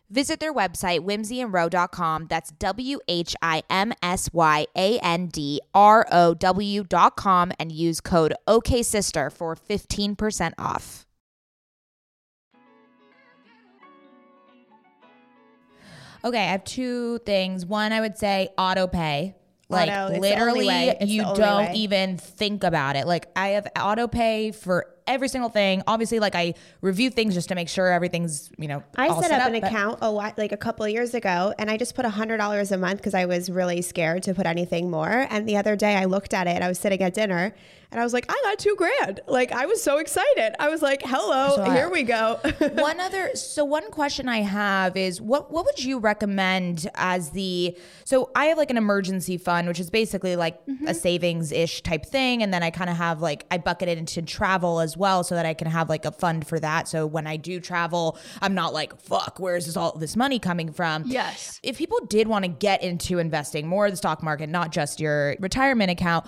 Visit 0.11 0.41
their 0.41 0.53
website, 0.53 0.99
whimsyandrow.com. 0.99 2.27
That's 2.29 2.51
W 2.51 2.99
H 3.07 3.33
I 3.41 3.63
M 3.69 3.93
S 4.03 4.29
Y 4.33 4.67
A 4.75 4.99
N 4.99 5.27
D 5.27 5.61
R 5.73 6.05
O 6.11 6.33
W.com 6.33 7.51
and 7.57 7.71
use 7.71 8.01
code 8.01 8.33
OKSister 8.45 9.31
for 9.31 9.55
15% 9.55 10.53
off. 10.57 11.05
Okay, 16.23 16.39
I 16.39 16.51
have 16.51 16.65
two 16.65 17.19
things. 17.19 17.65
One, 17.65 17.93
I 17.93 18.01
would 18.01 18.17
say 18.17 18.49
auto 18.57 18.87
pay. 18.87 19.35
Like 19.69 19.89
Auto, 19.89 20.13
it's 20.13 20.21
the 20.21 20.35
only 20.35 20.65
literally, 20.65 20.95
you 21.05 21.21
don't 21.21 21.67
way. 21.67 21.73
even 21.75 22.17
think 22.17 22.65
about 22.65 22.97
it. 22.97 23.07
Like 23.07 23.27
I 23.37 23.49
have 23.49 23.67
auto 23.79 24.09
pay 24.09 24.51
for 24.51 24.90
every 25.07 25.27
single 25.27 25.49
thing. 25.49 25.83
Obviously, 25.87 26.19
like 26.19 26.35
I 26.35 26.53
review 26.81 27.09
things 27.09 27.33
just 27.33 27.49
to 27.49 27.55
make 27.55 27.69
sure 27.69 27.91
everything's, 27.91 28.51
you 28.57 28.67
know, 28.67 28.83
I 28.95 29.07
all 29.09 29.21
set 29.21 29.31
up 29.31 29.47
an 29.47 29.59
but- 29.59 29.67
account 29.67 29.99
a 30.01 30.11
while, 30.11 30.33
like 30.37 30.51
a 30.51 30.57
couple 30.57 30.85
of 30.85 30.91
years 30.91 31.13
ago, 31.13 31.53
and 31.57 31.69
I 31.69 31.77
just 31.77 31.95
put 31.95 32.05
hundred 32.05 32.37
dollars 32.37 32.71
a 32.71 32.77
month 32.77 32.99
because 32.99 33.13
I 33.13 33.25
was 33.25 33.49
really 33.49 33.81
scared 33.81 34.23
to 34.23 34.33
put 34.33 34.45
anything 34.45 34.91
more. 34.91 35.27
And 35.29 35.47
the 35.47 35.57
other 35.57 35.75
day, 35.75 35.95
I 35.95 36.05
looked 36.05 36.33
at 36.33 36.47
it. 36.47 36.61
I 36.61 36.67
was 36.67 36.79
sitting 36.79 37.01
at 37.01 37.13
dinner, 37.13 37.53
and 37.91 37.99
I 37.99 38.03
was 38.03 38.13
like, 38.13 38.25
I 38.29 38.39
got 38.43 38.57
two 38.57 38.75
grand. 38.77 39.19
Like 39.27 39.51
I 39.51 39.65
was 39.65 39.83
so 39.83 39.97
excited. 39.97 40.55
I 40.59 40.69
was 40.69 40.81
like, 40.81 41.01
Hello, 41.03 41.55
So 41.55 41.63
I- 41.63 41.75
here 41.75 41.89
we 41.89 42.03
go. 42.03 42.39
one 42.75 42.99
other 42.99 43.31
so 43.35 43.65
one 43.65 43.91
question 43.91 44.29
I 44.29 44.41
have 44.41 44.95
is 44.97 45.19
what 45.21 45.51
what 45.51 45.65
would 45.65 45.83
you 45.83 45.99
recommend 45.99 46.89
as 46.95 47.31
the 47.31 47.77
so 48.05 48.31
I 48.35 48.45
have 48.45 48.57
like 48.57 48.69
an 48.71 48.77
emergency 48.77 49.37
fund 49.37 49.67
which 49.67 49.79
is 49.79 49.89
basically 49.89 50.35
like 50.35 50.59
Mm-hmm. 50.67 50.87
a 50.87 50.93
savings 50.93 51.51
ish 51.51 51.81
type 51.81 52.05
thing 52.05 52.41
and 52.43 52.53
then 52.53 52.63
I 52.63 52.69
kind 52.71 52.89
of 52.89 52.95
have 52.95 53.19
like 53.21 53.45
I 53.51 53.57
bucket 53.57 53.89
it 53.89 53.97
into 53.97 54.21
travel 54.21 54.79
as 54.79 54.95
well 54.95 55.23
so 55.23 55.35
that 55.35 55.45
I 55.45 55.53
can 55.53 55.67
have 55.67 55.89
like 55.89 56.05
a 56.05 56.11
fund 56.11 56.47
for 56.47 56.59
that 56.59 56.87
so 56.87 57.05
when 57.05 57.27
I 57.27 57.35
do 57.37 57.59
travel 57.59 58.17
I'm 58.41 58.53
not 58.53 58.73
like 58.73 58.99
fuck 59.01 59.37
where's 59.39 59.65
this 59.65 59.75
all 59.75 59.97
this 59.97 60.15
money 60.15 60.39
coming 60.39 60.71
from 60.71 61.03
Yes. 61.07 61.59
if 61.63 61.77
people 61.77 61.99
did 62.07 62.27
want 62.27 62.45
to 62.45 62.49
get 62.49 62.83
into 62.83 63.17
investing 63.19 63.67
more 63.67 63.85
of 63.87 63.91
the 63.91 63.97
stock 63.97 64.23
market 64.23 64.49
not 64.49 64.71
just 64.71 64.99
your 64.99 65.35
retirement 65.39 65.91
account 65.91 66.25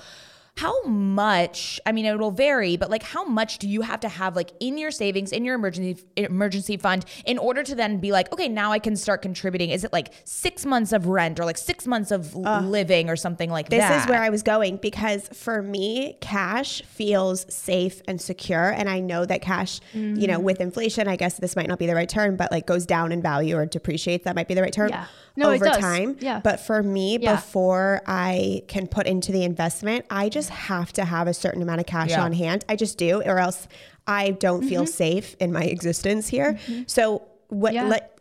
how 0.57 0.83
much 0.83 1.79
i 1.85 1.91
mean 1.91 2.05
it 2.05 2.17
will 2.17 2.31
vary 2.31 2.77
but 2.77 2.89
like 2.89 3.03
how 3.03 3.23
much 3.23 3.57
do 3.57 3.67
you 3.67 3.81
have 3.81 3.99
to 3.99 4.09
have 4.09 4.35
like 4.35 4.51
in 4.59 4.77
your 4.77 4.91
savings 4.91 5.31
in 5.31 5.43
your 5.43 5.55
emergency 5.55 6.03
emergency 6.15 6.77
fund 6.77 7.05
in 7.25 7.37
order 7.37 7.63
to 7.63 7.75
then 7.75 7.99
be 7.99 8.11
like 8.11 8.31
okay 8.31 8.47
now 8.47 8.71
i 8.71 8.79
can 8.79 8.95
start 8.95 9.21
contributing 9.21 9.69
is 9.69 9.83
it 9.83 9.91
like 9.91 10.13
six 10.25 10.65
months 10.65 10.91
of 10.91 11.07
rent 11.07 11.39
or 11.39 11.45
like 11.45 11.57
six 11.57 11.87
months 11.87 12.11
of 12.11 12.35
living 12.35 13.09
or 13.09 13.15
something 13.15 13.49
like 13.49 13.69
that? 13.69 13.89
This 13.89 14.03
is 14.03 14.09
where 14.09 14.21
I 14.21 14.29
was 14.29 14.43
going 14.43 14.77
because 14.77 15.27
for 15.29 15.61
me, 15.61 16.17
cash 16.21 16.81
feels 16.83 17.51
safe 17.53 18.01
and 18.07 18.19
secure. 18.19 18.69
And 18.69 18.89
I 18.89 18.99
know 18.99 19.25
that 19.25 19.41
cash, 19.41 19.79
you 19.93 20.27
know, 20.27 20.39
mm. 20.39 20.43
with 20.43 20.61
inflation, 20.61 21.07
I 21.07 21.15
guess 21.15 21.37
this 21.37 21.55
might 21.55 21.67
not 21.67 21.79
be 21.79 21.85
the 21.85 21.95
right 21.95 22.09
term, 22.09 22.35
but 22.35 22.51
like 22.51 22.65
goes 22.65 22.85
down 22.85 23.11
in 23.11 23.21
value 23.21 23.55
or 23.55 23.65
depreciates. 23.65 24.25
That 24.25 24.35
might 24.35 24.47
be 24.47 24.53
the 24.53 24.61
right 24.61 24.73
term 24.73 24.89
Yeah. 24.89 25.05
No, 25.35 25.49
it 25.49 25.55
over 25.55 25.65
does. 25.65 25.77
time. 25.77 26.17
Yeah. 26.19 26.41
But 26.43 26.59
for 26.59 26.83
me, 26.83 27.17
Yeah. 27.17 27.35
before 27.35 28.01
I 28.05 28.61
can 28.67 28.85
put 28.85 29.07
into 29.07 29.31
the 29.31 29.43
investment, 29.43 30.05
I 30.09 30.29
just 30.29 30.42
have 30.49 30.93
to 30.93 31.05
have 31.05 31.27
a 31.27 31.33
certain 31.33 31.61
amount 31.61 31.79
of 31.79 31.85
cash 31.85 32.11
Yeah. 32.11 32.23
on 32.23 32.33
hand. 32.33 32.65
I 32.69 32.75
just 32.75 32.97
do, 32.97 33.21
or 33.23 33.39
else 33.39 33.67
I 34.07 34.31
don't 34.31 34.63
feel 34.63 34.83
mm-hmm. 34.83 34.91
safe 34.91 35.35
in 35.39 35.51
my 35.51 35.63
existence 35.63 36.27
here. 36.27 36.53
Mm-hmm. 36.53 36.83
So 36.87 37.23
what, 37.49 37.73
Yeah. 37.73 37.87
let, 37.87 38.19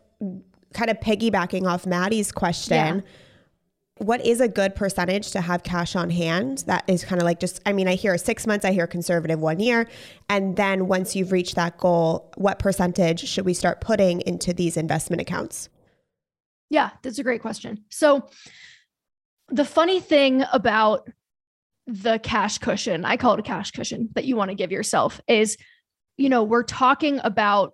kind 0.73 0.89
of 0.89 0.99
piggybacking 0.99 1.67
off 1.67 1.85
Maddie's 1.85 2.31
question, 2.31 3.03
what 3.97 4.25
is 4.25 4.41
a 4.41 4.47
good 4.47 4.73
percentage 4.75 5.31
to 5.31 5.41
have 5.41 5.61
cash 5.63 5.95
on 5.95 6.09
hand 6.09 6.63
that 6.65 6.83
is 6.87 7.05
kind 7.05 7.21
of 7.21 7.25
like 7.25 7.39
just 7.39 7.61
i 7.67 7.71
mean 7.71 7.87
i 7.87 7.93
hear 7.93 8.17
six 8.17 8.47
months 8.47 8.65
i 8.65 8.71
hear 8.71 8.87
conservative 8.87 9.39
one 9.39 9.59
year 9.59 9.87
and 10.29 10.55
then 10.55 10.87
once 10.87 11.15
you've 11.15 11.31
reached 11.31 11.53
that 11.53 11.77
goal 11.77 12.31
what 12.35 12.57
percentage 12.57 13.23
should 13.27 13.45
we 13.45 13.53
start 13.53 13.81
putting 13.81 14.19
into 14.21 14.51
these 14.51 14.77
investment 14.77 15.21
accounts 15.21 15.69
Yeah, 16.71 16.89
that's 17.03 17.19
a 17.19 17.23
great 17.23 17.41
question. 17.41 17.85
So, 17.89 18.27
the 19.49 19.63
funny 19.63 19.99
thing 19.99 20.43
about 20.51 21.07
the 21.87 22.19
cash 22.19 22.57
cushion, 22.59 23.05
I 23.05 23.17
call 23.17 23.33
it 23.33 23.39
a 23.39 23.43
cash 23.43 23.71
cushion 23.71 24.09
that 24.13 24.25
you 24.25 24.35
want 24.35 24.49
to 24.49 24.55
give 24.55 24.71
yourself, 24.71 25.19
is 25.27 25.57
you 26.17 26.29
know, 26.29 26.43
we're 26.43 26.63
talking 26.63 27.19
about 27.23 27.73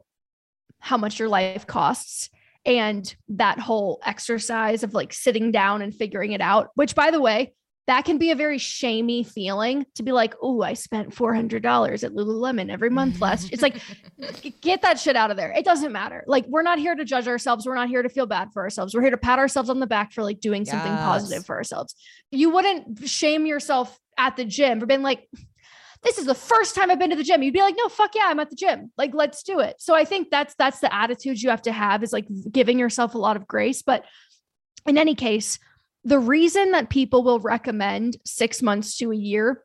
how 0.79 0.97
much 0.97 1.19
your 1.19 1.29
life 1.29 1.67
costs 1.67 2.29
and 2.65 3.13
that 3.29 3.59
whole 3.59 3.99
exercise 4.05 4.83
of 4.83 4.93
like 4.93 5.13
sitting 5.13 5.51
down 5.51 5.81
and 5.81 5.93
figuring 5.93 6.31
it 6.31 6.41
out, 6.41 6.69
which 6.75 6.95
by 6.95 7.11
the 7.11 7.21
way, 7.21 7.53
that 7.89 8.05
can 8.05 8.19
be 8.19 8.29
a 8.29 8.35
very 8.35 8.59
shamey 8.59 9.23
feeling 9.23 9.83
to 9.95 10.03
be 10.03 10.11
like, 10.11 10.35
oh, 10.43 10.61
I 10.61 10.73
spent 10.73 11.09
$400 11.09 12.03
at 12.03 12.11
Lululemon 12.11 12.71
every 12.71 12.91
month 12.91 13.19
last. 13.19 13.51
It's 13.51 13.63
like, 13.63 13.81
get 14.61 14.83
that 14.83 14.99
shit 14.99 15.15
out 15.15 15.31
of 15.31 15.37
there. 15.37 15.51
It 15.51 15.65
doesn't 15.65 15.91
matter. 15.91 16.23
Like, 16.27 16.45
we're 16.47 16.61
not 16.61 16.77
here 16.77 16.93
to 16.93 17.03
judge 17.03 17.27
ourselves. 17.27 17.65
We're 17.65 17.73
not 17.73 17.89
here 17.89 18.03
to 18.03 18.09
feel 18.09 18.27
bad 18.27 18.49
for 18.53 18.61
ourselves. 18.61 18.93
We're 18.93 19.01
here 19.01 19.09
to 19.09 19.17
pat 19.17 19.39
ourselves 19.39 19.71
on 19.71 19.79
the 19.79 19.87
back 19.87 20.13
for 20.13 20.23
like 20.23 20.39
doing 20.39 20.65
something 20.65 20.91
Yes. 20.91 21.01
positive 21.03 21.45
for 21.47 21.55
ourselves. 21.55 21.95
You 22.29 22.51
wouldn't 22.51 23.09
shame 23.09 23.47
yourself 23.47 23.99
at 24.19 24.37
the 24.37 24.45
gym 24.45 24.79
for 24.79 24.85
being 24.85 25.01
like, 25.01 25.27
this 26.03 26.19
is 26.19 26.27
the 26.27 26.35
first 26.35 26.75
time 26.75 26.91
I've 26.91 26.99
been 26.99 27.09
to 27.09 27.15
the 27.15 27.23
gym. 27.23 27.41
You'd 27.41 27.55
be 27.55 27.61
like, 27.61 27.75
no, 27.75 27.89
fuck 27.89 28.13
yeah, 28.13 28.25
I'm 28.27 28.39
at 28.39 28.51
the 28.51 28.55
gym. 28.55 28.91
Like, 28.99 29.15
let's 29.15 29.41
do 29.41 29.61
it. 29.61 29.77
So 29.79 29.95
I 29.95 30.05
think 30.05 30.29
that's 30.29 30.53
that's 30.59 30.79
the 30.79 30.93
attitude 30.93 31.41
you 31.41 31.49
have 31.49 31.63
to 31.63 31.71
have 31.71 32.03
is 32.03 32.13
like 32.13 32.27
giving 32.51 32.77
yourself 32.77 33.15
a 33.15 33.17
lot 33.17 33.35
of 33.35 33.47
grace. 33.47 33.81
But 33.81 34.05
in 34.85 34.99
any 34.99 35.15
case, 35.15 35.57
the 36.03 36.19
reason 36.19 36.71
that 36.71 36.89
people 36.89 37.23
will 37.23 37.39
recommend 37.39 38.17
six 38.25 38.61
months 38.61 38.97
to 38.97 39.11
a 39.11 39.15
year, 39.15 39.63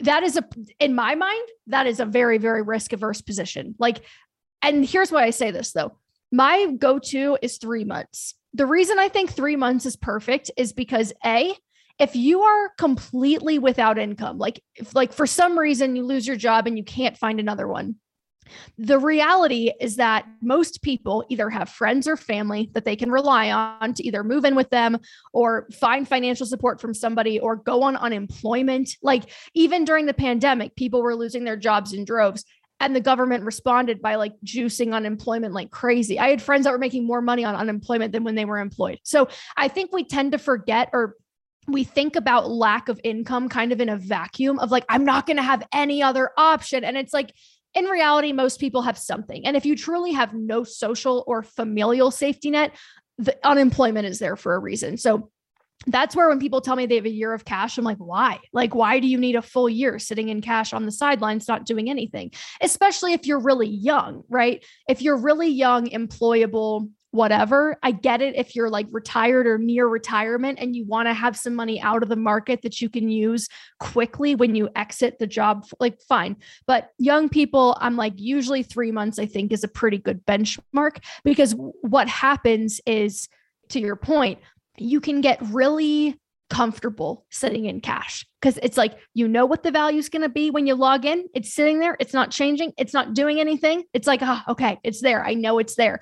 that 0.00 0.22
is 0.22 0.36
a 0.36 0.44
in 0.78 0.94
my 0.94 1.14
mind, 1.14 1.48
that 1.68 1.86
is 1.86 2.00
a 2.00 2.06
very, 2.06 2.38
very 2.38 2.62
risk 2.62 2.92
averse 2.92 3.20
position. 3.20 3.74
Like, 3.78 4.02
and 4.62 4.84
here's 4.84 5.12
why 5.12 5.24
I 5.24 5.30
say 5.30 5.50
this 5.50 5.72
though. 5.72 5.96
My 6.32 6.72
go-to 6.78 7.38
is 7.40 7.58
three 7.58 7.84
months. 7.84 8.34
The 8.52 8.66
reason 8.66 8.98
I 8.98 9.08
think 9.08 9.30
three 9.30 9.56
months 9.56 9.86
is 9.86 9.96
perfect 9.96 10.50
is 10.56 10.72
because 10.72 11.12
A, 11.24 11.54
if 11.98 12.16
you 12.16 12.42
are 12.42 12.70
completely 12.76 13.58
without 13.58 13.98
income, 13.98 14.38
like 14.38 14.62
if 14.74 14.94
like 14.94 15.12
for 15.12 15.26
some 15.26 15.58
reason 15.58 15.96
you 15.96 16.04
lose 16.04 16.26
your 16.26 16.36
job 16.36 16.66
and 16.66 16.76
you 16.76 16.84
can't 16.84 17.16
find 17.16 17.40
another 17.40 17.68
one, 17.68 17.96
the 18.78 18.98
reality 18.98 19.72
is 19.80 19.96
that 19.96 20.26
most 20.40 20.82
people 20.82 21.24
either 21.28 21.50
have 21.50 21.68
friends 21.68 22.06
or 22.06 22.16
family 22.16 22.70
that 22.74 22.84
they 22.84 22.96
can 22.96 23.10
rely 23.10 23.50
on 23.50 23.94
to 23.94 24.06
either 24.06 24.22
move 24.22 24.44
in 24.44 24.54
with 24.54 24.70
them 24.70 24.98
or 25.32 25.68
find 25.72 26.08
financial 26.08 26.46
support 26.46 26.80
from 26.80 26.94
somebody 26.94 27.38
or 27.38 27.56
go 27.56 27.82
on 27.82 27.96
unemployment. 27.96 28.90
Like 29.02 29.24
even 29.54 29.84
during 29.84 30.06
the 30.06 30.14
pandemic, 30.14 30.76
people 30.76 31.02
were 31.02 31.14
losing 31.14 31.44
their 31.44 31.56
jobs 31.56 31.92
in 31.92 32.04
droves 32.04 32.44
and 32.80 32.94
the 32.94 33.00
government 33.00 33.44
responded 33.44 34.02
by 34.02 34.16
like 34.16 34.34
juicing 34.44 34.92
unemployment 34.92 35.54
like 35.54 35.70
crazy. 35.70 36.18
I 36.18 36.28
had 36.28 36.42
friends 36.42 36.64
that 36.64 36.72
were 36.72 36.78
making 36.78 37.06
more 37.06 37.22
money 37.22 37.44
on 37.44 37.54
unemployment 37.54 38.12
than 38.12 38.24
when 38.24 38.34
they 38.34 38.44
were 38.44 38.58
employed. 38.58 39.00
So 39.02 39.28
I 39.56 39.68
think 39.68 39.92
we 39.92 40.04
tend 40.04 40.32
to 40.32 40.38
forget 40.38 40.90
or 40.92 41.16
we 41.68 41.84
think 41.84 42.16
about 42.16 42.50
lack 42.50 42.88
of 42.88 43.00
income 43.02 43.48
kind 43.48 43.72
of 43.72 43.80
in 43.80 43.88
a 43.88 43.96
vacuum 43.96 44.58
of 44.58 44.70
like, 44.70 44.84
I'm 44.88 45.04
not 45.04 45.26
going 45.26 45.38
to 45.38 45.42
have 45.42 45.66
any 45.72 46.02
other 46.02 46.30
option. 46.36 46.84
And 46.84 46.96
it's 46.96 47.12
like, 47.12 47.32
in 47.76 47.84
reality, 47.84 48.32
most 48.32 48.58
people 48.58 48.82
have 48.82 48.96
something. 48.96 49.46
And 49.46 49.56
if 49.56 49.66
you 49.66 49.76
truly 49.76 50.12
have 50.12 50.32
no 50.32 50.64
social 50.64 51.22
or 51.26 51.42
familial 51.42 52.10
safety 52.10 52.50
net, 52.50 52.74
the 53.18 53.36
unemployment 53.46 54.06
is 54.06 54.18
there 54.18 54.34
for 54.34 54.54
a 54.54 54.58
reason. 54.58 54.96
So 54.96 55.30
that's 55.86 56.16
where 56.16 56.28
when 56.28 56.40
people 56.40 56.62
tell 56.62 56.74
me 56.74 56.86
they 56.86 56.96
have 56.96 57.04
a 57.04 57.10
year 57.10 57.34
of 57.34 57.44
cash, 57.44 57.76
I'm 57.76 57.84
like, 57.84 57.98
why? 57.98 58.40
Like, 58.52 58.74
why 58.74 58.98
do 58.98 59.06
you 59.06 59.18
need 59.18 59.36
a 59.36 59.42
full 59.42 59.68
year 59.68 59.98
sitting 59.98 60.30
in 60.30 60.40
cash 60.40 60.72
on 60.72 60.86
the 60.86 60.90
sidelines, 60.90 61.46
not 61.46 61.66
doing 61.66 61.90
anything? 61.90 62.32
Especially 62.62 63.12
if 63.12 63.26
you're 63.26 63.40
really 63.40 63.68
young, 63.68 64.24
right? 64.30 64.64
If 64.88 65.02
you're 65.02 65.18
really 65.18 65.48
young, 65.48 65.86
employable, 65.90 66.90
whatever, 67.16 67.76
I 67.82 67.90
get 67.90 68.22
it. 68.22 68.36
If 68.36 68.54
you're 68.54 68.70
like 68.70 68.86
retired 68.92 69.46
or 69.46 69.58
near 69.58 69.88
retirement 69.88 70.58
and 70.60 70.76
you 70.76 70.84
want 70.84 71.08
to 71.08 71.14
have 71.14 71.36
some 71.36 71.54
money 71.54 71.80
out 71.80 72.02
of 72.02 72.08
the 72.08 72.16
market 72.16 72.62
that 72.62 72.80
you 72.80 72.88
can 72.88 73.08
use 73.08 73.48
quickly 73.80 74.34
when 74.34 74.54
you 74.54 74.68
exit 74.76 75.18
the 75.18 75.26
job, 75.26 75.66
like, 75.80 76.00
fine. 76.02 76.36
But 76.66 76.90
young 76.98 77.28
people, 77.28 77.76
I'm 77.80 77.96
like, 77.96 78.12
usually 78.16 78.62
three 78.62 78.92
months, 78.92 79.18
I 79.18 79.26
think, 79.26 79.52
is 79.52 79.64
a 79.64 79.68
pretty 79.68 79.98
good 79.98 80.24
benchmark 80.26 81.02
because 81.24 81.54
what 81.80 82.08
happens 82.08 82.80
is, 82.86 83.28
to 83.70 83.80
your 83.80 83.96
point, 83.96 84.38
you 84.78 85.00
can 85.00 85.20
get 85.20 85.40
really 85.42 86.20
comfortable 86.48 87.26
sitting 87.30 87.64
in 87.64 87.80
cash 87.80 88.24
because 88.40 88.56
it's 88.62 88.76
like 88.76 88.96
you 89.14 89.26
know 89.26 89.44
what 89.44 89.64
the 89.64 89.70
value 89.72 89.98
is 89.98 90.08
going 90.08 90.22
to 90.22 90.28
be 90.28 90.48
when 90.48 90.64
you 90.64 90.76
log 90.76 91.04
in 91.04 91.26
it's 91.34 91.52
sitting 91.52 91.80
there 91.80 91.96
it's 91.98 92.14
not 92.14 92.30
changing 92.30 92.72
it's 92.78 92.94
not 92.94 93.14
doing 93.14 93.40
anything 93.40 93.82
it's 93.92 94.06
like 94.06 94.20
ah, 94.22 94.44
okay 94.48 94.78
it's 94.84 95.00
there 95.00 95.24
i 95.24 95.34
know 95.34 95.58
it's 95.58 95.74
there 95.74 95.98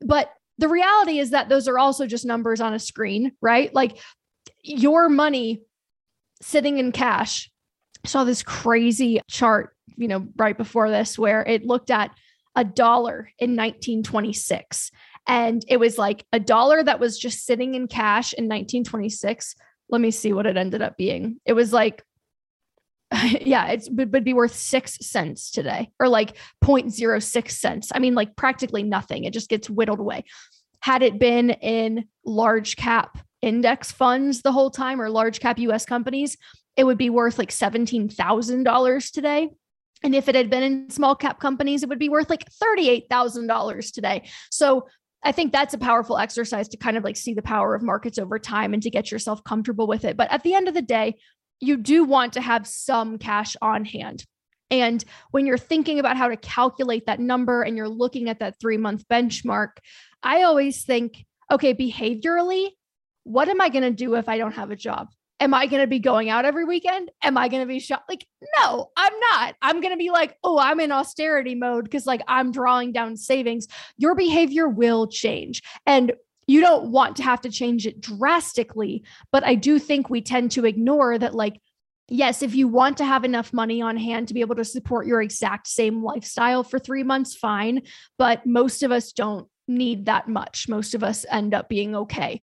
but 0.00 0.30
the 0.58 0.68
reality 0.68 1.18
is 1.18 1.30
that 1.30 1.48
those 1.48 1.68
are 1.68 1.78
also 1.78 2.06
just 2.06 2.24
numbers 2.24 2.60
on 2.60 2.74
a 2.74 2.78
screen 2.78 3.32
right? 3.40 3.74
Like 3.74 3.98
your 4.62 5.08
money 5.08 5.62
sitting 6.42 6.78
in 6.78 6.92
cash 6.92 7.50
I 8.04 8.08
saw 8.08 8.24
this 8.24 8.42
crazy 8.42 9.20
chart 9.28 9.74
you 9.96 10.08
know 10.08 10.28
right 10.36 10.56
before 10.56 10.90
this 10.90 11.18
where 11.18 11.42
it 11.42 11.66
looked 11.66 11.90
at 11.90 12.10
a 12.54 12.64
dollar 12.64 13.30
in 13.38 13.56
1926 13.56 14.90
and 15.26 15.64
it 15.68 15.78
was 15.78 15.98
like 15.98 16.24
a 16.32 16.40
dollar 16.40 16.82
that 16.82 17.00
was 17.00 17.18
just 17.18 17.44
sitting 17.44 17.74
in 17.74 17.88
cash 17.88 18.32
in 18.32 18.44
1926 18.44 19.56
let 19.90 20.00
me 20.00 20.10
see 20.10 20.32
what 20.32 20.46
it 20.46 20.56
ended 20.56 20.82
up 20.82 20.96
being. 20.96 21.40
It 21.44 21.54
was 21.54 21.72
like 21.72 22.02
yeah 23.40 23.68
it 23.68 23.88
would, 23.90 24.24
be 24.24 24.34
worth 24.34 24.54
six 24.54 24.98
cents 25.00 25.50
today 25.50 25.90
or 25.98 26.08
like 26.08 26.36
0.06 26.62 27.50
cents 27.50 27.90
i 27.94 27.98
mean 27.98 28.14
like 28.14 28.36
practically 28.36 28.82
nothing 28.82 29.24
it 29.24 29.32
just 29.32 29.48
gets 29.48 29.70
whittled 29.70 30.00
away 30.00 30.24
had 30.80 31.02
it 31.02 31.18
been 31.18 31.50
in 31.50 32.04
large 32.24 32.76
cap 32.76 33.18
index 33.40 33.90
funds 33.90 34.42
the 34.42 34.52
whole 34.52 34.70
time 34.70 35.00
or 35.00 35.08
large 35.08 35.40
cap 35.40 35.58
us 35.58 35.86
companies 35.86 36.36
it 36.76 36.84
would 36.84 36.98
be 36.98 37.10
worth 37.10 37.38
like 37.38 37.50
$17000 37.50 39.12
today 39.12 39.48
and 40.02 40.14
if 40.14 40.28
it 40.28 40.34
had 40.34 40.50
been 40.50 40.62
in 40.62 40.90
small 40.90 41.14
cap 41.14 41.40
companies, 41.40 41.82
it 41.82 41.88
would 41.88 41.98
be 41.98 42.08
worth 42.08 42.30
like 42.30 42.44
$38,000 42.62 43.92
today. 43.92 44.28
So 44.50 44.86
I 45.24 45.32
think 45.32 45.52
that's 45.52 45.74
a 45.74 45.78
powerful 45.78 46.18
exercise 46.18 46.68
to 46.68 46.76
kind 46.76 46.96
of 46.96 47.02
like 47.02 47.16
see 47.16 47.34
the 47.34 47.42
power 47.42 47.74
of 47.74 47.82
markets 47.82 48.18
over 48.18 48.38
time 48.38 48.72
and 48.72 48.82
to 48.84 48.90
get 48.90 49.10
yourself 49.10 49.42
comfortable 49.42 49.88
with 49.88 50.04
it. 50.04 50.16
But 50.16 50.30
at 50.30 50.44
the 50.44 50.54
end 50.54 50.68
of 50.68 50.74
the 50.74 50.82
day, 50.82 51.16
you 51.60 51.76
do 51.76 52.04
want 52.04 52.34
to 52.34 52.40
have 52.40 52.66
some 52.66 53.18
cash 53.18 53.56
on 53.60 53.84
hand. 53.84 54.24
And 54.70 55.02
when 55.30 55.46
you're 55.46 55.58
thinking 55.58 55.98
about 55.98 56.16
how 56.16 56.28
to 56.28 56.36
calculate 56.36 57.06
that 57.06 57.20
number 57.20 57.62
and 57.62 57.76
you're 57.76 57.88
looking 57.88 58.28
at 58.28 58.40
that 58.40 58.60
three 58.60 58.76
month 58.76 59.04
benchmark, 59.08 59.78
I 60.22 60.42
always 60.42 60.84
think, 60.84 61.24
okay, 61.50 61.74
behaviorally, 61.74 62.70
what 63.24 63.48
am 63.48 63.60
I 63.60 63.68
going 63.68 63.82
to 63.82 63.90
do 63.90 64.14
if 64.14 64.28
I 64.28 64.38
don't 64.38 64.54
have 64.54 64.70
a 64.70 64.76
job? 64.76 65.08
Am 65.40 65.54
I 65.54 65.66
going 65.66 65.82
to 65.82 65.86
be 65.86 66.00
going 66.00 66.28
out 66.30 66.44
every 66.44 66.64
weekend? 66.64 67.10
Am 67.22 67.38
I 67.38 67.48
going 67.48 67.62
to 67.62 67.66
be 67.66 67.78
shot? 67.78 68.02
Like, 68.08 68.26
no, 68.58 68.90
I'm 68.96 69.12
not. 69.30 69.54
I'm 69.62 69.80
going 69.80 69.92
to 69.92 69.98
be 69.98 70.10
like, 70.10 70.36
oh, 70.42 70.58
I'm 70.58 70.80
in 70.80 70.90
austerity 70.90 71.54
mode 71.54 71.84
because 71.84 72.06
like 72.06 72.22
I'm 72.26 72.50
drawing 72.50 72.90
down 72.92 73.16
savings. 73.16 73.68
Your 73.96 74.16
behavior 74.16 74.68
will 74.68 75.06
change. 75.06 75.62
And 75.86 76.12
you 76.48 76.60
don't 76.60 76.90
want 76.90 77.16
to 77.16 77.22
have 77.22 77.42
to 77.42 77.50
change 77.50 77.86
it 77.86 78.00
drastically. 78.00 79.04
But 79.30 79.44
I 79.44 79.54
do 79.54 79.78
think 79.78 80.10
we 80.10 80.20
tend 80.20 80.50
to 80.52 80.64
ignore 80.64 81.16
that, 81.18 81.34
like, 81.34 81.60
yes, 82.08 82.42
if 82.42 82.54
you 82.54 82.66
want 82.66 82.96
to 82.96 83.04
have 83.04 83.24
enough 83.24 83.52
money 83.52 83.80
on 83.82 83.96
hand 83.96 84.28
to 84.28 84.34
be 84.34 84.40
able 84.40 84.56
to 84.56 84.64
support 84.64 85.06
your 85.06 85.22
exact 85.22 85.68
same 85.68 86.02
lifestyle 86.02 86.64
for 86.64 86.78
three 86.78 87.02
months, 87.02 87.36
fine. 87.36 87.82
But 88.16 88.46
most 88.46 88.82
of 88.82 88.90
us 88.90 89.12
don't 89.12 89.46
need 89.68 90.06
that 90.06 90.26
much. 90.26 90.68
Most 90.68 90.94
of 90.94 91.04
us 91.04 91.26
end 91.30 91.54
up 91.54 91.68
being 91.68 91.94
okay. 91.94 92.42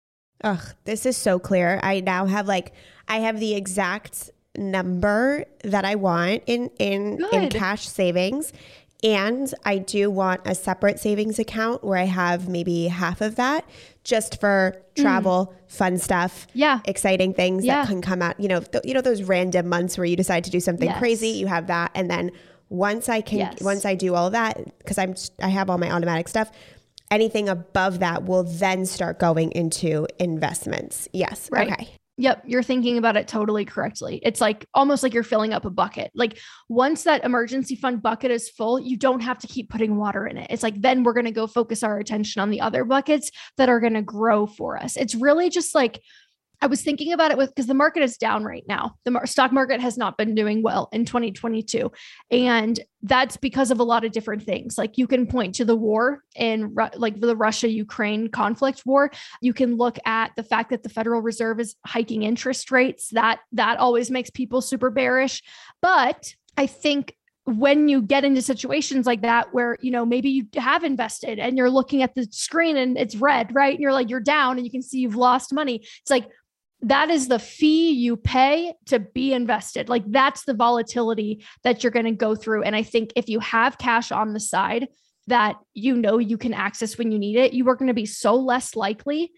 Ugh, 0.43 0.63
this 0.85 1.05
is 1.05 1.17
so 1.17 1.37
clear. 1.37 1.81
I 1.83 1.99
now 1.99 2.25
have 2.25 2.47
like 2.47 2.73
I 3.09 3.17
have 3.17 3.39
the 3.39 3.55
exact 3.55 4.31
number 4.57 5.43
that 5.65 5.83
I 5.83 5.95
want 5.95 6.43
in 6.47 6.69
in 6.79 7.23
in 7.33 7.49
cash 7.49 7.87
savings. 7.87 8.53
And 9.03 9.53
I 9.63 9.77
do 9.77 10.09
want 10.11 10.41
a 10.45 10.53
separate 10.53 10.99
savings 10.99 11.39
account 11.39 11.83
where 11.83 11.97
I 11.97 12.03
have 12.05 12.49
maybe 12.49 12.87
half 12.87 13.21
of 13.21 13.35
that 13.37 13.65
just 14.03 14.39
for 14.41 14.75
travel, 14.95 15.53
fun 15.67 15.97
stuff, 15.97 16.47
Mm. 16.47 16.51
Yeah. 16.53 16.79
exciting 16.85 17.33
things 17.33 17.63
Yeah. 17.63 17.81
that 17.81 17.87
can 17.87 18.01
come 18.01 18.21
out. 18.21 18.39
You 18.39 18.49
know, 18.49 18.59
th- 18.59 18.83
you 18.85 18.93
know 18.93 19.01
those 19.01 19.23
random 19.23 19.69
months 19.69 19.97
where 19.97 20.05
you 20.05 20.15
decide 20.17 20.43
to 20.45 20.49
do 20.49 20.59
something 20.59 20.89
Yes. 20.89 20.99
crazy. 20.99 21.29
You 21.29 21.47
have 21.47 21.67
that, 21.67 21.91
and 21.95 22.09
then 22.11 22.31
once 22.69 23.07
I 23.07 23.21
can, 23.21 23.39
Yes. 23.39 23.61
once 23.61 23.85
I 23.85 23.95
do 23.95 24.15
all 24.15 24.27
of 24.27 24.33
that, 24.33 24.57
because 24.79 24.97
I'm 24.97 25.15
I 25.41 25.47
have 25.49 25.69
all 25.69 25.77
my 25.77 25.89
automatic 25.91 26.27
stuff. 26.27 26.51
Anything 27.11 27.49
above 27.49 27.99
that 27.99 28.25
will 28.25 28.43
then 28.43 28.85
start 28.85 29.17
going 29.17 29.51
into 29.53 30.05
investments. 30.19 31.07
Yes. 31.13 31.47
Right. 31.51 31.71
Okay. 31.71 31.87
Yep, 32.19 32.43
you're 32.47 32.63
thinking 32.63 32.97
about 32.97 33.15
it 33.15 33.29
totally 33.29 33.63
correctly. 33.63 34.19
It's 34.23 34.41
like 34.41 34.67
almost 34.73 35.03
like 35.03 35.13
you're 35.13 35.23
filling 35.23 35.53
up 35.53 35.63
a 35.63 35.69
bucket. 35.69 36.11
Like 36.13 36.37
once 36.67 37.03
that 37.03 37.23
emergency 37.23 37.77
fund 37.77 38.01
bucket 38.01 38.29
is 38.29 38.49
full, 38.49 38.77
you 38.77 38.97
don't 38.97 39.21
have 39.21 39.39
to 39.39 39.47
keep 39.47 39.69
putting 39.69 39.95
water 39.95 40.27
in 40.27 40.37
it. 40.37 40.47
It's 40.49 40.61
like 40.61 40.81
then 40.81 41.03
we're 41.03 41.13
going 41.13 41.27
to 41.27 41.31
go 41.31 41.47
focus 41.47 41.81
our 41.81 41.97
attention 41.97 42.41
on 42.41 42.49
the 42.49 42.59
other 42.59 42.83
buckets 42.83 43.31
that 43.55 43.69
are 43.69 43.79
going 43.79 43.93
to 43.93 44.01
grow 44.01 44.45
for 44.45 44.77
us. 44.77 44.97
It's 44.97 45.15
really 45.15 45.49
just 45.49 45.73
like 45.73 46.01
I 46.61 46.67
was 46.67 46.81
thinking 46.81 47.13
about 47.13 47.31
it 47.31 47.37
with 47.37 47.49
because 47.49 47.67
the 47.67 47.73
market 47.73 48.03
is 48.03 48.17
down 48.17 48.43
right 48.43 48.65
now. 48.67 48.95
The 49.05 49.21
stock 49.25 49.51
market 49.51 49.79
has 49.79 49.97
not 49.97 50.17
been 50.17 50.35
doing 50.35 50.61
well 50.61 50.89
in 50.91 51.05
2022. 51.05 51.91
And 52.31 52.79
that's 53.01 53.37
because 53.37 53.71
of 53.71 53.79
a 53.79 53.83
lot 53.83 54.03
of 54.03 54.11
different 54.11 54.43
things. 54.43 54.77
Like 54.77 54.97
you 54.97 55.07
can 55.07 55.25
point 55.25 55.55
to 55.55 55.65
the 55.65 55.75
war 55.75 56.23
in 56.35 56.75
like 56.95 57.19
the 57.21 57.35
Russia 57.35 57.69
Ukraine 57.69 58.27
conflict 58.29 58.83
war. 58.85 59.09
You 59.41 59.53
can 59.53 59.77
look 59.77 59.97
at 60.05 60.31
the 60.35 60.43
fact 60.43 60.71
that 60.71 60.83
the 60.83 60.89
Federal 60.89 61.21
Reserve 61.21 61.59
is 61.59 61.75
hiking 61.85 62.23
interest 62.23 62.71
rates. 62.71 63.09
That 63.09 63.39
that 63.53 63.77
always 63.77 64.11
makes 64.11 64.29
people 64.29 64.61
super 64.61 64.89
bearish. 64.89 65.41
But 65.81 66.33
I 66.57 66.67
think 66.67 67.15
when 67.45 67.87
you 67.87 68.01
get 68.01 68.23
into 68.23 68.41
situations 68.41 69.05
like 69.05 69.21
that 69.21 69.53
where 69.53 69.77
you 69.81 69.89
know 69.89 70.05
maybe 70.05 70.29
you 70.29 70.45
have 70.55 70.83
invested 70.83 71.39
and 71.39 71.57
you're 71.57 71.69
looking 71.69 72.03
at 72.03 72.13
the 72.13 72.27
screen 72.31 72.77
and 72.77 72.97
it's 72.97 73.15
red 73.15 73.53
right 73.55 73.73
and 73.73 73.79
you're 73.81 73.93
like 73.93 74.09
you're 74.09 74.19
down 74.19 74.57
and 74.57 74.65
you 74.65 74.71
can 74.71 74.81
see 74.81 74.99
you've 74.99 75.15
lost 75.15 75.51
money 75.51 75.77
it's 76.01 76.11
like 76.11 76.27
that 76.81 77.09
is 77.09 77.27
the 77.27 77.39
fee 77.39 77.91
you 77.91 78.15
pay 78.15 78.73
to 78.85 78.99
be 78.99 79.33
invested. 79.33 79.89
Like 79.89 80.03
that's 80.07 80.45
the 80.45 80.53
volatility 80.53 81.43
that 81.63 81.83
you're 81.83 81.91
going 81.91 82.05
to 82.05 82.11
go 82.11 82.35
through. 82.35 82.63
And 82.63 82.75
i 82.75 82.83
think 82.83 83.11
if 83.15 83.29
you 83.29 83.39
have 83.39 83.77
cash 83.77 84.11
on 84.11 84.33
the 84.33 84.39
side 84.39 84.87
that 85.29 85.57
you 85.73 85.95
know 85.95 86.17
you 86.17 86.37
can 86.37 86.53
access 86.53 86.97
when 86.97 87.11
you 87.11 87.19
need 87.19 87.37
it 87.37 87.53
you 87.53 87.67
are 87.69 87.75
going 87.75 87.87
to 87.87 87.93
be 87.93 88.05
so 88.05 88.35
less 88.35 88.75
likely 88.75 89.31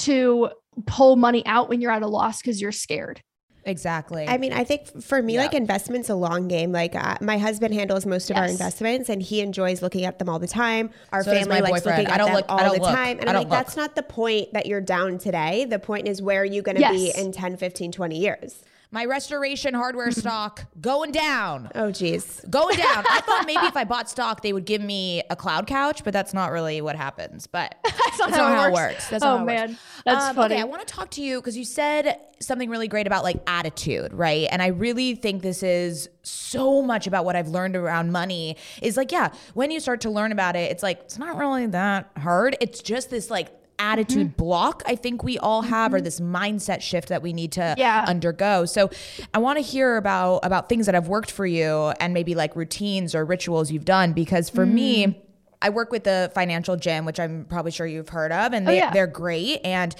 to 0.00 0.50
pull 0.86 1.16
money 1.16 1.44
out 1.46 1.68
when 1.68 1.80
you're 1.80 1.92
at 1.92 2.02
a 2.02 2.06
loss 2.06 2.40
because 2.40 2.60
you're 2.60 2.72
scared 2.72 3.22
Exactly. 3.68 4.26
I 4.26 4.38
mean, 4.38 4.52
I 4.52 4.64
think 4.64 5.02
for 5.02 5.22
me, 5.22 5.34
Yeah. 5.34 5.42
like 5.42 5.54
investments, 5.54 6.08
a 6.08 6.14
long 6.14 6.48
game. 6.48 6.72
Like 6.72 6.94
uh, 6.96 7.16
my 7.20 7.38
husband 7.38 7.74
handles 7.74 8.06
most 8.06 8.30
of 8.30 8.36
our 8.36 8.46
investments, 8.46 9.08
and 9.10 9.22
he 9.22 9.40
enjoys 9.40 9.82
looking 9.82 10.04
at 10.04 10.18
them 10.18 10.28
all 10.28 10.38
the 10.38 10.46
time. 10.48 10.90
Our 11.12 11.22
So 11.22 11.32
family 11.32 11.60
likes 11.60 11.70
boyfriend. 11.82 11.98
looking 11.98 12.10
I 12.10 12.14
at 12.14 12.18
don't 12.18 12.26
them 12.28 12.36
look- 12.36 12.46
I 12.48 12.52
all 12.52 12.58
don't 12.70 12.74
the 12.78 12.82
look. 12.82 12.94
time. 12.94 13.18
And 13.20 13.28
I 13.28 13.32
I'm 13.32 13.34
don't 13.42 13.48
like, 13.50 13.64
that's 13.66 13.76
not 13.76 13.94
the 13.94 14.02
point 14.02 14.52
that 14.54 14.66
you're 14.66 14.80
down 14.80 15.18
today. 15.18 15.66
The 15.66 15.78
point 15.78 16.08
is 16.08 16.22
where 16.22 16.40
are 16.42 16.44
you 16.44 16.62
going 16.62 16.78
to 16.78 16.88
be 16.90 17.12
in 17.16 17.30
10, 17.30 17.56
15, 17.58 17.92
20 17.92 18.18
years? 18.18 18.62
My 18.90 19.04
restoration 19.04 19.74
hardware 19.74 20.10
stock 20.12 20.64
going 20.80 21.12
down. 21.12 21.70
Oh, 21.74 21.88
jeez, 21.88 22.48
Going 22.48 22.76
down. 22.76 23.04
I 23.10 23.20
thought 23.20 23.44
maybe 23.46 23.66
if 23.66 23.76
I 23.76 23.84
bought 23.84 24.08
stock, 24.08 24.40
they 24.42 24.52
would 24.52 24.64
give 24.64 24.80
me 24.80 25.22
a 25.28 25.36
cloud 25.36 25.66
couch, 25.66 26.04
but 26.04 26.12
that's 26.12 26.32
not 26.32 26.52
really 26.52 26.80
what 26.80 26.96
happens. 26.96 27.46
But 27.46 27.76
that's 27.84 28.18
not, 28.18 28.30
That's 28.30 28.38
not 28.38 28.52
how 28.52 28.68
it 28.68 28.72
works. 28.72 29.08
That's 29.10 29.22
oh 29.24 29.26
how 29.26 29.36
it 29.36 29.38
works. 29.40 29.46
man 29.46 29.78
that's 30.04 30.24
Um, 30.24 30.36
funny 30.36 30.54
Okay, 30.54 30.62
I 30.62 30.64
want 30.64 30.86
to 30.86 30.92
talk 30.94 31.10
to 31.12 31.22
you 31.22 31.40
because 31.40 31.56
you 31.56 31.64
said 31.64 32.18
something 32.40 32.70
really 32.70 32.88
great 32.88 33.06
about 33.06 33.24
like 33.24 33.36
attitude, 33.46 34.12
right? 34.14 34.48
And 34.50 34.62
I 34.62 34.68
really 34.68 35.14
think 35.16 35.42
this 35.42 35.62
is 35.62 36.08
so 36.22 36.80
much 36.82 37.06
about 37.06 37.24
what 37.24 37.36
I've 37.36 37.48
learned 37.48 37.76
around 37.76 38.12
money 38.12 38.56
is 38.80 38.96
like, 38.96 39.12
yeah, 39.12 39.32
when 39.54 39.70
you 39.70 39.80
start 39.80 40.00
to 40.02 40.10
learn 40.10 40.32
about 40.32 40.56
it, 40.56 40.70
it's 40.70 40.82
like, 40.82 41.00
it's 41.00 41.18
not 41.18 41.36
really 41.36 41.66
that 41.66 42.10
hard. 42.16 42.56
It's 42.60 42.80
just 42.80 43.10
this 43.10 43.28
like 43.30 43.48
attitude 43.78 44.28
mm-hmm. 44.28 44.36
block 44.36 44.82
I 44.86 44.96
think 44.96 45.22
we 45.22 45.38
all 45.38 45.62
have 45.62 45.94
or 45.94 45.98
mm-hmm. 45.98 46.04
this 46.04 46.20
mindset 46.20 46.82
shift 46.82 47.08
that 47.08 47.22
we 47.22 47.32
need 47.32 47.52
to 47.52 47.74
Yeah. 47.78 48.04
undergo. 48.06 48.64
So 48.64 48.90
I 49.32 49.38
want 49.38 49.58
to 49.58 49.62
hear 49.62 49.96
about 49.96 50.38
about 50.38 50.68
things 50.68 50.86
that 50.86 50.94
have 50.94 51.08
worked 51.08 51.30
for 51.30 51.46
you 51.46 51.92
and 52.00 52.12
maybe 52.12 52.34
like 52.34 52.56
routines 52.56 53.14
or 53.14 53.24
rituals 53.24 53.70
you've 53.70 53.84
done 53.84 54.12
because 54.12 54.50
for 54.50 54.66
me 54.66 55.06
mm. 55.06 55.16
I 55.60 55.70
work 55.70 55.90
with 55.90 56.04
the 56.04 56.30
financial 56.34 56.76
gym, 56.76 57.04
which 57.04 57.18
I'm 57.18 57.44
probably 57.44 57.72
sure 57.72 57.86
you've 57.86 58.08
heard 58.08 58.32
of, 58.32 58.52
and 58.52 58.66
oh, 58.66 58.70
they, 58.70 58.76
yeah. 58.78 58.90
they're 58.92 59.06
great. 59.06 59.60
And 59.64 59.94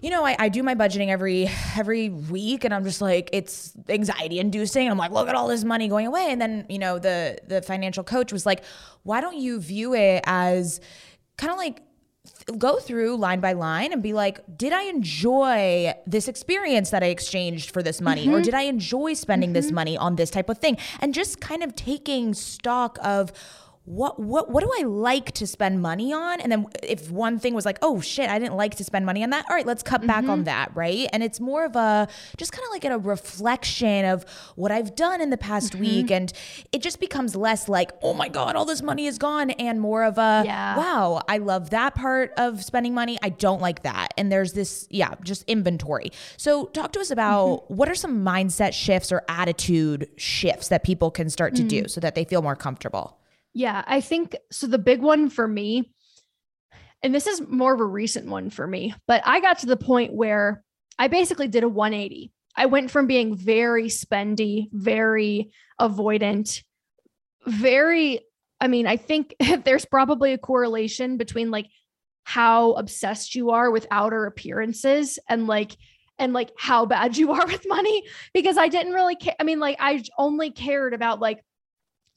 you 0.00 0.10
know, 0.10 0.24
I, 0.24 0.36
I 0.38 0.48
do 0.50 0.62
my 0.62 0.74
budgeting 0.74 1.08
every 1.08 1.48
every 1.76 2.10
week, 2.10 2.64
and 2.64 2.74
I'm 2.74 2.84
just 2.84 3.00
like, 3.00 3.30
it's 3.32 3.72
anxiety 3.88 4.38
inducing. 4.38 4.88
I'm 4.90 4.98
like, 4.98 5.12
look 5.12 5.28
at 5.28 5.34
all 5.34 5.48
this 5.48 5.64
money 5.64 5.88
going 5.88 6.06
away. 6.06 6.26
And 6.30 6.40
then 6.40 6.66
you 6.68 6.78
know, 6.78 6.98
the 6.98 7.38
the 7.46 7.62
financial 7.62 8.04
coach 8.04 8.32
was 8.32 8.44
like, 8.46 8.64
why 9.02 9.20
don't 9.20 9.36
you 9.36 9.60
view 9.60 9.94
it 9.94 10.22
as 10.26 10.80
kind 11.36 11.50
of 11.50 11.58
like 11.58 11.82
go 12.58 12.78
through 12.78 13.16
line 13.16 13.40
by 13.40 13.52
line 13.52 13.92
and 13.92 14.02
be 14.02 14.12
like, 14.12 14.40
did 14.56 14.72
I 14.72 14.82
enjoy 14.84 15.94
this 16.06 16.28
experience 16.28 16.90
that 16.90 17.02
I 17.02 17.06
exchanged 17.06 17.70
for 17.70 17.82
this 17.82 18.00
money? 18.00 18.28
Or 18.28 18.32
mm-hmm. 18.32 18.42
did 18.42 18.54
I 18.54 18.62
enjoy 18.62 19.14
spending 19.14 19.52
this 19.52 19.66
mm-hmm. 19.66 19.74
money 19.74 19.96
on 19.96 20.16
this 20.16 20.30
type 20.30 20.48
of 20.48 20.58
thing? 20.58 20.76
And 21.00 21.14
just 21.14 21.40
kind 21.40 21.62
of 21.62 21.74
taking 21.74 22.34
stock 22.34 22.98
of 23.02 23.32
what 23.86 24.18
what 24.18 24.50
what 24.50 24.64
do 24.64 24.70
I 24.80 24.84
like 24.84 25.32
to 25.32 25.46
spend 25.46 25.82
money 25.82 26.10
on? 26.10 26.40
And 26.40 26.50
then 26.50 26.66
if 26.82 27.10
one 27.10 27.38
thing 27.38 27.52
was 27.52 27.66
like, 27.66 27.78
oh 27.82 28.00
shit, 28.00 28.30
I 28.30 28.38
didn't 28.38 28.56
like 28.56 28.76
to 28.76 28.84
spend 28.84 29.04
money 29.04 29.22
on 29.22 29.30
that. 29.30 29.44
All 29.48 29.54
right, 29.54 29.66
let's 29.66 29.82
cut 29.82 30.06
back 30.06 30.24
on 30.24 30.38
mm-hmm. 30.38 30.44
that, 30.44 30.74
right? 30.74 31.06
And 31.12 31.22
it's 31.22 31.38
more 31.38 31.66
of 31.66 31.76
a 31.76 32.08
just 32.38 32.52
kind 32.52 32.64
of 32.64 32.72
like 32.72 32.84
a 32.86 32.98
reflection 32.98 34.06
of 34.06 34.24
what 34.56 34.72
I've 34.72 34.96
done 34.96 35.20
in 35.20 35.28
the 35.28 35.36
past 35.36 35.74
mm-hmm. 35.74 35.80
week, 35.82 36.10
and 36.10 36.32
it 36.72 36.80
just 36.80 36.98
becomes 36.98 37.36
less 37.36 37.68
like, 37.68 37.92
oh 38.02 38.14
my 38.14 38.28
god, 38.28 38.56
all 38.56 38.64
this 38.64 38.80
money 38.80 39.06
is 39.06 39.18
gone, 39.18 39.50
and 39.50 39.80
more 39.80 40.04
of 40.04 40.16
a 40.16 40.42
Yeah. 40.46 40.76
wow, 40.78 41.20
I 41.28 41.36
love 41.38 41.70
that 41.70 41.94
part 41.94 42.32
of 42.38 42.64
spending 42.64 42.94
money. 42.94 43.18
I 43.22 43.28
don't 43.28 43.60
like 43.60 43.82
that, 43.82 44.14
and 44.16 44.32
there's 44.32 44.54
this 44.54 44.86
yeah, 44.88 45.14
just 45.22 45.44
inventory. 45.46 46.10
So 46.38 46.66
talk 46.66 46.92
to 46.92 47.00
us 47.00 47.10
about 47.10 47.48
mm-hmm. 47.48 47.74
what 47.74 47.90
are 47.90 47.94
some 47.94 48.24
mindset 48.24 48.72
shifts 48.72 49.12
or 49.12 49.22
attitude 49.28 50.08
shifts 50.16 50.68
that 50.68 50.84
people 50.84 51.10
can 51.10 51.28
start 51.28 51.54
to 51.56 51.62
do 51.62 51.86
so 51.86 52.00
that 52.00 52.14
they 52.14 52.24
feel 52.24 52.40
more 52.40 52.56
comfortable. 52.56 53.18
Yeah, 53.54 53.84
I 53.86 54.00
think 54.00 54.36
so. 54.50 54.66
The 54.66 54.78
big 54.78 55.00
one 55.00 55.30
for 55.30 55.46
me, 55.46 55.92
and 57.02 57.14
this 57.14 57.28
is 57.28 57.40
more 57.48 57.72
of 57.72 57.80
a 57.80 57.84
recent 57.84 58.26
one 58.26 58.50
for 58.50 58.66
me, 58.66 58.94
but 59.06 59.22
I 59.24 59.40
got 59.40 59.60
to 59.60 59.66
the 59.66 59.76
point 59.76 60.12
where 60.12 60.64
I 60.98 61.06
basically 61.06 61.48
did 61.48 61.62
a 61.62 61.68
180. 61.68 62.32
I 62.56 62.66
went 62.66 62.90
from 62.90 63.06
being 63.06 63.36
very 63.36 63.84
spendy, 63.84 64.68
very 64.72 65.50
avoidant, 65.80 66.62
very, 67.46 68.20
I 68.60 68.68
mean, 68.68 68.86
I 68.86 68.96
think 68.96 69.34
there's 69.64 69.84
probably 69.84 70.32
a 70.32 70.38
correlation 70.38 71.16
between 71.16 71.50
like 71.50 71.66
how 72.24 72.72
obsessed 72.72 73.34
you 73.34 73.50
are 73.50 73.70
with 73.70 73.86
outer 73.90 74.26
appearances 74.26 75.18
and 75.28 75.46
like, 75.46 75.76
and 76.18 76.32
like 76.32 76.50
how 76.58 76.86
bad 76.86 77.16
you 77.18 77.32
are 77.32 77.46
with 77.46 77.66
money 77.68 78.02
because 78.32 78.56
I 78.56 78.66
didn't 78.68 78.94
really 78.94 79.16
care. 79.16 79.36
I 79.38 79.44
mean, 79.44 79.60
like, 79.60 79.76
I 79.78 80.02
only 80.18 80.50
cared 80.50 80.94
about 80.94 81.20
like 81.20 81.44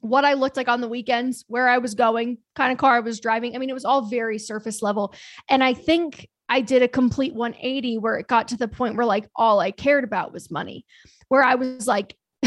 what 0.01 0.25
I 0.25 0.33
looked 0.33 0.57
like 0.57 0.67
on 0.67 0.81
the 0.81 0.87
weekends, 0.87 1.43
where 1.47 1.67
I 1.67 1.79
was 1.79 1.95
going, 1.95 2.37
kind 2.55 2.71
of 2.71 2.77
car 2.77 2.95
I 2.95 2.99
was 2.99 3.19
driving. 3.19 3.55
I 3.55 3.59
mean, 3.59 3.69
it 3.69 3.73
was 3.73 3.85
all 3.85 4.03
very 4.03 4.37
surface 4.39 4.81
level. 4.81 5.13
And 5.49 5.63
I 5.63 5.73
think 5.73 6.27
I 6.49 6.61
did 6.61 6.81
a 6.81 6.87
complete 6.87 7.33
180 7.33 7.97
where 7.97 8.17
it 8.17 8.27
got 8.27 8.49
to 8.49 8.57
the 8.57 8.67
point 8.67 8.95
where 8.95 9.05
like 9.05 9.27
all 9.35 9.59
I 9.59 9.71
cared 9.71 10.03
about 10.03 10.33
was 10.33 10.51
money, 10.51 10.85
where 11.29 11.43
I 11.43 11.55
was 11.55 11.87
like, 11.87 12.15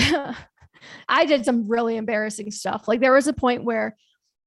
I 1.08 1.24
did 1.26 1.44
some 1.44 1.68
really 1.68 1.96
embarrassing 1.96 2.50
stuff. 2.50 2.88
Like 2.88 3.00
there 3.00 3.12
was 3.12 3.26
a 3.26 3.32
point 3.32 3.64
where 3.64 3.96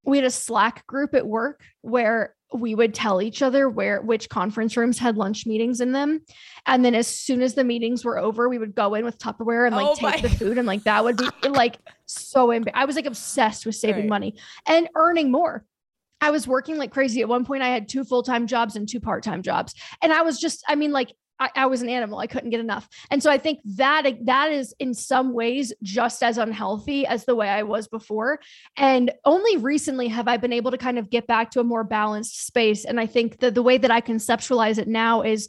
we 0.04 0.18
had 0.18 0.26
a 0.26 0.30
Slack 0.30 0.86
group 0.86 1.14
at 1.14 1.26
work 1.26 1.62
where 1.82 2.34
we 2.54 2.74
would 2.74 2.94
tell 2.94 3.20
each 3.20 3.42
other 3.42 3.68
where 3.68 4.00
which 4.00 4.28
conference 4.28 4.76
rooms 4.76 4.98
had 4.98 5.16
lunch 5.16 5.44
meetings 5.44 5.80
in 5.80 5.92
them. 5.92 6.20
And 6.66 6.84
then 6.84 6.94
as 6.94 7.06
soon 7.08 7.42
as 7.42 7.54
the 7.54 7.64
meetings 7.64 8.04
were 8.04 8.16
over, 8.18 8.48
we 8.48 8.58
would 8.58 8.74
go 8.74 8.94
in 8.94 9.04
with 9.04 9.18
Tupperware 9.18 9.66
and 9.66 9.74
like 9.74 9.86
Oh 9.86 9.94
take 9.94 10.02
my- 10.02 10.20
the 10.20 10.28
food. 10.30 10.56
And 10.56 10.66
like 10.66 10.84
that 10.84 11.02
would 11.02 11.16
be 11.16 11.26
like 11.48 11.78
so 12.06 12.52
I 12.72 12.84
was 12.84 12.96
like 12.96 13.06
obsessed 13.06 13.66
with 13.66 13.74
saving 13.74 14.02
Right. 14.02 14.08
money 14.08 14.36
and 14.66 14.88
earning 14.94 15.30
more. 15.32 15.64
I 16.20 16.30
was 16.30 16.46
working 16.46 16.78
like 16.78 16.92
crazy. 16.92 17.20
At 17.20 17.28
one 17.28 17.44
point, 17.44 17.62
I 17.62 17.68
had 17.68 17.88
two 17.88 18.04
full 18.04 18.22
time 18.22 18.46
jobs 18.46 18.76
and 18.76 18.88
two 18.88 19.00
part 19.00 19.24
time 19.24 19.42
jobs. 19.42 19.74
And 20.00 20.12
I 20.12 20.22
was 20.22 20.38
just, 20.40 20.64
I 20.68 20.74
mean, 20.74 20.92
like, 20.92 21.12
I, 21.38 21.50
I 21.56 21.66
was 21.66 21.82
an 21.82 21.88
animal. 21.88 22.18
I 22.18 22.26
couldn't 22.26 22.50
get 22.50 22.60
enough. 22.60 22.88
And 23.10 23.22
so 23.22 23.30
I 23.30 23.38
think 23.38 23.60
that 23.76 24.06
that 24.22 24.52
is 24.52 24.74
in 24.78 24.94
some 24.94 25.32
ways 25.32 25.72
just 25.82 26.22
as 26.22 26.38
unhealthy 26.38 27.06
as 27.06 27.24
the 27.24 27.34
way 27.34 27.48
I 27.48 27.62
was 27.64 27.88
before. 27.88 28.40
And 28.76 29.12
only 29.24 29.56
recently 29.56 30.08
have 30.08 30.28
I 30.28 30.36
been 30.36 30.52
able 30.52 30.70
to 30.70 30.78
kind 30.78 30.98
of 30.98 31.10
get 31.10 31.26
back 31.26 31.50
to 31.52 31.60
a 31.60 31.64
more 31.64 31.84
balanced 31.84 32.46
space. 32.46 32.84
And 32.84 33.00
I 33.00 33.06
think 33.06 33.40
that 33.40 33.54
the 33.54 33.62
way 33.62 33.78
that 33.78 33.90
I 33.90 34.00
conceptualize 34.00 34.78
it 34.78 34.88
now 34.88 35.22
is 35.22 35.48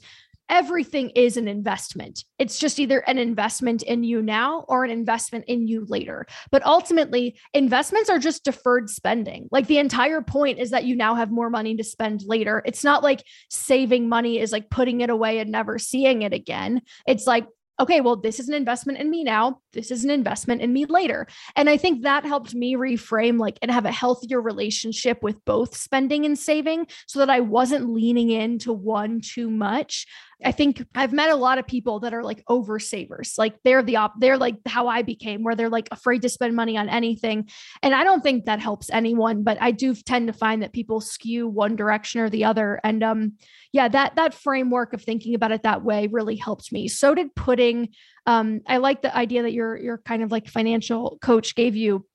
everything 0.50 1.10
is 1.12 1.38
an 1.38 1.48
investment. 1.48 2.24
It's 2.40 2.60
just 2.60 2.80
either 2.80 3.00
an 3.00 3.18
investment 3.18 3.84
in 3.84 4.04
you 4.04 4.22
now 4.22 4.66
or 4.68 4.84
an 4.84 4.92
investment 4.92 5.46
in 5.48 5.68
you 5.68 5.86
later. 5.88 6.26
But 6.52 6.66
ultimately, 6.66 7.38
investments 7.54 8.10
are 8.10 8.20
just 8.20 8.44
deferred 8.44 8.90
spending. 8.90 9.48
Like 9.52 9.68
the 9.68 9.80
entire 9.80 10.22
point 10.22 10.60
is 10.60 10.72
that 10.72 10.86
you 10.86 10.96
now 10.96 11.16
have 11.16 11.32
more 11.32 11.50
money 11.50 11.76
to 11.78 11.84
spend 11.84 12.22
later. 12.26 12.62
It's 12.66 12.84
not 12.84 13.04
like 13.04 13.24
saving 13.50 14.10
money 14.10 14.40
is 14.40 14.52
like 14.52 14.70
putting 14.70 15.02
it 15.02 15.10
away 15.10 15.40
and 15.40 15.52
never 15.52 15.80
seeing 15.80 16.22
it 16.22 16.34
again. 16.34 16.82
It's 17.08 17.28
like, 17.28 17.48
okay, 17.80 18.02
well, 18.02 18.16
this 18.16 18.40
is 18.40 18.48
an 18.48 18.56
investment 18.56 19.00
in 19.00 19.10
me 19.10 19.24
now. 19.24 19.60
This 19.74 19.92
is 19.92 20.04
an 20.04 20.10
investment 20.10 20.62
in 20.62 20.72
me 20.72 20.86
later. 20.86 21.28
And 21.56 21.70
I 21.70 21.78
think 21.78 22.04
that 22.04 22.26
helped 22.26 22.56
me 22.56 22.76
reframe 22.76 23.40
like 23.40 23.58
and 23.62 23.70
have 23.70 23.86
a 23.86 23.92
healthier 23.92 24.42
relationship 24.42 25.22
with 25.22 25.44
both 25.46 25.76
spending 25.76 26.26
and 26.26 26.38
saving 26.38 26.88
so 27.08 27.20
that 27.20 27.30
I 27.30 27.42
wasn't 27.42 27.90
leaning 27.90 28.30
into 28.30 28.72
one 28.72 29.20
too 29.22 29.50
much. 29.50 30.06
I 30.44 30.52
think 30.52 30.86
I've 30.96 31.14
met 31.14 31.30
a 31.30 31.36
lot 31.36 31.58
of 31.58 31.68
people 31.68 32.00
that 32.02 32.14
are 32.14 32.24
like 32.24 32.44
over 32.48 32.80
savers. 32.80 33.36
Like 33.38 33.56
they're 33.64 33.84
the 33.84 33.98
op, 33.98 34.20
they're 34.20 34.38
like 34.38 34.56
how 34.66 34.88
I 34.88 35.02
became, 35.02 35.44
where 35.44 35.56
they're 35.56 35.70
like 35.70 35.88
afraid 35.92 36.22
to 36.24 36.30
spend 36.30 36.56
money 36.56 36.78
on 36.78 36.90
anything. 36.90 37.50
And 37.82 37.96
I 37.96 38.04
don't 38.04 38.22
think 38.22 38.46
that 38.46 38.60
helps 38.60 38.90
anyone, 38.90 39.44
but 39.44 39.58
I 39.62 39.72
do 39.72 39.94
tend 39.96 40.28
to 40.28 40.34
find 40.34 40.62
that 40.62 40.74
people 40.74 41.00
skew 41.02 41.48
one 41.48 41.76
direction 41.76 42.22
or 42.22 42.30
the 42.30 42.46
other. 42.46 42.80
And 42.84 43.04
um, 43.04 43.34
yeah, 43.72 43.88
that 43.88 44.16
that 44.16 44.34
framework 44.34 44.94
of 44.94 45.02
thinking 45.02 45.36
about 45.36 45.52
it 45.52 45.64
that 45.64 45.84
way 45.84 46.08
really 46.08 46.36
helped 46.36 46.72
me. 46.72 46.88
So 46.88 47.16
did 47.16 47.34
putting. 47.36 47.90
Um, 48.28 48.62
I 48.68 48.78
like 48.78 49.04
the 49.04 49.16
idea 49.16 49.44
that 49.44 49.54
your 49.54 49.78
your 49.78 49.98
kind 50.00 50.24
of 50.24 50.32
like 50.32 50.48
financial 50.48 51.20
coach 51.22 51.56
gave 51.56 51.76
you 51.76 52.06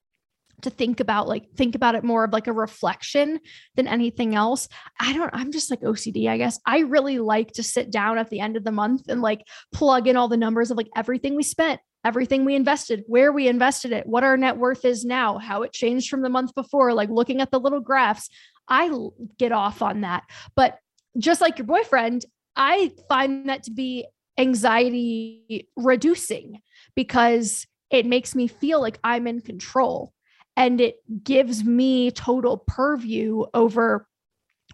to 0.62 0.70
think 0.70 1.00
about 1.00 1.28
like 1.28 1.50
think 1.56 1.74
about 1.74 1.94
it 1.94 2.04
more 2.04 2.24
of 2.24 2.32
like 2.32 2.46
a 2.46 2.52
reflection 2.52 3.40
than 3.76 3.86
anything 3.86 4.34
else. 4.34 4.68
I 4.98 5.12
don't 5.12 5.30
I'm 5.32 5.52
just 5.52 5.70
like 5.70 5.80
OCD, 5.80 6.28
I 6.28 6.36
guess. 6.36 6.58
I 6.66 6.80
really 6.80 7.18
like 7.18 7.52
to 7.52 7.62
sit 7.62 7.90
down 7.90 8.18
at 8.18 8.30
the 8.30 8.40
end 8.40 8.56
of 8.56 8.64
the 8.64 8.72
month 8.72 9.08
and 9.08 9.20
like 9.20 9.42
plug 9.72 10.08
in 10.08 10.16
all 10.16 10.28
the 10.28 10.36
numbers 10.36 10.70
of 10.70 10.76
like 10.76 10.88
everything 10.96 11.36
we 11.36 11.42
spent, 11.42 11.80
everything 12.04 12.44
we 12.44 12.54
invested, 12.54 13.04
where 13.06 13.32
we 13.32 13.48
invested 13.48 13.92
it, 13.92 14.06
what 14.06 14.24
our 14.24 14.36
net 14.36 14.56
worth 14.56 14.84
is 14.84 15.04
now, 15.04 15.38
how 15.38 15.62
it 15.62 15.72
changed 15.72 16.08
from 16.08 16.22
the 16.22 16.28
month 16.28 16.54
before, 16.54 16.92
like 16.92 17.10
looking 17.10 17.40
at 17.40 17.50
the 17.50 17.60
little 17.60 17.80
graphs. 17.80 18.28
i 18.68 18.90
get 19.38 19.52
off 19.52 19.82
on 19.82 20.02
that. 20.02 20.24
But 20.54 20.78
just 21.18 21.40
like 21.40 21.58
your 21.58 21.66
boyfriend, 21.66 22.24
I 22.56 22.92
find 23.08 23.48
that 23.48 23.64
to 23.64 23.70
be 23.70 24.06
anxiety 24.38 25.68
reducing 25.76 26.60
because 26.94 27.66
it 27.90 28.06
makes 28.06 28.34
me 28.34 28.46
feel 28.46 28.80
like 28.80 28.98
I'm 29.04 29.26
in 29.26 29.40
control 29.40 30.12
and 30.56 30.80
it 30.80 30.96
gives 31.24 31.64
me 31.64 32.10
total 32.10 32.58
purview 32.66 33.44
over 33.54 34.06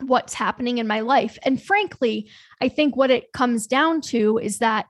what's 0.01 0.35
happening 0.35 0.79
in 0.79 0.87
my 0.87 1.01
life. 1.01 1.39
And 1.43 1.63
frankly, 1.63 2.31
I 2.61 2.69
think 2.69 2.97
what 2.97 3.11
it 3.11 3.33
comes 3.33 3.67
down 3.67 4.01
to 4.03 4.39
is 4.39 4.59
that 4.59 4.87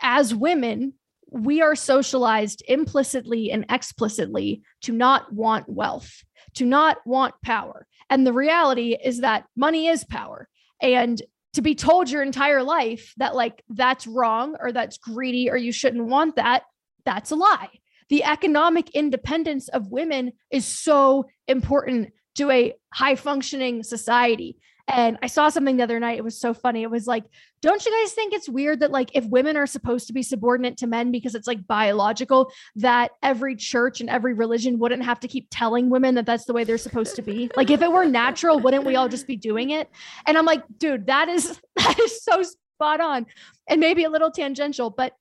as 0.00 0.34
women, 0.34 0.94
we 1.30 1.60
are 1.62 1.76
socialized 1.76 2.62
implicitly 2.66 3.50
and 3.52 3.64
explicitly 3.68 4.62
to 4.82 4.92
not 4.92 5.32
want 5.32 5.68
wealth, 5.68 6.24
to 6.54 6.64
not 6.64 6.98
want 7.06 7.34
power. 7.42 7.86
And 8.08 8.26
the 8.26 8.32
reality 8.32 8.96
is 9.02 9.20
that 9.20 9.44
money 9.56 9.86
is 9.86 10.04
power. 10.04 10.48
And 10.82 11.20
to 11.52 11.62
be 11.62 11.74
told 11.74 12.10
your 12.10 12.22
entire 12.22 12.62
life 12.62 13.12
that, 13.18 13.34
like, 13.34 13.62
that's 13.68 14.06
wrong 14.06 14.56
or 14.58 14.72
that's 14.72 14.98
greedy 14.98 15.50
or 15.50 15.56
you 15.56 15.72
shouldn't 15.72 16.06
want 16.06 16.36
that, 16.36 16.62
that's 17.04 17.30
a 17.30 17.36
lie. 17.36 17.68
The 18.10 18.24
economic 18.24 18.90
independence 18.90 19.68
of 19.68 19.90
women 19.90 20.32
is 20.50 20.66
so 20.66 21.26
important 21.48 22.12
to 22.36 22.50
a 22.50 22.74
high 22.92 23.16
functioning 23.16 23.82
society. 23.82 24.58
And 24.88 25.18
I 25.22 25.28
saw 25.28 25.48
something 25.50 25.76
the 25.76 25.84
other 25.84 26.00
night. 26.00 26.18
It 26.18 26.24
was 26.24 26.40
so 26.40 26.52
funny. 26.52 26.82
It 26.82 26.90
was 26.90 27.06
like, 27.06 27.24
don't 27.62 27.84
you 27.84 27.92
guys 27.92 28.12
think 28.12 28.32
it's 28.32 28.48
weird 28.48 28.80
that, 28.80 28.90
like, 28.90 29.10
if 29.14 29.24
women 29.26 29.56
are 29.56 29.66
supposed 29.66 30.08
to 30.08 30.12
be 30.12 30.22
subordinate 30.22 30.78
to 30.78 30.88
men 30.88 31.12
because 31.12 31.36
it's 31.36 31.46
like 31.46 31.64
biological, 31.66 32.50
that 32.76 33.12
every 33.22 33.54
church 33.54 34.00
and 34.00 34.10
every 34.10 34.34
religion 34.34 34.80
wouldn't 34.80 35.04
have 35.04 35.20
to 35.20 35.28
keep 35.28 35.46
telling 35.50 35.90
women 35.90 36.16
that 36.16 36.26
that's 36.26 36.46
the 36.46 36.52
way 36.52 36.64
they're 36.64 36.78
supposed 36.78 37.14
to 37.16 37.22
be? 37.22 37.50
Like, 37.56 37.70
if 37.70 37.82
it 37.82 37.92
were 37.92 38.04
natural, 38.04 38.58
wouldn't 38.58 38.84
we 38.84 38.96
all 38.96 39.08
just 39.08 39.28
be 39.28 39.36
doing 39.36 39.70
it? 39.70 39.88
And 40.26 40.36
I'm 40.36 40.46
like, 40.46 40.64
dude, 40.76 41.06
that 41.06 41.28
is 41.28 41.60
that 41.76 41.98
is 42.00 42.24
so 42.24 42.42
spot 42.42 43.00
on 43.00 43.26
and 43.68 43.78
maybe 43.78 44.04
a 44.04 44.10
little 44.10 44.30
tangential, 44.30 44.90
but 44.90 45.12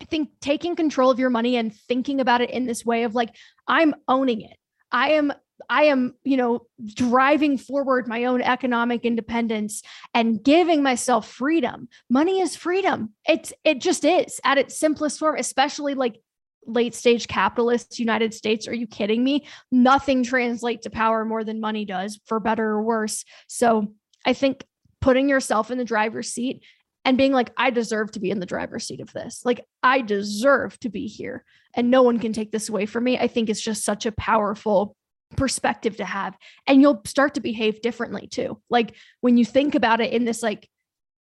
I 0.00 0.06
think 0.06 0.30
taking 0.40 0.76
control 0.76 1.10
of 1.10 1.18
your 1.18 1.30
money 1.30 1.56
and 1.56 1.74
thinking 1.74 2.20
about 2.20 2.40
it 2.40 2.50
in 2.50 2.66
this 2.66 2.84
way 2.84 3.04
of 3.04 3.14
like, 3.14 3.34
I'm 3.66 3.94
owning 4.08 4.42
it. 4.42 4.56
I 4.90 5.12
am 5.12 5.32
I 5.68 5.84
am, 5.84 6.14
you 6.24 6.36
know, 6.36 6.66
driving 6.84 7.58
forward 7.58 8.08
my 8.08 8.24
own 8.24 8.42
economic 8.42 9.04
independence 9.04 9.82
and 10.12 10.42
giving 10.42 10.82
myself 10.82 11.28
freedom. 11.28 11.88
Money 12.10 12.40
is 12.40 12.56
freedom. 12.56 13.14
It's 13.26 13.52
it 13.64 13.80
just 13.80 14.04
is 14.04 14.40
at 14.44 14.58
its 14.58 14.76
simplest 14.76 15.18
form, 15.18 15.36
especially 15.38 15.94
like 15.94 16.20
late 16.66 16.94
stage 16.94 17.28
capitalists 17.28 17.98
United 17.98 18.34
States. 18.34 18.66
Are 18.66 18.74
you 18.74 18.86
kidding 18.86 19.22
me? 19.22 19.46
Nothing 19.70 20.22
translates 20.22 20.84
to 20.84 20.90
power 20.90 21.24
more 21.24 21.44
than 21.44 21.60
money 21.60 21.84
does, 21.84 22.20
for 22.26 22.40
better 22.40 22.64
or 22.64 22.82
worse. 22.82 23.24
So 23.46 23.92
I 24.24 24.32
think 24.32 24.64
putting 25.00 25.28
yourself 25.28 25.70
in 25.70 25.78
the 25.78 25.84
driver's 25.84 26.30
seat 26.30 26.62
and 27.04 27.18
being 27.18 27.32
like, 27.32 27.52
I 27.56 27.70
deserve 27.70 28.12
to 28.12 28.20
be 28.20 28.30
in 28.30 28.40
the 28.40 28.46
driver's 28.46 28.86
seat 28.86 29.00
of 29.00 29.12
this. 29.12 29.42
Like, 29.44 29.66
I 29.82 30.00
deserve 30.00 30.78
to 30.80 30.88
be 30.88 31.06
here 31.06 31.44
and 31.74 31.90
no 31.90 32.02
one 32.02 32.18
can 32.18 32.32
take 32.32 32.50
this 32.50 32.68
away 32.68 32.86
from 32.86 33.04
me. 33.04 33.18
I 33.18 33.28
think 33.28 33.50
it's 33.50 33.60
just 33.60 33.84
such 33.84 34.06
a 34.06 34.12
powerful 34.12 34.96
perspective 35.36 35.96
to 35.98 36.04
have. 36.04 36.36
And 36.66 36.80
you'll 36.80 37.02
start 37.04 37.34
to 37.34 37.40
behave 37.40 37.82
differently 37.82 38.26
too. 38.26 38.60
Like, 38.70 38.94
when 39.20 39.36
you 39.36 39.44
think 39.44 39.74
about 39.74 40.00
it 40.00 40.12
in 40.12 40.24
this 40.24 40.42
like 40.42 40.68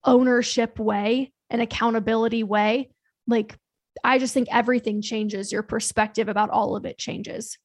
ownership 0.03 0.79
way 0.79 1.31
and 1.49 1.61
accountability 1.61 2.43
way, 2.43 2.89
like, 3.27 3.57
I 4.03 4.19
just 4.19 4.33
think 4.33 4.47
everything 4.51 5.01
changes. 5.01 5.51
Your 5.51 5.63
perspective 5.63 6.29
about 6.29 6.49
all 6.49 6.75
of 6.75 6.85
it 6.85 6.97
changes. 6.97 7.57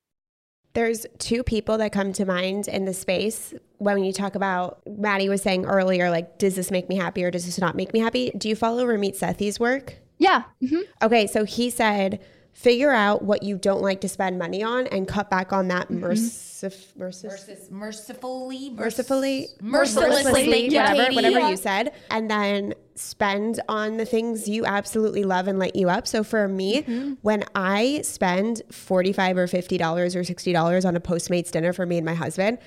There's 0.76 1.06
two 1.18 1.42
people 1.42 1.78
that 1.78 1.90
come 1.90 2.12
to 2.12 2.26
mind 2.26 2.68
in 2.68 2.84
the 2.84 2.92
space 2.92 3.54
when 3.78 4.04
you 4.04 4.12
talk 4.12 4.34
about 4.34 4.80
Maddie 4.86 5.30
was 5.30 5.40
saying 5.40 5.64
earlier, 5.64 6.10
like, 6.10 6.36
does 6.38 6.54
this 6.54 6.70
make 6.70 6.86
me 6.90 6.96
happy 6.96 7.24
or 7.24 7.30
does 7.30 7.46
this 7.46 7.58
not 7.58 7.74
make 7.76 7.94
me 7.94 7.98
happy? 8.00 8.30
Do 8.36 8.46
you 8.48 8.54
follow 8.54 8.84
Ramit 8.84 9.16
Sethi's 9.18 9.58
work? 9.58 9.96
Yeah. 10.18 10.42
mhm. 10.62 10.82
Okay, 11.02 11.26
so 11.28 11.44
he 11.44 11.70
said, 11.70 12.20
figure 12.52 12.90
out 12.92 13.22
what 13.22 13.42
you 13.42 13.56
don't 13.56 13.80
like 13.80 14.02
to 14.02 14.08
spend 14.08 14.38
money 14.38 14.62
on 14.62 14.86
and 14.88 15.08
cut 15.08 15.30
back 15.30 15.50
on 15.52 15.68
that 15.68 15.88
mercif- 15.88 16.92
mercif- 16.98 17.70
mercifully, 17.70 18.70
mercifully, 18.70 19.48
mercilessly, 19.62 20.50
thank 20.50 20.72
you, 20.72 20.78
whatever, 20.78 21.02
Katie. 21.04 21.14
whatever 21.16 21.38
Yeah. 21.40 21.48
you 21.50 21.56
said, 21.56 21.92
and 22.10 22.30
then 22.30 22.74
spend 22.98 23.60
on 23.68 23.98
the 23.98 24.06
things 24.06 24.48
you 24.48 24.64
absolutely 24.64 25.22
love 25.22 25.48
and 25.48 25.58
light 25.58 25.76
you 25.76 25.88
up. 25.90 26.06
So 26.06 26.24
for 26.24 26.48
me, 26.48 26.82
mm-hmm. 26.82 27.14
when 27.22 27.44
I 27.54 28.00
spend 28.02 28.62
forty-five 28.70 29.36
or 29.36 29.46
fifty 29.46 29.78
dollars 29.78 30.16
or 30.16 30.24
sixty 30.24 30.52
dollars 30.52 30.84
on 30.84 30.96
a 30.96 31.00
Postmates 31.00 31.50
dinner 31.50 31.72
for 31.72 31.86
me 31.86 31.98
and 31.98 32.06
my 32.06 32.14
husband, 32.14 32.58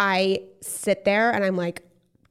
I 0.00 0.42
sit 0.60 1.04
there 1.04 1.30
and 1.30 1.44
I'm 1.44 1.56
like, 1.56 1.82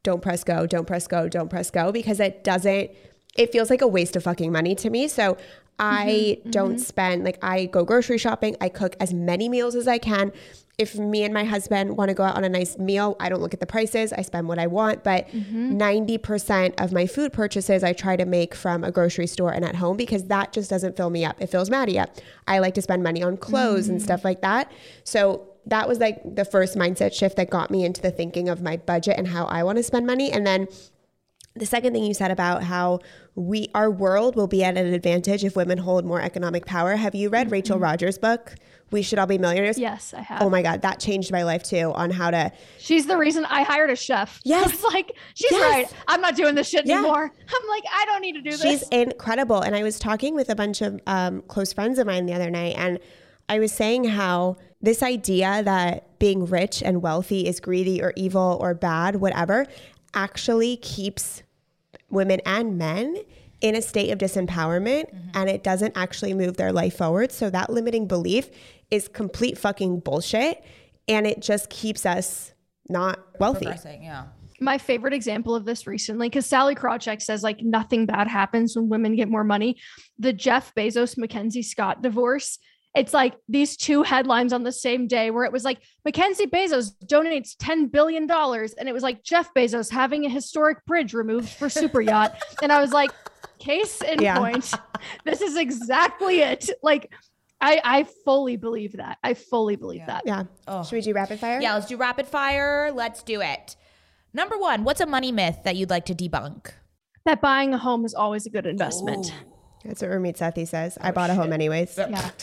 don't 0.03 0.21
press 0.21 0.43
go, 0.43 0.65
don't 0.65 0.85
press 0.85 1.07
go, 1.07 1.29
don't 1.29 1.49
press 1.49 1.71
go, 1.71 1.91
because 1.91 2.19
it 2.19 2.43
doesn't. 2.43 2.91
It 3.37 3.51
feels 3.51 3.69
like 3.69 3.81
a 3.81 3.87
waste 3.87 4.15
of 4.15 4.23
fucking 4.23 4.51
money 4.51 4.75
to 4.75 4.89
me. 4.89 5.07
So 5.07 5.37
I 5.77 6.37
mm-hmm. 6.39 6.49
don't 6.51 6.75
mm-hmm. 6.75 6.79
spend 6.79 7.23
like 7.25 7.37
I 7.43 7.65
go 7.65 7.83
grocery 7.83 8.17
shopping. 8.17 8.55
I 8.61 8.69
cook 8.69 8.95
as 8.99 9.13
many 9.13 9.49
meals 9.49 9.75
as 9.75 9.87
I 9.87 9.97
can. 9.97 10.31
If 10.77 10.95
me 10.95 11.23
and 11.23 11.33
my 11.33 11.45
husband 11.45 11.95
want 11.97 12.09
to 12.09 12.15
go 12.15 12.23
out 12.23 12.35
on 12.35 12.43
a 12.43 12.49
nice 12.49 12.77
meal, 12.77 13.15
I 13.19 13.29
don't 13.29 13.41
look 13.41 13.53
at 13.53 13.59
the 13.59 13.65
prices. 13.65 14.11
I 14.11 14.21
spend 14.21 14.47
what 14.47 14.59
I 14.59 14.67
want. 14.67 15.03
But 15.03 15.27
mm-hmm. 15.29 15.77
90% 15.77 16.81
of 16.83 16.91
my 16.91 17.07
food 17.07 17.31
purchases 17.31 17.83
I 17.83 17.93
try 17.93 18.15
to 18.15 18.25
make 18.25 18.53
from 18.53 18.83
a 18.83 18.91
grocery 18.91 19.27
store 19.27 19.51
and 19.51 19.63
at 19.63 19.75
home 19.75 19.95
because 19.95 20.25
that 20.25 20.51
just 20.51 20.69
doesn't 20.69 20.97
fill 20.97 21.09
me 21.09 21.23
up. 21.23 21.41
It 21.41 21.47
fills 21.47 21.69
Maddie 21.69 21.97
up. 21.97 22.09
I 22.47 22.59
like 22.59 22.73
to 22.75 22.81
spend 22.81 23.03
money 23.03 23.23
on 23.23 23.37
clothes 23.37 23.87
and 23.87 24.01
stuff 24.01 24.21
mm. 24.21 24.25
like 24.25 24.41
that. 24.41 24.71
So 25.03 25.47
that 25.67 25.87
was 25.87 25.99
like 25.99 26.21
the 26.35 26.45
first 26.45 26.75
mindset 26.77 27.13
shift 27.13 27.37
that 27.37 27.49
got 27.49 27.71
me 27.71 27.85
into 27.85 28.01
the 28.01 28.11
thinking 28.11 28.49
of 28.49 28.61
my 28.61 28.77
budget 28.77 29.17
and 29.17 29.27
how 29.27 29.45
I 29.45 29.63
want 29.63 29.77
to 29.77 29.83
spend 29.83 30.05
money. 30.05 30.31
And 30.31 30.45
then 30.45 30.67
the 31.55 31.65
second 31.65 31.93
thing 31.93 32.03
you 32.03 32.13
said 32.13 32.31
about 32.31 32.63
how 32.63 32.99
we 33.35 33.69
our 33.73 33.89
world 33.89 34.35
will 34.35 34.47
be 34.47 34.63
at 34.63 34.77
an 34.77 34.93
advantage 34.93 35.43
if 35.43 35.55
women 35.55 35.77
hold 35.77 36.05
more 36.05 36.21
economic 36.21 36.65
power. 36.65 36.95
Have 36.95 37.15
you 37.15 37.29
read 37.29 37.51
Rachel 37.51 37.79
Rodgers' 37.79 38.17
book? 38.17 38.55
We 38.91 39.01
should 39.01 39.17
all 39.19 39.25
be 39.25 39.37
millionaires. 39.37 39.77
Yes, 39.77 40.13
I 40.13 40.21
have. 40.21 40.41
Oh 40.41 40.49
my 40.49 40.61
god, 40.61 40.81
that 40.83 40.99
changed 40.99 41.31
my 41.31 41.43
life 41.43 41.63
too 41.63 41.91
on 41.95 42.11
how 42.11 42.29
to 42.31 42.51
She's 42.77 43.07
the 43.07 43.17
reason 43.17 43.45
I 43.45 43.63
hired 43.63 43.89
a 43.89 43.95
chef. 43.95 44.39
Yes. 44.45 44.73
It's 44.73 44.83
like, 44.83 45.13
she's 45.33 45.51
Yes. 45.51 45.61
right. 45.91 45.93
I'm 46.07 46.21
not 46.21 46.35
doing 46.35 46.55
this 46.55 46.69
shit 46.69 46.85
Yeah. 46.85 46.99
anymore. 46.99 47.23
I'm 47.61 47.67
like, 47.69 47.83
I 47.91 48.05
don't 48.05 48.21
need 48.21 48.33
to 48.33 48.41
do 48.41 48.51
this. 48.51 48.61
She's 48.61 48.83
incredible. 48.89 49.61
And 49.61 49.75
I 49.75 49.83
was 49.83 49.97
talking 49.97 50.35
with 50.35 50.49
a 50.49 50.55
bunch 50.55 50.81
of 50.81 50.99
um, 51.07 51.41
close 51.47 51.73
friends 51.73 51.99
of 51.99 52.05
mine 52.05 52.25
the 52.25 52.33
other 52.33 52.49
night, 52.51 52.75
and 52.77 52.99
I 53.49 53.59
was 53.59 53.71
saying 53.71 54.05
how 54.05 54.57
this 54.81 55.01
idea 55.03 55.61
that 55.63 56.19
being 56.19 56.45
rich 56.45 56.81
and 56.83 57.01
wealthy 57.01 57.47
is 57.47 57.59
greedy 57.59 58.01
or 58.01 58.13
evil 58.15 58.57
or 58.61 58.73
bad, 58.73 59.15
whatever, 59.17 59.65
actually 60.15 60.77
keeps 60.77 61.43
women 62.09 62.39
and 62.45 62.77
men 62.77 63.17
in 63.61 63.75
a 63.75 63.81
state 63.81 64.11
of 64.11 64.19
disempowerment 64.19 65.13
mm-hmm. 65.13 65.29
and 65.33 65.49
it 65.49 65.63
doesn't 65.63 65.95
actually 65.97 66.33
move 66.33 66.57
their 66.57 66.71
life 66.71 66.97
forward. 66.97 67.31
So 67.31 67.49
that 67.49 67.69
limiting 67.69 68.07
belief 68.07 68.49
is 68.91 69.07
complete 69.07 69.57
fucking 69.57 69.99
bullshit. 70.01 70.63
And 71.07 71.27
it 71.27 71.41
just 71.41 71.69
keeps 71.69 72.05
us 72.05 72.53
not 72.89 73.19
wealthy. 73.39 73.65
Yeah. 73.65 74.25
my 74.59 74.77
favorite 74.77 75.13
example 75.13 75.55
of 75.55 75.65
this 75.65 75.85
recently 75.87 76.29
because 76.29 76.45
Sallie 76.45 76.75
Krawcheck 76.75 77.21
says 77.21 77.43
like 77.43 77.61
nothing 77.61 78.05
bad 78.05 78.27
happens 78.27 78.75
when 78.75 78.89
women 78.89 79.15
get 79.15 79.29
more 79.29 79.43
money. 79.43 79.77
The 80.19 80.33
Jeff 80.33 80.73
Bezos 80.75 81.17
Mackenzie 81.17 81.63
Scott 81.63 82.01
divorce. 82.01 82.59
It's 82.95 83.13
like 83.13 83.35
these 83.49 83.75
two 83.75 84.03
headlines 84.03 84.53
on 84.53 84.63
the 84.63 84.71
same 84.71 85.07
day 85.07 85.29
where 85.31 85.43
it 85.43 85.51
was 85.51 85.63
like 85.65 85.79
Mackenzie 86.05 86.47
Bezos 86.47 86.91
donates 87.05 87.55
$10 87.57 87.91
billion. 87.91 88.29
And 88.31 88.87
it 88.89 88.93
was 88.93 89.03
like 89.03 89.23
Jeff 89.23 89.53
Bezos 89.53 89.91
having 89.91 90.25
a 90.25 90.29
historic 90.29 90.85
bridge 90.85 91.13
removed 91.13 91.49
for 91.49 91.69
super 91.69 91.99
yacht. 92.01 92.35
and 92.63 92.71
I 92.71 92.79
was 92.79 92.91
like, 92.93 93.11
case 93.59 94.01
in 94.01 94.21
Yeah. 94.21 94.37
point. 94.37 94.73
This 95.25 95.41
is 95.41 95.55
exactly 95.57 96.39
it. 96.41 96.69
Like 96.81 97.11
I, 97.61 97.79
I 97.83 98.03
fully 98.23 98.55
believe 98.57 98.93
that. 98.93 99.17
I 99.23 99.33
fully 99.33 99.75
believe 99.75 99.99
Yeah. 99.99 100.05
that. 100.07 100.23
Yeah. 100.25 100.43
Oh. 100.67 100.83
Should 100.83 100.95
we 100.95 101.01
do 101.01 101.13
rapid 101.13 101.39
fire? 101.39 101.59
Yeah, 101.61 101.73
let's 101.75 101.85
do 101.87 101.97
rapid 101.97 102.27
fire. 102.27 102.91
Let's 102.93 103.21
do 103.23 103.41
it. 103.41 103.75
Number 104.33 104.57
one, 104.57 104.83
what's 104.83 105.01
a 105.01 105.05
money 105.05 105.31
myth 105.31 105.59
that 105.63 105.75
you'd 105.75 105.89
like 105.89 106.05
to 106.05 106.15
debunk? 106.15 106.71
That 107.25 107.41
buying 107.41 107.73
a 107.73 107.77
home 107.77 108.03
is 108.05 108.13
always 108.13 108.45
a 108.45 108.49
good 108.49 108.65
investment. 108.65 109.33
That's 109.83 110.01
what 110.01 110.11
Ramit 110.11 110.37
Sethi 110.37 110.67
says. 110.67 110.97
Oh, 110.99 111.07
I 111.07 111.11
bought 111.11 111.29
a 111.29 111.35
home 111.35 111.53
anyways. 111.53 111.97
Yeah. 111.97 112.29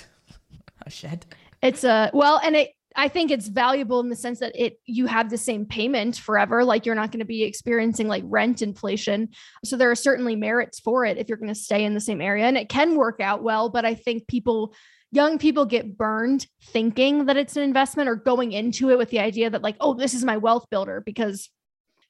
Oh 0.84 0.90
shit. 0.90 1.26
It's 1.62 1.84
a 1.84 2.10
well, 2.12 2.40
and 2.42 2.56
it 2.56 2.70
I 2.94 3.08
think 3.08 3.30
it's 3.30 3.48
valuable 3.48 4.00
in 4.00 4.08
the 4.08 4.16
sense 4.16 4.40
that 4.40 4.52
it 4.54 4.78
you 4.86 5.06
have 5.06 5.30
the 5.30 5.38
same 5.38 5.64
payment 5.64 6.16
forever. 6.16 6.64
Like 6.64 6.86
you're 6.86 6.94
not 6.94 7.10
going 7.10 7.20
to 7.20 7.26
be 7.26 7.42
experiencing 7.44 8.08
like 8.08 8.24
rent 8.26 8.62
inflation. 8.62 9.28
So 9.64 9.76
there 9.76 9.90
are 9.90 9.96
certainly 9.96 10.36
merits 10.36 10.80
for 10.80 11.04
it 11.04 11.18
if 11.18 11.28
you're 11.28 11.38
going 11.38 11.48
to 11.48 11.54
stay 11.54 11.84
in 11.84 11.94
the 11.94 12.00
same 12.00 12.20
area. 12.20 12.44
And 12.44 12.56
it 12.56 12.68
can 12.68 12.96
work 12.96 13.20
out 13.20 13.42
well, 13.42 13.70
but 13.70 13.84
I 13.84 13.94
think 13.94 14.26
people 14.26 14.74
young 15.10 15.38
people 15.38 15.66
get 15.66 15.96
burned 15.96 16.46
thinking 16.64 17.26
that 17.26 17.36
it's 17.36 17.56
an 17.56 17.62
investment 17.62 18.08
or 18.08 18.16
going 18.16 18.52
into 18.52 18.90
it 18.90 18.98
with 18.98 19.10
the 19.10 19.20
idea 19.20 19.50
that 19.50 19.62
like, 19.62 19.76
oh, 19.80 19.94
this 19.94 20.14
is 20.14 20.24
my 20.24 20.38
wealth 20.38 20.66
builder 20.70 21.02
because 21.04 21.50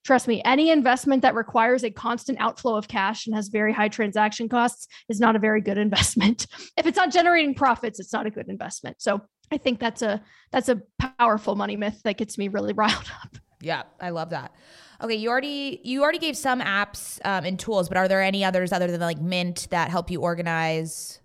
Trust 0.05 0.27
me, 0.27 0.43
any 0.45 0.71
investment 0.71 1.23
that 1.23 1.35
requires 1.35 1.85
a 1.85 1.91
constant 1.91 2.41
outflow 2.41 2.75
of 2.75 2.89
cash 2.89 3.27
and 3.27 3.37
has 3.37 3.49
very 3.49 3.73
high 3.73 3.89
transaction 3.89 4.49
costs 4.49 4.89
is 5.09 5.21
not 5.21 5.37
a 5.37 5.39
very 5.39 5.61
good 5.61 5.79
investment. 5.87 6.47
if 6.77 6.87
it's 6.87 6.97
not 6.97 7.13
generating 7.13 7.55
profits, 7.55 8.01
it's 8.01 8.13
not 8.13 8.27
a 8.27 8.31
good 8.31 8.49
investment. 8.49 9.01
So 9.01 9.21
I 9.53 9.59
think 9.59 9.79
that's 9.79 10.03
a 10.03 10.23
that's 10.51 10.69
a 10.69 10.83
powerful 11.19 11.55
money 11.55 11.77
myth 11.77 12.01
that 12.05 12.17
gets 12.17 12.39
me 12.39 12.49
really 12.49 12.73
riled 12.77 13.11
up. 13.23 13.37
Yeah, 13.61 13.85
I 14.01 14.11
love 14.11 14.31
that. 14.31 14.53
Okay, 15.01 15.15
you 15.15 15.29
already 15.29 15.81
you 15.85 16.03
already 16.03 16.19
gave 16.19 16.37
some 16.37 16.61
apps 16.61 17.21
um, 17.25 17.45
and 17.45 17.59
tools, 17.59 17.89
but 17.89 17.97
are 17.97 18.09
there 18.09 18.23
any 18.23 18.45
others 18.45 18.73
other 18.73 18.91
than 18.91 19.01
like 19.01 19.21
Mint 19.21 19.69
that 19.71 19.91
help 19.91 20.11
you 20.11 20.21
organize? 20.21 21.21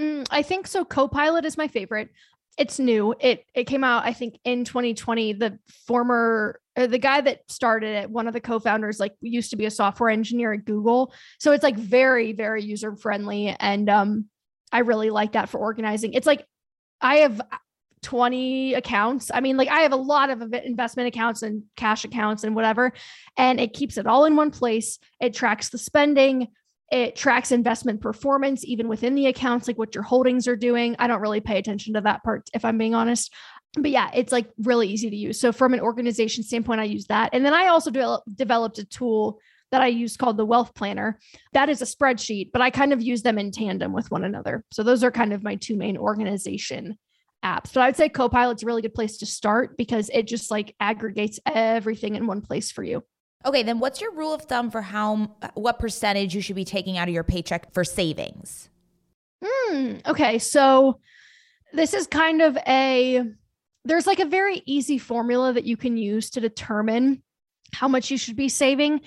Mm, 0.00 0.26
I 0.30 0.42
think 0.42 0.66
so. 0.66 0.84
Copilot 0.84 1.44
is 1.44 1.56
my 1.56 1.68
favorite. 1.68 2.10
It's 2.58 2.78
new. 2.78 3.14
It 3.18 3.44
it 3.54 3.64
came 3.64 3.82
out 3.82 4.04
I 4.04 4.12
think 4.12 4.38
in 4.44 4.64
2020. 4.64 5.34
The 5.34 5.58
former 5.86 6.60
uh, 6.76 6.86
the 6.86 6.98
guy 6.98 7.20
that 7.20 7.40
started 7.50 8.04
it, 8.04 8.10
one 8.10 8.26
of 8.26 8.34
the 8.34 8.40
co-founders, 8.40 9.00
like 9.00 9.14
used 9.20 9.50
to 9.50 9.56
be 9.56 9.66
a 9.66 9.70
software 9.70 10.10
engineer 10.10 10.52
at 10.52 10.64
Google. 10.64 11.14
So 11.38 11.52
it's 11.52 11.62
like 11.62 11.76
very 11.76 12.32
very 12.32 12.62
user 12.62 12.94
friendly, 12.96 13.48
and 13.58 13.88
um, 13.88 14.26
I 14.70 14.80
really 14.80 15.10
like 15.10 15.32
that 15.32 15.48
for 15.48 15.58
organizing. 15.58 16.12
It's 16.12 16.26
like 16.26 16.46
I 17.00 17.16
have 17.16 17.40
20 18.02 18.74
accounts. 18.74 19.30
I 19.32 19.40
mean, 19.40 19.56
like 19.56 19.68
I 19.68 19.80
have 19.80 19.92
a 19.92 19.96
lot 19.96 20.28
of 20.30 20.52
investment 20.52 21.08
accounts 21.08 21.42
and 21.42 21.62
cash 21.76 22.04
accounts 22.04 22.44
and 22.44 22.54
whatever, 22.54 22.92
and 23.36 23.60
it 23.60 23.72
keeps 23.72 23.96
it 23.96 24.06
all 24.06 24.24
in 24.24 24.36
one 24.36 24.50
place. 24.50 24.98
It 25.20 25.34
tracks 25.34 25.70
the 25.70 25.78
spending. 25.78 26.48
It 26.90 27.16
tracks 27.16 27.52
investment 27.52 28.00
performance, 28.00 28.64
even 28.64 28.88
within 28.88 29.14
the 29.14 29.26
accounts, 29.26 29.66
like 29.66 29.78
what 29.78 29.94
your 29.94 30.04
holdings 30.04 30.46
are 30.46 30.56
doing. 30.56 30.94
I 30.98 31.06
don't 31.06 31.22
really 31.22 31.40
pay 31.40 31.58
attention 31.58 31.94
to 31.94 32.02
that 32.02 32.22
part, 32.22 32.50
if 32.52 32.64
I'm 32.64 32.76
being 32.76 32.94
honest. 32.94 33.32
But 33.74 33.90
yeah, 33.90 34.10
it's 34.14 34.32
like 34.32 34.50
really 34.58 34.88
easy 34.88 35.08
to 35.08 35.16
use. 35.16 35.40
So, 35.40 35.52
from 35.52 35.72
an 35.72 35.80
organization 35.80 36.44
standpoint, 36.44 36.80
I 36.80 36.84
use 36.84 37.06
that. 37.06 37.30
And 37.32 37.44
then 37.44 37.54
I 37.54 37.68
also 37.68 37.90
develop, 37.90 38.24
developed 38.34 38.78
a 38.78 38.84
tool 38.84 39.38
that 39.70 39.80
I 39.80 39.86
use 39.86 40.18
called 40.18 40.36
the 40.36 40.44
Wealth 40.44 40.74
Planner. 40.74 41.18
That 41.54 41.70
is 41.70 41.80
a 41.80 41.86
spreadsheet, 41.86 42.50
but 42.52 42.60
I 42.60 42.68
kind 42.68 42.92
of 42.92 43.00
use 43.00 43.22
them 43.22 43.38
in 43.38 43.50
tandem 43.50 43.94
with 43.94 44.10
one 44.10 44.24
another. 44.24 44.62
So, 44.72 44.82
those 44.82 45.02
are 45.02 45.10
kind 45.10 45.32
of 45.32 45.42
my 45.42 45.54
two 45.54 45.76
main 45.76 45.96
organization 45.96 46.98
apps. 47.42 47.72
But 47.72 47.82
I'd 47.82 47.96
say 47.96 48.08
Copilot's 48.08 48.62
a 48.62 48.66
really 48.66 48.82
good 48.82 48.94
place 48.94 49.18
to 49.18 49.26
start 49.26 49.76
because 49.76 50.10
it 50.12 50.26
just 50.26 50.50
like 50.50 50.74
aggregates 50.78 51.40
everything 51.46 52.14
in 52.14 52.26
one 52.26 52.42
place 52.42 52.70
for 52.70 52.82
you. 52.82 53.02
Okay, 53.44 53.62
then 53.62 53.78
what's 53.78 54.00
your 54.00 54.12
rule 54.12 54.32
of 54.32 54.42
thumb 54.42 54.70
for 54.70 54.82
how 54.82 55.36
what 55.54 55.78
percentage 55.78 56.34
you 56.34 56.40
should 56.40 56.56
be 56.56 56.64
taking 56.64 56.98
out 56.98 57.08
of 57.08 57.14
your 57.14 57.24
paycheck 57.24 57.72
for 57.72 57.84
savings? 57.84 58.68
Hmm. 59.44 59.96
Okay. 60.06 60.38
So 60.38 61.00
this 61.72 61.94
is 61.94 62.06
kind 62.06 62.42
of 62.42 62.56
a, 62.68 63.24
there's 63.84 64.06
like 64.06 64.20
a 64.20 64.26
very 64.26 64.62
easy 64.66 64.98
formula 64.98 65.52
that 65.52 65.64
you 65.64 65.76
can 65.76 65.96
use 65.96 66.30
to 66.30 66.40
determine 66.40 67.22
how 67.72 67.88
much 67.88 68.10
you 68.10 68.18
should 68.18 68.36
be 68.36 68.48
saving. 68.48 69.00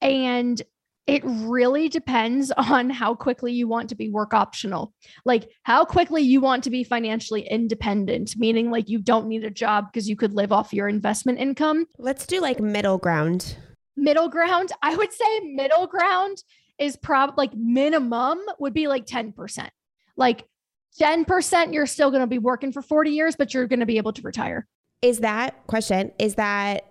And 0.00 0.60
it 1.06 1.22
really 1.24 1.88
depends 1.88 2.50
on 2.56 2.90
how 2.90 3.14
quickly 3.14 3.52
you 3.52 3.66
want 3.66 3.88
to 3.88 3.94
be 3.94 4.10
work 4.10 4.34
optional. 4.34 4.92
Like 5.24 5.48
how 5.62 5.84
quickly 5.84 6.22
you 6.22 6.40
want 6.40 6.62
to 6.64 6.70
be 6.70 6.84
financially 6.84 7.48
independent, 7.48 8.34
meaning 8.36 8.70
like 8.70 8.88
you 8.88 8.98
don't 8.98 9.28
need 9.28 9.44
a 9.44 9.50
job 9.50 9.86
because 9.90 10.08
you 10.08 10.16
could 10.16 10.34
live 10.34 10.52
off 10.52 10.74
your 10.74 10.88
investment 10.88 11.38
income. 11.38 11.86
Let's 11.96 12.26
do 12.26 12.40
like 12.40 12.60
middle 12.60 12.98
ground. 12.98 13.56
Middle 13.98 14.28
ground, 14.28 14.70
I 14.82 14.94
would 14.94 15.12
say 15.12 15.40
middle 15.40 15.86
ground 15.86 16.42
is 16.78 16.96
probably 16.96 17.34
like 17.36 17.54
minimum 17.54 18.38
would 18.58 18.72
be 18.72 18.86
like 18.86 19.06
10%. 19.06 19.68
Like 20.16 20.44
10% 21.00 21.74
you're 21.74 21.86
still 21.86 22.10
going 22.10 22.20
to 22.22 22.26
be 22.26 22.38
working 22.38 22.72
for 22.72 22.82
40 22.82 23.10
years, 23.10 23.36
but 23.36 23.52
you're 23.52 23.66
going 23.66 23.80
to 23.80 23.86
be 23.86 23.98
able 23.98 24.12
to 24.12 24.22
retire. 24.22 24.66
Is 25.02 25.20
that 25.20 25.66
question? 25.66 26.12
Is 26.18 26.36
that 26.36 26.86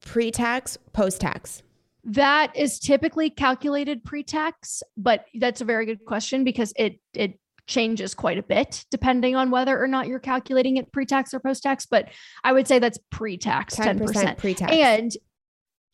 pre 0.00 0.30
tax, 0.30 0.78
post 0.92 1.20
tax? 1.20 1.62
That 2.04 2.54
is 2.54 2.78
typically 2.78 3.30
calculated 3.30 4.04
pre-tax, 4.04 4.82
but 4.96 5.24
that's 5.34 5.62
a 5.62 5.64
very 5.64 5.86
good 5.86 6.04
question 6.04 6.44
because 6.44 6.72
it 6.76 7.00
it 7.14 7.38
changes 7.66 8.14
quite 8.14 8.36
a 8.36 8.42
bit 8.42 8.84
depending 8.90 9.34
on 9.36 9.50
whether 9.50 9.82
or 9.82 9.86
not 9.86 10.06
you're 10.06 10.18
calculating 10.18 10.76
it 10.76 10.92
pre-tax 10.92 11.32
or 11.32 11.40
post-tax, 11.40 11.86
but 11.86 12.10
I 12.42 12.52
would 12.52 12.68
say 12.68 12.78
that's 12.78 12.98
pre-tax 13.10 13.76
10%. 13.76 14.36
pre 14.36 14.52
tax. 14.52 14.70
And 14.70 15.16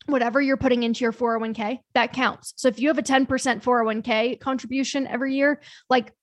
whatever 0.07 0.41
you're 0.41 0.57
putting 0.57 0.83
into 0.83 1.03
your 1.03 1.13
401k, 1.13 1.79
that 1.93 2.13
counts. 2.13 2.53
So 2.57 2.67
if 2.67 2.79
you 2.79 2.87
have 2.87 2.97
a 2.97 3.03
10% 3.03 3.27
401k 3.27 4.39
contribution 4.39 5.07
every 5.07 5.35
year, 5.35 5.61
like 5.89 6.13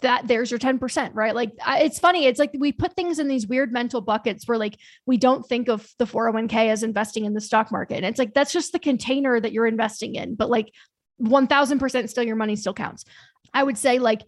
that 0.00 0.26
there's 0.26 0.50
your 0.50 0.58
10%, 0.58 1.10
right? 1.14 1.34
Like 1.34 1.52
it's 1.64 2.00
funny. 2.00 2.26
It's 2.26 2.40
like 2.40 2.50
we 2.58 2.72
put 2.72 2.94
things 2.94 3.20
in 3.20 3.28
these 3.28 3.46
weird 3.46 3.72
mental 3.72 4.00
buckets 4.00 4.48
where 4.48 4.58
like 4.58 4.76
we 5.06 5.16
don't 5.16 5.46
think 5.48 5.68
of 5.68 5.88
the 5.98 6.04
401k 6.04 6.68
as 6.68 6.82
investing 6.82 7.24
in 7.24 7.34
the 7.34 7.40
stock 7.40 7.70
market. 7.70 7.98
And 7.98 8.06
it's 8.06 8.18
like 8.18 8.34
that's 8.34 8.52
just 8.52 8.72
the 8.72 8.80
container 8.80 9.38
that 9.38 9.52
you're 9.52 9.66
investing 9.66 10.16
in, 10.16 10.34
but 10.34 10.50
like 10.50 10.72
1000% 11.22 12.08
still 12.08 12.24
your 12.24 12.36
money 12.36 12.56
still 12.56 12.74
counts. 12.74 13.04
I 13.54 13.62
would 13.62 13.78
say 13.78 14.00
like 14.00 14.22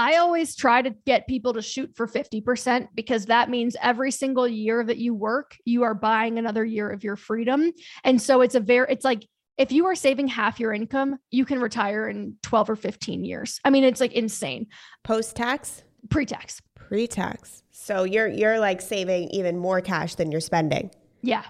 I 0.00 0.16
always 0.16 0.56
try 0.56 0.80
to 0.80 0.94
get 1.04 1.28
people 1.28 1.52
to 1.52 1.60
shoot 1.60 1.94
for 1.94 2.06
50% 2.08 2.88
because 2.94 3.26
that 3.26 3.50
means 3.50 3.76
every 3.82 4.10
single 4.10 4.48
year 4.48 4.82
that 4.82 4.96
you 4.96 5.12
work, 5.12 5.58
you 5.66 5.82
are 5.82 5.92
buying 5.92 6.38
another 6.38 6.64
year 6.64 6.88
of 6.88 7.04
your 7.04 7.16
freedom. 7.16 7.70
And 8.02 8.20
so 8.20 8.40
it's 8.40 8.54
a 8.54 8.60
very, 8.60 8.86
it's 8.88 9.04
like, 9.04 9.26
if 9.58 9.72
you 9.72 9.84
are 9.84 9.94
saving 9.94 10.28
half 10.28 10.58
your 10.58 10.72
income, 10.72 11.18
you 11.30 11.44
can 11.44 11.60
retire 11.60 12.08
in 12.08 12.36
12 12.44 12.70
or 12.70 12.76
15 12.76 13.26
years. 13.26 13.60
I 13.62 13.68
mean, 13.68 13.84
it's 13.84 14.00
like 14.00 14.14
insane. 14.14 14.68
Post 15.04 15.36
tax, 15.36 15.82
Pre 16.08 16.24
tax. 16.24 16.62
pre 16.74 17.06
tax. 17.06 17.62
So 17.70 18.04
you're 18.04 18.26
you're 18.28 18.58
like 18.58 18.80
saving 18.80 19.28
even 19.32 19.58
more 19.58 19.82
cash 19.82 20.14
than 20.14 20.32
you're 20.32 20.40
spending. 20.40 20.90
Yeah. 21.20 21.44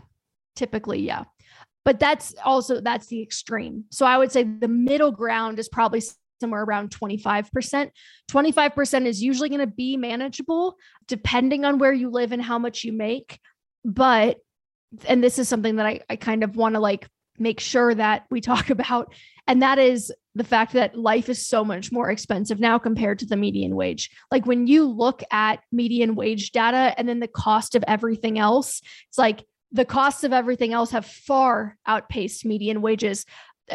Typically, 0.56 0.98
yeah. 0.98 1.22
But 1.84 2.00
that's 2.00 2.34
also 2.44 2.80
that's 2.80 3.06
the 3.06 3.22
extreme. 3.22 3.84
So 3.92 4.06
I 4.06 4.18
would 4.18 4.32
say 4.32 4.42
the 4.42 4.66
middle 4.66 5.12
ground 5.12 5.60
is 5.60 5.68
probably 5.68 6.02
somewhere 6.40 6.62
around 6.62 6.90
25%. 6.90 7.90
25% 8.30 9.06
is 9.06 9.22
usually 9.22 9.48
going 9.48 9.60
to 9.60 9.66
be 9.66 9.96
manageable 9.96 10.76
depending 11.06 11.64
on 11.64 11.78
where 11.78 11.92
you 11.92 12.10
live 12.10 12.32
and 12.32 12.42
how 12.42 12.58
much 12.58 12.84
you 12.84 12.92
make. 12.92 13.38
But 13.84 14.38
and 15.06 15.22
this 15.22 15.38
is 15.38 15.48
something 15.48 15.76
that 15.76 15.86
I, 15.86 16.00
I 16.10 16.16
kind 16.16 16.42
of 16.42 16.56
want 16.56 16.74
to 16.74 16.80
like 16.80 17.08
make 17.38 17.60
sure 17.60 17.94
that 17.94 18.26
we 18.30 18.40
talk 18.40 18.70
about. 18.70 19.12
And 19.46 19.62
that 19.62 19.78
is 19.78 20.12
the 20.34 20.44
fact 20.44 20.74
that 20.74 20.96
life 20.96 21.28
is 21.28 21.46
so 21.46 21.64
much 21.64 21.90
more 21.90 22.10
expensive 22.10 22.60
now 22.60 22.78
compared 22.78 23.18
to 23.18 23.26
the 23.26 23.36
median 23.36 23.74
wage. 23.74 24.10
Like 24.30 24.46
when 24.46 24.66
you 24.66 24.84
look 24.84 25.22
at 25.32 25.60
median 25.72 26.14
wage 26.14 26.52
data 26.52 26.94
and 26.96 27.08
then 27.08 27.18
the 27.18 27.28
cost 27.28 27.74
of 27.74 27.82
everything 27.88 28.38
else, 28.38 28.80
it's 29.08 29.18
like 29.18 29.44
the 29.72 29.84
costs 29.84 30.24
of 30.24 30.32
everything 30.32 30.72
else 30.72 30.90
have 30.90 31.06
far 31.06 31.76
outpaced 31.86 32.44
median 32.44 32.82
wages 32.82 33.24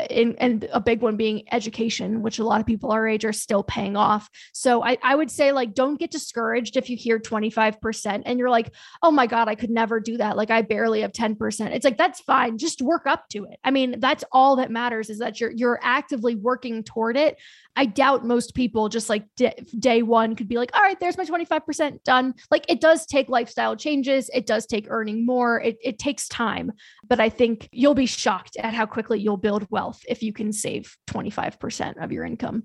in, 0.09 0.35
and 0.37 0.67
a 0.71 0.79
big 0.79 1.01
one 1.01 1.15
being 1.15 1.43
education, 1.51 2.21
which 2.21 2.39
a 2.39 2.43
lot 2.43 2.59
of 2.59 2.65
people 2.65 2.91
our 2.91 3.07
age 3.07 3.25
are 3.25 3.33
still 3.33 3.63
paying 3.63 3.95
off. 3.95 4.29
So 4.53 4.83
I, 4.83 4.97
I 5.01 5.15
would 5.15 5.31
say, 5.31 5.51
like, 5.51 5.73
don't 5.73 5.99
get 5.99 6.11
discouraged 6.11 6.77
if 6.77 6.89
you 6.89 6.97
hear 6.97 7.19
25% 7.19 8.23
and 8.25 8.39
you're 8.39 8.49
like, 8.49 8.71
oh 9.01 9.11
my 9.11 9.27
God, 9.27 9.47
I 9.47 9.55
could 9.55 9.69
never 9.69 9.99
do 9.99 10.17
that. 10.17 10.37
Like, 10.37 10.51
I 10.51 10.61
barely 10.61 11.01
have 11.01 11.11
10%. 11.11 11.71
It's 11.73 11.85
like, 11.85 11.97
that's 11.97 12.21
fine. 12.21 12.57
Just 12.57 12.81
work 12.81 13.05
up 13.05 13.27
to 13.29 13.45
it. 13.45 13.59
I 13.63 13.71
mean, 13.71 13.99
that's 13.99 14.23
all 14.31 14.57
that 14.57 14.71
matters 14.71 15.09
is 15.09 15.19
that 15.19 15.39
you're, 15.39 15.51
you're 15.51 15.79
actively 15.81 16.35
working 16.35 16.83
toward 16.83 17.17
it. 17.17 17.37
I 17.75 17.85
doubt 17.85 18.25
most 18.25 18.55
people 18.55 18.89
just 18.89 19.09
like 19.09 19.25
d- 19.35 19.51
day 19.77 20.01
one 20.01 20.35
could 20.35 20.47
be 20.47 20.57
like, 20.57 20.71
all 20.73 20.81
right, 20.81 20.99
there's 20.99 21.17
my 21.17 21.25
25% 21.25 22.03
done. 22.03 22.33
Like 22.49 22.65
it 22.69 22.79
does 22.79 23.05
take 23.05 23.27
lifestyle 23.27 23.75
changes. 23.75 24.29
It 24.33 24.45
does 24.45 24.65
take 24.65 24.87
earning 24.89 25.25
more. 25.25 25.59
It, 25.59 25.77
it 25.83 25.99
takes 25.99 26.27
time. 26.29 26.71
But 27.07 27.19
I 27.19 27.29
think 27.29 27.67
you'll 27.71 27.93
be 27.93 28.05
shocked 28.05 28.55
at 28.57 28.73
how 28.73 28.85
quickly 28.85 29.19
you'll 29.19 29.37
build 29.37 29.67
wealth 29.69 29.84
if 30.07 30.23
you 30.23 30.33
can 30.33 30.51
save 30.53 30.97
25% 31.07 32.03
of 32.03 32.11
your 32.11 32.25
income. 32.25 32.63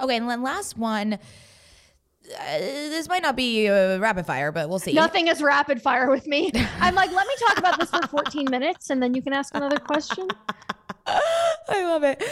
Okay. 0.00 0.16
And 0.16 0.28
then 0.28 0.42
last 0.42 0.76
one. 0.76 1.14
Uh, 1.14 2.58
this 2.58 3.08
might 3.08 3.22
not 3.22 3.36
be 3.36 3.66
a 3.66 3.98
rapid 3.98 4.26
fire, 4.26 4.52
but 4.52 4.68
we'll 4.68 4.78
see. 4.78 4.92
Nothing 4.92 5.28
is 5.28 5.42
rapid 5.42 5.80
fire 5.80 6.10
with 6.10 6.26
me. 6.26 6.50
I'm 6.80 6.94
like, 6.94 7.10
let 7.10 7.26
me 7.26 7.34
talk 7.46 7.58
about 7.58 7.78
this 7.78 7.90
for 7.90 8.06
14 8.06 8.46
minutes 8.50 8.90
and 8.90 9.02
then 9.02 9.14
you 9.14 9.22
can 9.22 9.32
ask 9.32 9.54
another 9.54 9.78
question. 9.78 10.28
I 11.06 11.84
love 11.84 12.04
it. 12.04 12.22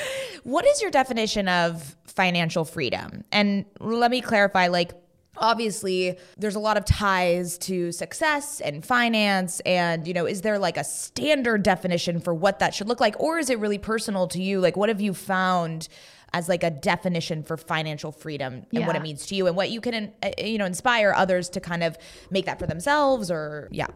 What 0.45 0.67
is 0.67 0.83
your 0.83 0.91
definition 0.91 1.49
of 1.49 1.97
financial 2.07 2.65
freedom? 2.65 3.25
And 3.33 3.65
let 3.81 4.11
me 4.11 4.21
clarify 4.21 4.69
like, 4.69 4.93
obviously 5.39 6.19
there's 6.37 6.55
a 6.55 6.61
lot 6.61 6.77
of 6.77 6.85
ties 6.85 7.59
to 7.59 7.93
success 7.93 8.61
and 8.61 8.85
finance 8.85 9.61
and 9.61 10.07
you 10.07 10.15
know 10.15 10.27
is 10.27 10.43
there 10.43 10.59
like 10.59 10.77
a 10.77 10.85
standard 10.85 11.63
definition 11.63 12.21
for 12.21 12.35
what 12.35 12.59
that 12.59 12.75
should 12.75 12.89
look 12.89 13.01
like? 13.01 13.19
Or 13.21 13.39
is 13.39 13.51
it 13.51 13.59
really 13.59 13.79
personal 13.79 14.27
to 14.29 14.43
you? 14.43 14.61
Like 14.61 14.77
what 14.77 14.89
have 14.89 15.01
you 15.01 15.15
found 15.15 15.89
as 16.33 16.49
like 16.49 16.63
a 16.63 16.71
definition 16.71 17.43
for 17.43 17.57
financial 17.57 18.13
freedom 18.13 18.55
and 18.55 18.67
yeah. 18.71 18.87
what 18.87 18.97
it 18.97 19.03
means 19.03 19.27
to 19.27 19.35
you 19.35 19.47
and 19.47 19.57
what 19.57 19.71
you 19.71 19.81
can 19.81 20.13
uh, 20.23 20.31
you 20.39 20.59
know 20.59 20.67
inspire 20.67 21.13
others 21.17 21.49
to 21.49 21.61
kind 21.61 21.83
of 21.83 21.97
make 22.31 22.47
that 22.47 22.59
for 22.59 22.67
themselves 22.67 23.31
or 23.31 23.69
yeah 23.71 23.87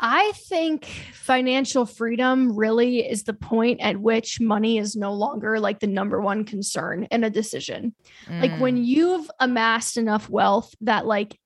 I 0.00 0.32
think 0.48 0.86
financial 1.12 1.86
freedom 1.86 2.56
really 2.56 3.00
is 3.00 3.24
the 3.24 3.32
point 3.32 3.80
at 3.80 3.98
which 3.98 4.40
money 4.40 4.78
is 4.78 4.96
no 4.96 5.12
longer 5.12 5.58
like 5.58 5.80
the 5.80 5.86
number 5.86 6.20
one 6.20 6.44
concern 6.44 7.04
in 7.10 7.24
a 7.24 7.30
decision. 7.30 7.94
Mm. 8.26 8.42
Like 8.42 8.60
when 8.60 8.76
mm. 8.76 8.84
you've 8.84 9.30
amassed 9.40 9.96
enough 9.96 10.28
wealth 10.28 10.74
that 10.82 11.06
like 11.06 11.38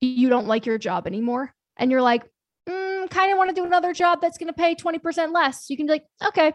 you 0.00 0.28
don't 0.28 0.46
like 0.46 0.66
your 0.66 0.78
job 0.78 1.06
anymore 1.06 1.54
and 1.76 1.90
you're 1.90 2.02
like, 2.02 2.24
mm, 2.68 3.10
kind 3.10 3.32
of 3.32 3.38
want 3.38 3.50
to 3.50 3.54
do 3.54 3.64
another 3.64 3.92
job 3.92 4.20
that's 4.20 4.38
going 4.38 4.48
to 4.48 4.52
pay 4.52 4.74
20% 4.74 5.32
less. 5.32 5.70
You 5.70 5.76
can 5.76 5.86
be 5.86 5.92
like, 5.92 6.04
okay. 6.26 6.52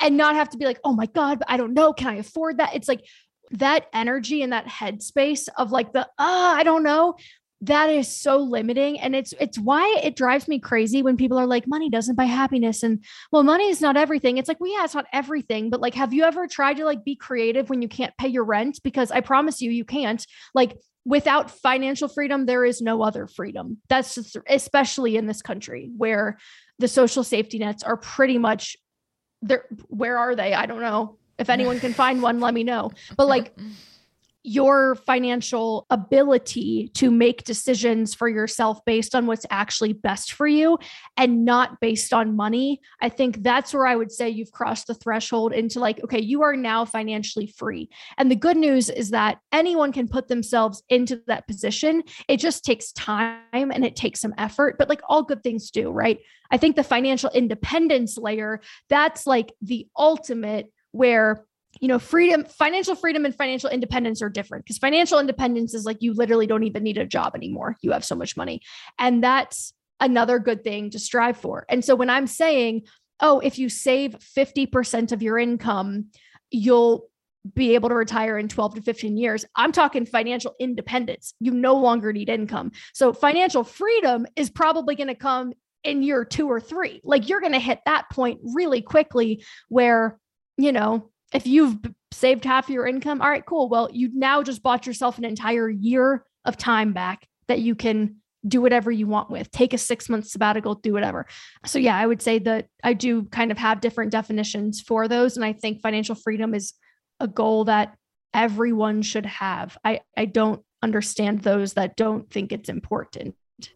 And 0.00 0.16
not 0.16 0.36
have 0.36 0.50
to 0.50 0.58
be 0.58 0.64
like, 0.64 0.80
oh 0.84 0.92
my 0.92 1.06
God, 1.06 1.40
but 1.40 1.50
I 1.50 1.56
don't 1.56 1.74
know. 1.74 1.92
Can 1.92 2.08
I 2.08 2.16
afford 2.16 2.58
that? 2.58 2.74
It's 2.74 2.88
like, 2.88 3.04
that 3.50 3.86
energy 3.92 4.42
and 4.42 4.52
that 4.52 4.66
headspace 4.66 5.48
of 5.58 5.70
like 5.70 5.92
the 5.92 6.08
ah, 6.18 6.54
I 6.54 6.62
don't 6.62 6.82
know 6.82 7.14
that 7.60 7.88
is 7.88 8.14
so 8.14 8.38
limiting. 8.38 9.00
And 9.00 9.14
it's 9.16 9.32
it's 9.40 9.58
why 9.58 10.00
it 10.02 10.16
drives 10.16 10.48
me 10.48 10.58
crazy 10.58 11.02
when 11.02 11.16
people 11.16 11.38
are 11.38 11.46
like 11.46 11.66
money 11.66 11.88
doesn't 11.88 12.16
buy 12.16 12.24
happiness. 12.24 12.82
And 12.82 13.04
well 13.32 13.42
money 13.42 13.68
is 13.68 13.80
not 13.80 13.96
everything. 13.96 14.38
It's 14.38 14.48
like 14.48 14.60
well 14.60 14.72
yeah 14.72 14.84
it's 14.84 14.94
not 14.94 15.06
everything 15.12 15.70
but 15.70 15.80
like 15.80 15.94
have 15.94 16.12
you 16.12 16.24
ever 16.24 16.46
tried 16.46 16.76
to 16.78 16.84
like 16.84 17.04
be 17.04 17.16
creative 17.16 17.70
when 17.70 17.82
you 17.82 17.88
can't 17.88 18.16
pay 18.18 18.28
your 18.28 18.44
rent? 18.44 18.80
Because 18.82 19.10
i 19.10 19.20
promise 19.20 19.60
you 19.60 19.70
you 19.70 19.84
can't. 19.84 20.26
Like 20.54 20.76
without 21.06 21.50
financial 21.50 22.08
freedom 22.08 22.46
there 22.46 22.64
is 22.64 22.80
no 22.82 23.02
other 23.02 23.26
freedom. 23.26 23.78
That's 23.88 24.14
just, 24.14 24.36
especially 24.48 25.16
in 25.16 25.26
this 25.26 25.42
country 25.42 25.90
where 25.96 26.38
the 26.78 26.88
social 26.88 27.24
safety 27.24 27.58
nets 27.58 27.82
are 27.82 27.96
pretty 27.96 28.38
much 28.38 28.76
there 29.42 29.64
where 29.88 30.18
are 30.18 30.34
they? 30.34 30.52
I 30.54 30.66
don't 30.66 30.80
know. 30.80 31.18
If 31.38 31.50
anyone 31.50 31.80
can 31.80 31.94
find 31.94 32.20
one 32.20 32.40
let 32.40 32.52
me 32.52 32.64
know. 32.64 32.90
But 33.16 33.28
like 33.28 33.56
your 34.46 34.94
financial 34.94 35.86
ability 35.88 36.90
to 36.92 37.10
make 37.10 37.44
decisions 37.44 38.14
for 38.14 38.28
yourself 38.28 38.78
based 38.84 39.14
on 39.14 39.26
what's 39.26 39.46
actually 39.50 39.94
best 39.94 40.34
for 40.34 40.46
you 40.46 40.78
and 41.16 41.46
not 41.46 41.80
based 41.80 42.12
on 42.12 42.36
money. 42.36 42.78
I 43.00 43.08
think 43.08 43.42
that's 43.42 43.72
where 43.72 43.86
I 43.86 43.96
would 43.96 44.12
say 44.12 44.28
you've 44.28 44.52
crossed 44.52 44.86
the 44.86 44.94
threshold 44.94 45.54
into 45.54 45.80
like, 45.80 46.04
okay, 46.04 46.20
you 46.20 46.42
are 46.42 46.56
now 46.56 46.84
financially 46.84 47.46
free. 47.46 47.88
And 48.18 48.30
the 48.30 48.36
good 48.36 48.58
news 48.58 48.90
is 48.90 49.10
that 49.10 49.38
anyone 49.50 49.92
can 49.92 50.08
put 50.08 50.28
themselves 50.28 50.82
into 50.90 51.22
that 51.26 51.46
position. 51.46 52.02
It 52.28 52.36
just 52.36 52.66
takes 52.66 52.92
time 52.92 53.40
and 53.54 53.82
it 53.82 53.96
takes 53.96 54.20
some 54.20 54.34
effort, 54.36 54.76
but 54.78 54.90
like 54.90 55.00
all 55.08 55.22
good 55.22 55.42
things 55.42 55.70
do, 55.70 55.90
right? 55.90 56.18
I 56.50 56.58
think 56.58 56.76
the 56.76 56.84
financial 56.84 57.30
independence 57.30 58.18
layer, 58.18 58.60
that's 58.90 59.26
like 59.26 59.54
the 59.62 59.88
ultimate 59.96 60.70
where 60.92 61.46
you 61.80 61.88
know, 61.88 61.98
freedom, 61.98 62.44
financial 62.44 62.94
freedom 62.94 63.24
and 63.24 63.34
financial 63.34 63.70
independence 63.70 64.22
are 64.22 64.28
different 64.28 64.64
because 64.64 64.78
financial 64.78 65.18
independence 65.18 65.74
is 65.74 65.84
like 65.84 65.98
you 66.00 66.12
literally 66.12 66.46
don't 66.46 66.64
even 66.64 66.82
need 66.82 66.98
a 66.98 67.06
job 67.06 67.34
anymore. 67.34 67.76
You 67.82 67.92
have 67.92 68.04
so 68.04 68.14
much 68.14 68.36
money. 68.36 68.62
And 68.98 69.22
that's 69.22 69.72
another 70.00 70.38
good 70.38 70.64
thing 70.64 70.90
to 70.90 70.98
strive 70.98 71.36
for. 71.36 71.64
And 71.68 71.84
so 71.84 71.94
when 71.94 72.10
I'm 72.10 72.26
saying, 72.26 72.82
oh, 73.20 73.40
if 73.40 73.58
you 73.58 73.68
save 73.68 74.16
50% 74.18 75.12
of 75.12 75.22
your 75.22 75.38
income, 75.38 76.06
you'll 76.50 77.08
be 77.52 77.74
able 77.74 77.90
to 77.90 77.94
retire 77.94 78.38
in 78.38 78.48
12 78.48 78.76
to 78.76 78.82
15 78.82 79.16
years. 79.16 79.44
I'm 79.54 79.72
talking 79.72 80.06
financial 80.06 80.54
independence. 80.58 81.34
You 81.40 81.52
no 81.52 81.76
longer 81.76 82.12
need 82.12 82.28
income. 82.28 82.72
So 82.94 83.12
financial 83.12 83.64
freedom 83.64 84.26
is 84.34 84.50
probably 84.50 84.94
going 84.94 85.08
to 85.08 85.14
come 85.14 85.52
in 85.82 86.02
year 86.02 86.24
two 86.24 86.48
or 86.48 86.60
three. 86.60 87.00
Like 87.04 87.28
you're 87.28 87.40
going 87.40 87.52
to 87.52 87.58
hit 87.58 87.80
that 87.84 88.08
point 88.10 88.40
really 88.42 88.80
quickly 88.80 89.44
where, 89.68 90.18
you 90.56 90.72
know, 90.72 91.10
if 91.34 91.46
you've 91.46 91.78
saved 92.12 92.44
half 92.44 92.70
your 92.70 92.86
income, 92.86 93.20
all 93.20 93.28
right, 93.28 93.44
cool. 93.44 93.68
Well, 93.68 93.90
you 93.92 94.08
now 94.14 94.42
just 94.42 94.62
bought 94.62 94.86
yourself 94.86 95.18
an 95.18 95.24
entire 95.24 95.68
year 95.68 96.24
of 96.44 96.56
time 96.56 96.92
back 96.92 97.26
that 97.48 97.60
you 97.60 97.74
can 97.74 98.16
do 98.46 98.60
whatever 98.60 98.90
you 98.90 99.06
want 99.06 99.30
with. 99.30 99.50
Take 99.50 99.72
a 99.72 99.78
six 99.78 100.08
month 100.08 100.26
sabbatical, 100.28 100.76
do 100.76 100.92
whatever. 100.92 101.26
So, 101.66 101.78
yeah, 101.78 101.96
I 101.96 102.06
would 102.06 102.22
say 102.22 102.38
that 102.40 102.68
I 102.82 102.92
do 102.92 103.24
kind 103.24 103.50
of 103.50 103.58
have 103.58 103.80
different 103.80 104.12
definitions 104.12 104.80
for 104.80 105.08
those. 105.08 105.36
And 105.36 105.44
I 105.44 105.52
think 105.52 105.80
financial 105.80 106.14
freedom 106.14 106.54
is 106.54 106.74
a 107.20 107.26
goal 107.26 107.64
that 107.64 107.96
everyone 108.32 109.02
should 109.02 109.26
have. 109.26 109.76
I, 109.84 110.00
I 110.16 110.26
don't 110.26 110.62
understand 110.82 111.40
those 111.40 111.72
that 111.74 111.96
don't 111.96 112.30
think 112.30 112.52
it's 112.52 112.68
important. 112.68 113.34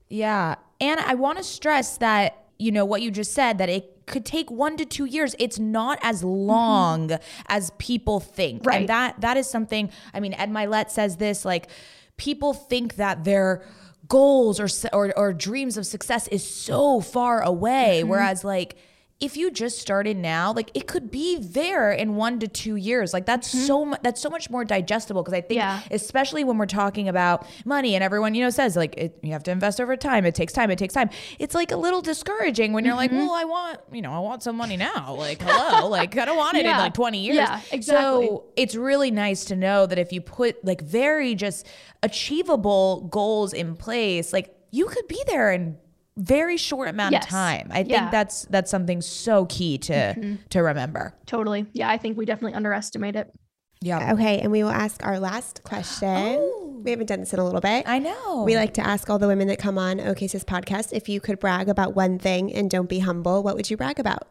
Yeah. 0.08 0.56
And 0.80 1.00
I 1.00 1.14
want 1.14 1.38
to 1.38 1.44
stress 1.44 1.96
that, 1.98 2.44
you 2.58 2.70
know, 2.70 2.84
what 2.84 3.02
you 3.02 3.10
just 3.10 3.32
said, 3.32 3.58
that 3.58 3.68
it 3.68 3.97
could 4.08 4.24
take 4.24 4.50
one 4.50 4.76
to 4.76 4.84
two 4.84 5.04
years. 5.04 5.34
It's 5.38 5.58
not 5.58 5.98
as 6.02 6.24
long 6.24 7.08
mm-hmm. 7.08 7.42
as 7.46 7.70
people 7.78 8.20
think. 8.20 8.66
Right. 8.66 8.80
And 8.80 8.88
that 8.88 9.20
that 9.20 9.36
is 9.36 9.48
something, 9.48 9.90
I 10.12 10.20
mean, 10.20 10.34
Ed 10.34 10.50
Mylett 10.50 10.90
says 10.90 11.16
this 11.16 11.44
like 11.44 11.68
people 12.16 12.52
think 12.54 12.96
that 12.96 13.24
their 13.24 13.62
goals 14.08 14.58
or, 14.58 14.68
or, 14.92 15.16
or 15.18 15.32
dreams 15.32 15.76
of 15.76 15.86
success 15.86 16.28
is 16.28 16.46
so 16.48 17.00
far 17.00 17.42
away. 17.42 18.00
Mm-hmm. 18.00 18.08
Whereas 18.08 18.44
like 18.44 18.76
if 19.20 19.36
you 19.36 19.50
just 19.50 19.80
started 19.80 20.16
now, 20.16 20.52
like 20.52 20.70
it 20.74 20.86
could 20.86 21.10
be 21.10 21.38
there 21.40 21.90
in 21.90 22.14
one 22.14 22.38
to 22.38 22.46
two 22.46 22.76
years. 22.76 23.12
Like 23.12 23.26
that's 23.26 23.52
mm-hmm. 23.52 23.66
so 23.66 23.84
much. 23.84 24.00
That's 24.02 24.20
so 24.20 24.30
much 24.30 24.48
more 24.48 24.64
digestible 24.64 25.24
because 25.24 25.34
I 25.34 25.40
think, 25.40 25.58
yeah. 25.58 25.80
especially 25.90 26.44
when 26.44 26.56
we're 26.56 26.66
talking 26.66 27.08
about 27.08 27.44
money, 27.64 27.96
and 27.96 28.04
everyone 28.04 28.36
you 28.36 28.44
know 28.44 28.50
says 28.50 28.76
like 28.76 28.96
it, 28.96 29.18
you 29.22 29.32
have 29.32 29.42
to 29.44 29.50
invest 29.50 29.80
over 29.80 29.96
time. 29.96 30.24
It 30.24 30.36
takes 30.36 30.52
time. 30.52 30.70
It 30.70 30.78
takes 30.78 30.94
time. 30.94 31.10
It's 31.40 31.54
like 31.54 31.72
a 31.72 31.76
little 31.76 32.00
discouraging 32.00 32.72
when 32.72 32.84
you're 32.84 32.94
mm-hmm. 32.94 33.16
like, 33.16 33.28
well, 33.28 33.32
I 33.32 33.42
want 33.42 33.80
you 33.90 34.02
know 34.02 34.12
I 34.12 34.20
want 34.20 34.44
some 34.44 34.56
money 34.56 34.76
now. 34.76 35.14
Like 35.14 35.42
hello, 35.42 35.88
like 35.88 36.16
I 36.16 36.24
don't 36.24 36.36
want 36.36 36.56
it 36.56 36.64
yeah. 36.64 36.74
in 36.74 36.78
like 36.78 36.94
20 36.94 37.18
years. 37.18 37.36
Yeah, 37.36 37.60
exactly. 37.72 38.26
So 38.26 38.44
it's 38.56 38.76
really 38.76 39.10
nice 39.10 39.46
to 39.46 39.56
know 39.56 39.86
that 39.86 39.98
if 39.98 40.12
you 40.12 40.20
put 40.20 40.64
like 40.64 40.80
very 40.80 41.34
just 41.34 41.66
achievable 42.04 43.08
goals 43.10 43.52
in 43.52 43.74
place, 43.74 44.32
like 44.32 44.54
you 44.70 44.86
could 44.86 45.08
be 45.08 45.20
there 45.26 45.50
in 45.50 45.76
very 46.18 46.56
short 46.56 46.88
amount 46.88 47.12
yes. 47.12 47.24
of 47.24 47.30
time. 47.30 47.68
I 47.70 47.84
think 47.84 48.10
that's 48.10 48.42
that's 48.50 48.70
something 48.70 49.00
so 49.00 49.46
key 49.46 49.78
to 49.78 49.92
mm-hmm. 49.92 50.34
to 50.50 50.62
remember. 50.62 51.14
Totally. 51.26 51.66
Yeah, 51.72 51.88
I 51.88 51.96
think 51.96 52.18
we 52.18 52.26
definitely 52.26 52.54
underestimate 52.54 53.16
it. 53.16 53.32
Yeah. 53.80 54.12
Okay, 54.14 54.40
and 54.40 54.50
we 54.50 54.64
will 54.64 54.70
ask 54.70 55.06
our 55.06 55.20
last 55.20 55.62
question. 55.62 56.08
Oh. 56.08 56.64
We 56.82 56.90
haven't 56.90 57.06
done 57.06 57.20
this 57.20 57.32
in 57.32 57.40
a 57.40 57.44
little 57.44 57.60
bit. 57.60 57.88
I 57.88 57.98
know. 57.98 58.44
We 58.44 58.56
like 58.56 58.74
to 58.74 58.86
ask 58.86 59.10
all 59.10 59.18
the 59.18 59.26
women 59.26 59.48
that 59.48 59.58
come 59.58 59.78
on 59.78 59.98
OKSIS 59.98 60.44
podcast 60.44 60.92
if 60.92 61.08
you 61.08 61.20
could 61.20 61.38
brag 61.40 61.68
about 61.68 61.94
one 61.94 62.18
thing 62.18 62.52
and 62.52 62.70
don't 62.70 62.88
be 62.88 63.00
humble, 63.00 63.42
what 63.42 63.56
would 63.56 63.68
you 63.68 63.76
brag 63.76 63.98
about? 63.98 64.28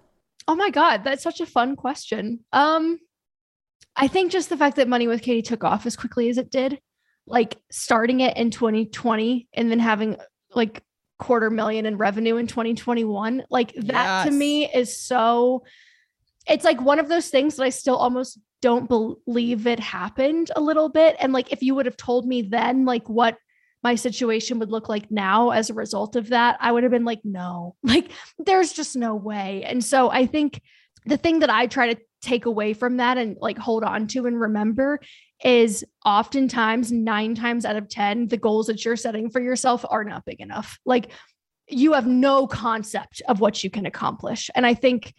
Oh 0.47 0.55
my 0.55 0.69
god, 0.69 1.03
that's 1.03 1.23
such 1.23 1.41
a 1.41 1.45
fun 1.45 1.75
question. 1.75 2.39
Um 2.51 2.99
I 3.95 4.07
think 4.07 4.31
just 4.31 4.49
the 4.49 4.57
fact 4.57 4.75
that 4.75 4.87
Money 4.87 5.07
with 5.07 5.21
Katie 5.21 5.41
took 5.41 5.63
off 5.63 5.85
as 5.85 5.95
quickly 5.95 6.29
as 6.29 6.37
it 6.37 6.51
did, 6.51 6.79
like 7.25 7.57
starting 7.71 8.19
it 8.19 8.37
in 8.37 8.51
2020 8.51 9.47
and 9.53 9.71
then 9.71 9.79
having 9.79 10.17
like 10.53 10.83
quarter 11.19 11.49
million 11.49 11.85
in 11.85 11.97
revenue 11.97 12.37
in 12.37 12.47
2021. 12.47 13.43
Like 13.49 13.73
that 13.73 13.85
yes. 13.93 14.25
to 14.25 14.31
me 14.31 14.71
is 14.71 14.99
so 14.99 15.63
it's 16.47 16.65
like 16.65 16.81
one 16.81 16.99
of 16.99 17.09
those 17.09 17.29
things 17.29 17.55
that 17.55 17.63
I 17.63 17.69
still 17.69 17.97
almost 17.97 18.39
don't 18.61 18.87
believe 18.87 19.67
it 19.67 19.79
happened 19.79 20.51
a 20.55 20.61
little 20.61 20.89
bit. 20.89 21.15
And 21.19 21.33
like, 21.33 21.51
if 21.51 21.61
you 21.61 21.75
would 21.75 21.85
have 21.85 21.97
told 21.97 22.27
me 22.27 22.41
then, 22.41 22.85
like, 22.85 23.07
what 23.09 23.37
my 23.83 23.95
situation 23.95 24.59
would 24.59 24.71
look 24.71 24.89
like 24.89 25.11
now 25.11 25.51
as 25.51 25.69
a 25.69 25.75
result 25.75 26.15
of 26.15 26.29
that, 26.29 26.57
I 26.59 26.71
would 26.71 26.83
have 26.83 26.91
been 26.91 27.05
like, 27.05 27.21
no, 27.23 27.75
like, 27.83 28.11
there's 28.39 28.73
just 28.73 28.95
no 28.95 29.15
way. 29.15 29.63
And 29.63 29.83
so 29.83 30.09
I 30.09 30.25
think 30.25 30.61
the 31.05 31.17
thing 31.17 31.39
that 31.39 31.49
I 31.49 31.67
try 31.67 31.93
to 31.93 32.01
take 32.21 32.45
away 32.45 32.73
from 32.73 32.97
that 32.97 33.17
and 33.17 33.37
like 33.39 33.57
hold 33.57 33.83
on 33.83 34.07
to 34.07 34.25
and 34.25 34.39
remember 34.39 34.99
is 35.43 35.85
oftentimes 36.05 36.91
nine 36.91 37.35
times 37.35 37.65
out 37.65 37.75
of 37.75 37.89
10, 37.89 38.27
the 38.27 38.37
goals 38.37 38.67
that 38.67 38.83
you're 38.83 38.95
setting 38.95 39.29
for 39.29 39.41
yourself 39.41 39.85
are 39.89 40.03
not 40.03 40.25
big 40.25 40.39
enough. 40.39 40.79
Like, 40.85 41.11
you 41.69 41.93
have 41.93 42.07
no 42.07 42.47
concept 42.47 43.21
of 43.27 43.39
what 43.39 43.63
you 43.63 43.69
can 43.69 43.85
accomplish. 43.85 44.49
And 44.55 44.65
I 44.65 44.73
think 44.73 45.13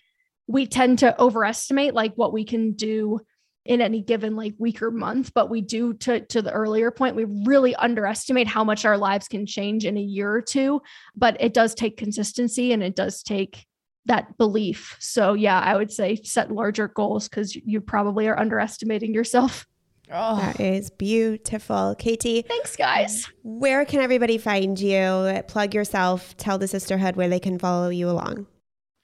we 0.47 0.67
tend 0.67 1.01
to 1.01 1.21
overestimate 1.21 1.95
like 1.95 2.15
what 2.15 2.33
we 2.33 2.45
can 2.45 2.73
do 2.73 3.21
in 3.65 3.83
any 3.83 4.01
given 4.01 4.35
like 4.35 4.55
week 4.59 4.81
or 4.81 4.91
month 4.91 5.33
but 5.35 5.51
we 5.51 5.61
do 5.61 5.93
to 5.93 6.21
to 6.21 6.41
the 6.41 6.51
earlier 6.51 6.91
point 6.91 7.15
we 7.15 7.27
really 7.45 7.75
underestimate 7.77 8.49
how 8.49 8.65
much 8.65 8.87
our 8.87 8.97
lives 8.97 9.29
can 9.29 9.45
change 9.45 9.85
in 9.85 9.99
a 9.99 10.01
year 10.01 10.33
or 10.33 10.41
two 10.41 10.81
but 11.15 11.37
it 11.39 11.53
does 11.53 11.75
take 11.75 11.99
consistency 11.99 12.73
and 12.73 12.83
it 12.83 12.97
does 12.97 13.23
take 13.23 13.67
that 14.07 14.39
belief 14.39 14.97
so 15.01 15.35
yeah 15.35 15.61
i 15.61 15.77
would 15.77 15.93
say 15.93 16.17
set 16.25 16.51
larger 16.51 16.89
goals 16.89 17.29
cuz 17.29 17.55
you 17.55 17.81
probably 17.81 18.27
are 18.27 18.39
underestimating 18.39 19.13
yourself 19.13 19.67
Oh. 20.13 20.37
That 20.37 20.61
is 20.61 20.91
beautiful. 20.91 21.95
Katie. 21.99 22.43
Thanks, 22.43 22.77
guys. 22.77 23.29
Where 23.43 23.85
can 23.85 24.01
everybody 24.01 24.39
find 24.39 24.79
you? 24.79 25.43
Plug 25.49 25.75
yourself, 25.75 26.37
tell 26.37 26.59
the 26.59 26.69
sisterhood 26.69 27.17
where 27.17 27.29
they 27.29 27.41
can 27.41 27.59
follow 27.59 27.89
you 27.89 28.09
along. 28.09 28.47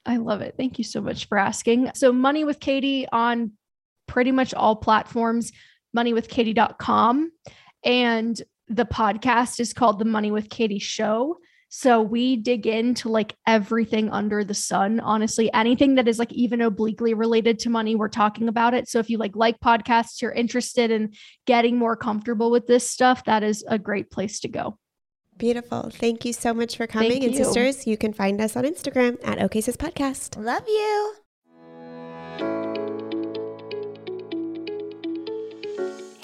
I 0.05 0.17
love 0.17 0.41
it. 0.41 0.55
Thank 0.57 0.77
you 0.77 0.83
so 0.83 1.01
much 1.01 1.27
for 1.27 1.37
asking. 1.37 1.91
So, 1.95 2.11
Money 2.11 2.43
with 2.43 2.59
Katie 2.59 3.07
on 3.11 3.51
pretty 4.07 4.31
much 4.31 4.53
all 4.53 4.75
platforms, 4.75 5.51
moneywithkatie.com. 5.95 7.31
And 7.83 8.41
the 8.67 8.85
podcast 8.85 9.59
is 9.59 9.73
called 9.73 9.99
The 9.99 10.05
Money 10.05 10.31
with 10.31 10.49
Katie 10.49 10.79
Show. 10.79 11.37
So 11.77 12.01
we 12.01 12.37
dig 12.37 12.67
into 12.67 13.09
like 13.09 13.35
everything 13.45 14.09
under 14.09 14.45
the 14.45 14.53
sun. 14.53 15.01
Honestly, 15.01 15.51
anything 15.51 15.95
that 15.95 16.07
is 16.07 16.17
like 16.17 16.31
even 16.31 16.61
obliquely 16.61 17.13
related 17.13 17.59
to 17.59 17.69
money, 17.69 17.95
we're 17.95 18.07
talking 18.07 18.47
about 18.47 18.73
it. 18.73 18.87
So 18.87 18.99
if 18.99 19.09
you 19.09 19.17
like 19.17 19.35
like 19.35 19.59
podcasts, 19.59 20.21
you're 20.21 20.31
interested 20.31 20.89
in 20.89 21.11
getting 21.45 21.77
more 21.77 21.97
comfortable 21.97 22.49
with 22.49 22.65
this 22.65 22.89
stuff, 22.89 23.25
that 23.25 23.43
is 23.43 23.65
a 23.67 23.77
great 23.77 24.09
place 24.09 24.39
to 24.39 24.47
go. 24.47 24.79
Beautiful. 25.35 25.89
Thank 25.91 26.23
you 26.23 26.31
so 26.31 26.53
much 26.53 26.77
for 26.77 26.87
coming. 26.87 27.21
and 27.25 27.35
sisters, 27.35 27.85
you 27.85 27.97
can 27.97 28.13
find 28.13 28.39
us 28.39 28.55
on 28.55 28.63
Instagram 28.63 29.17
at 29.21 29.39
OKSIS 29.39 29.75
Podcast. 29.75 30.41
Love 30.41 30.63
you. 30.69 31.24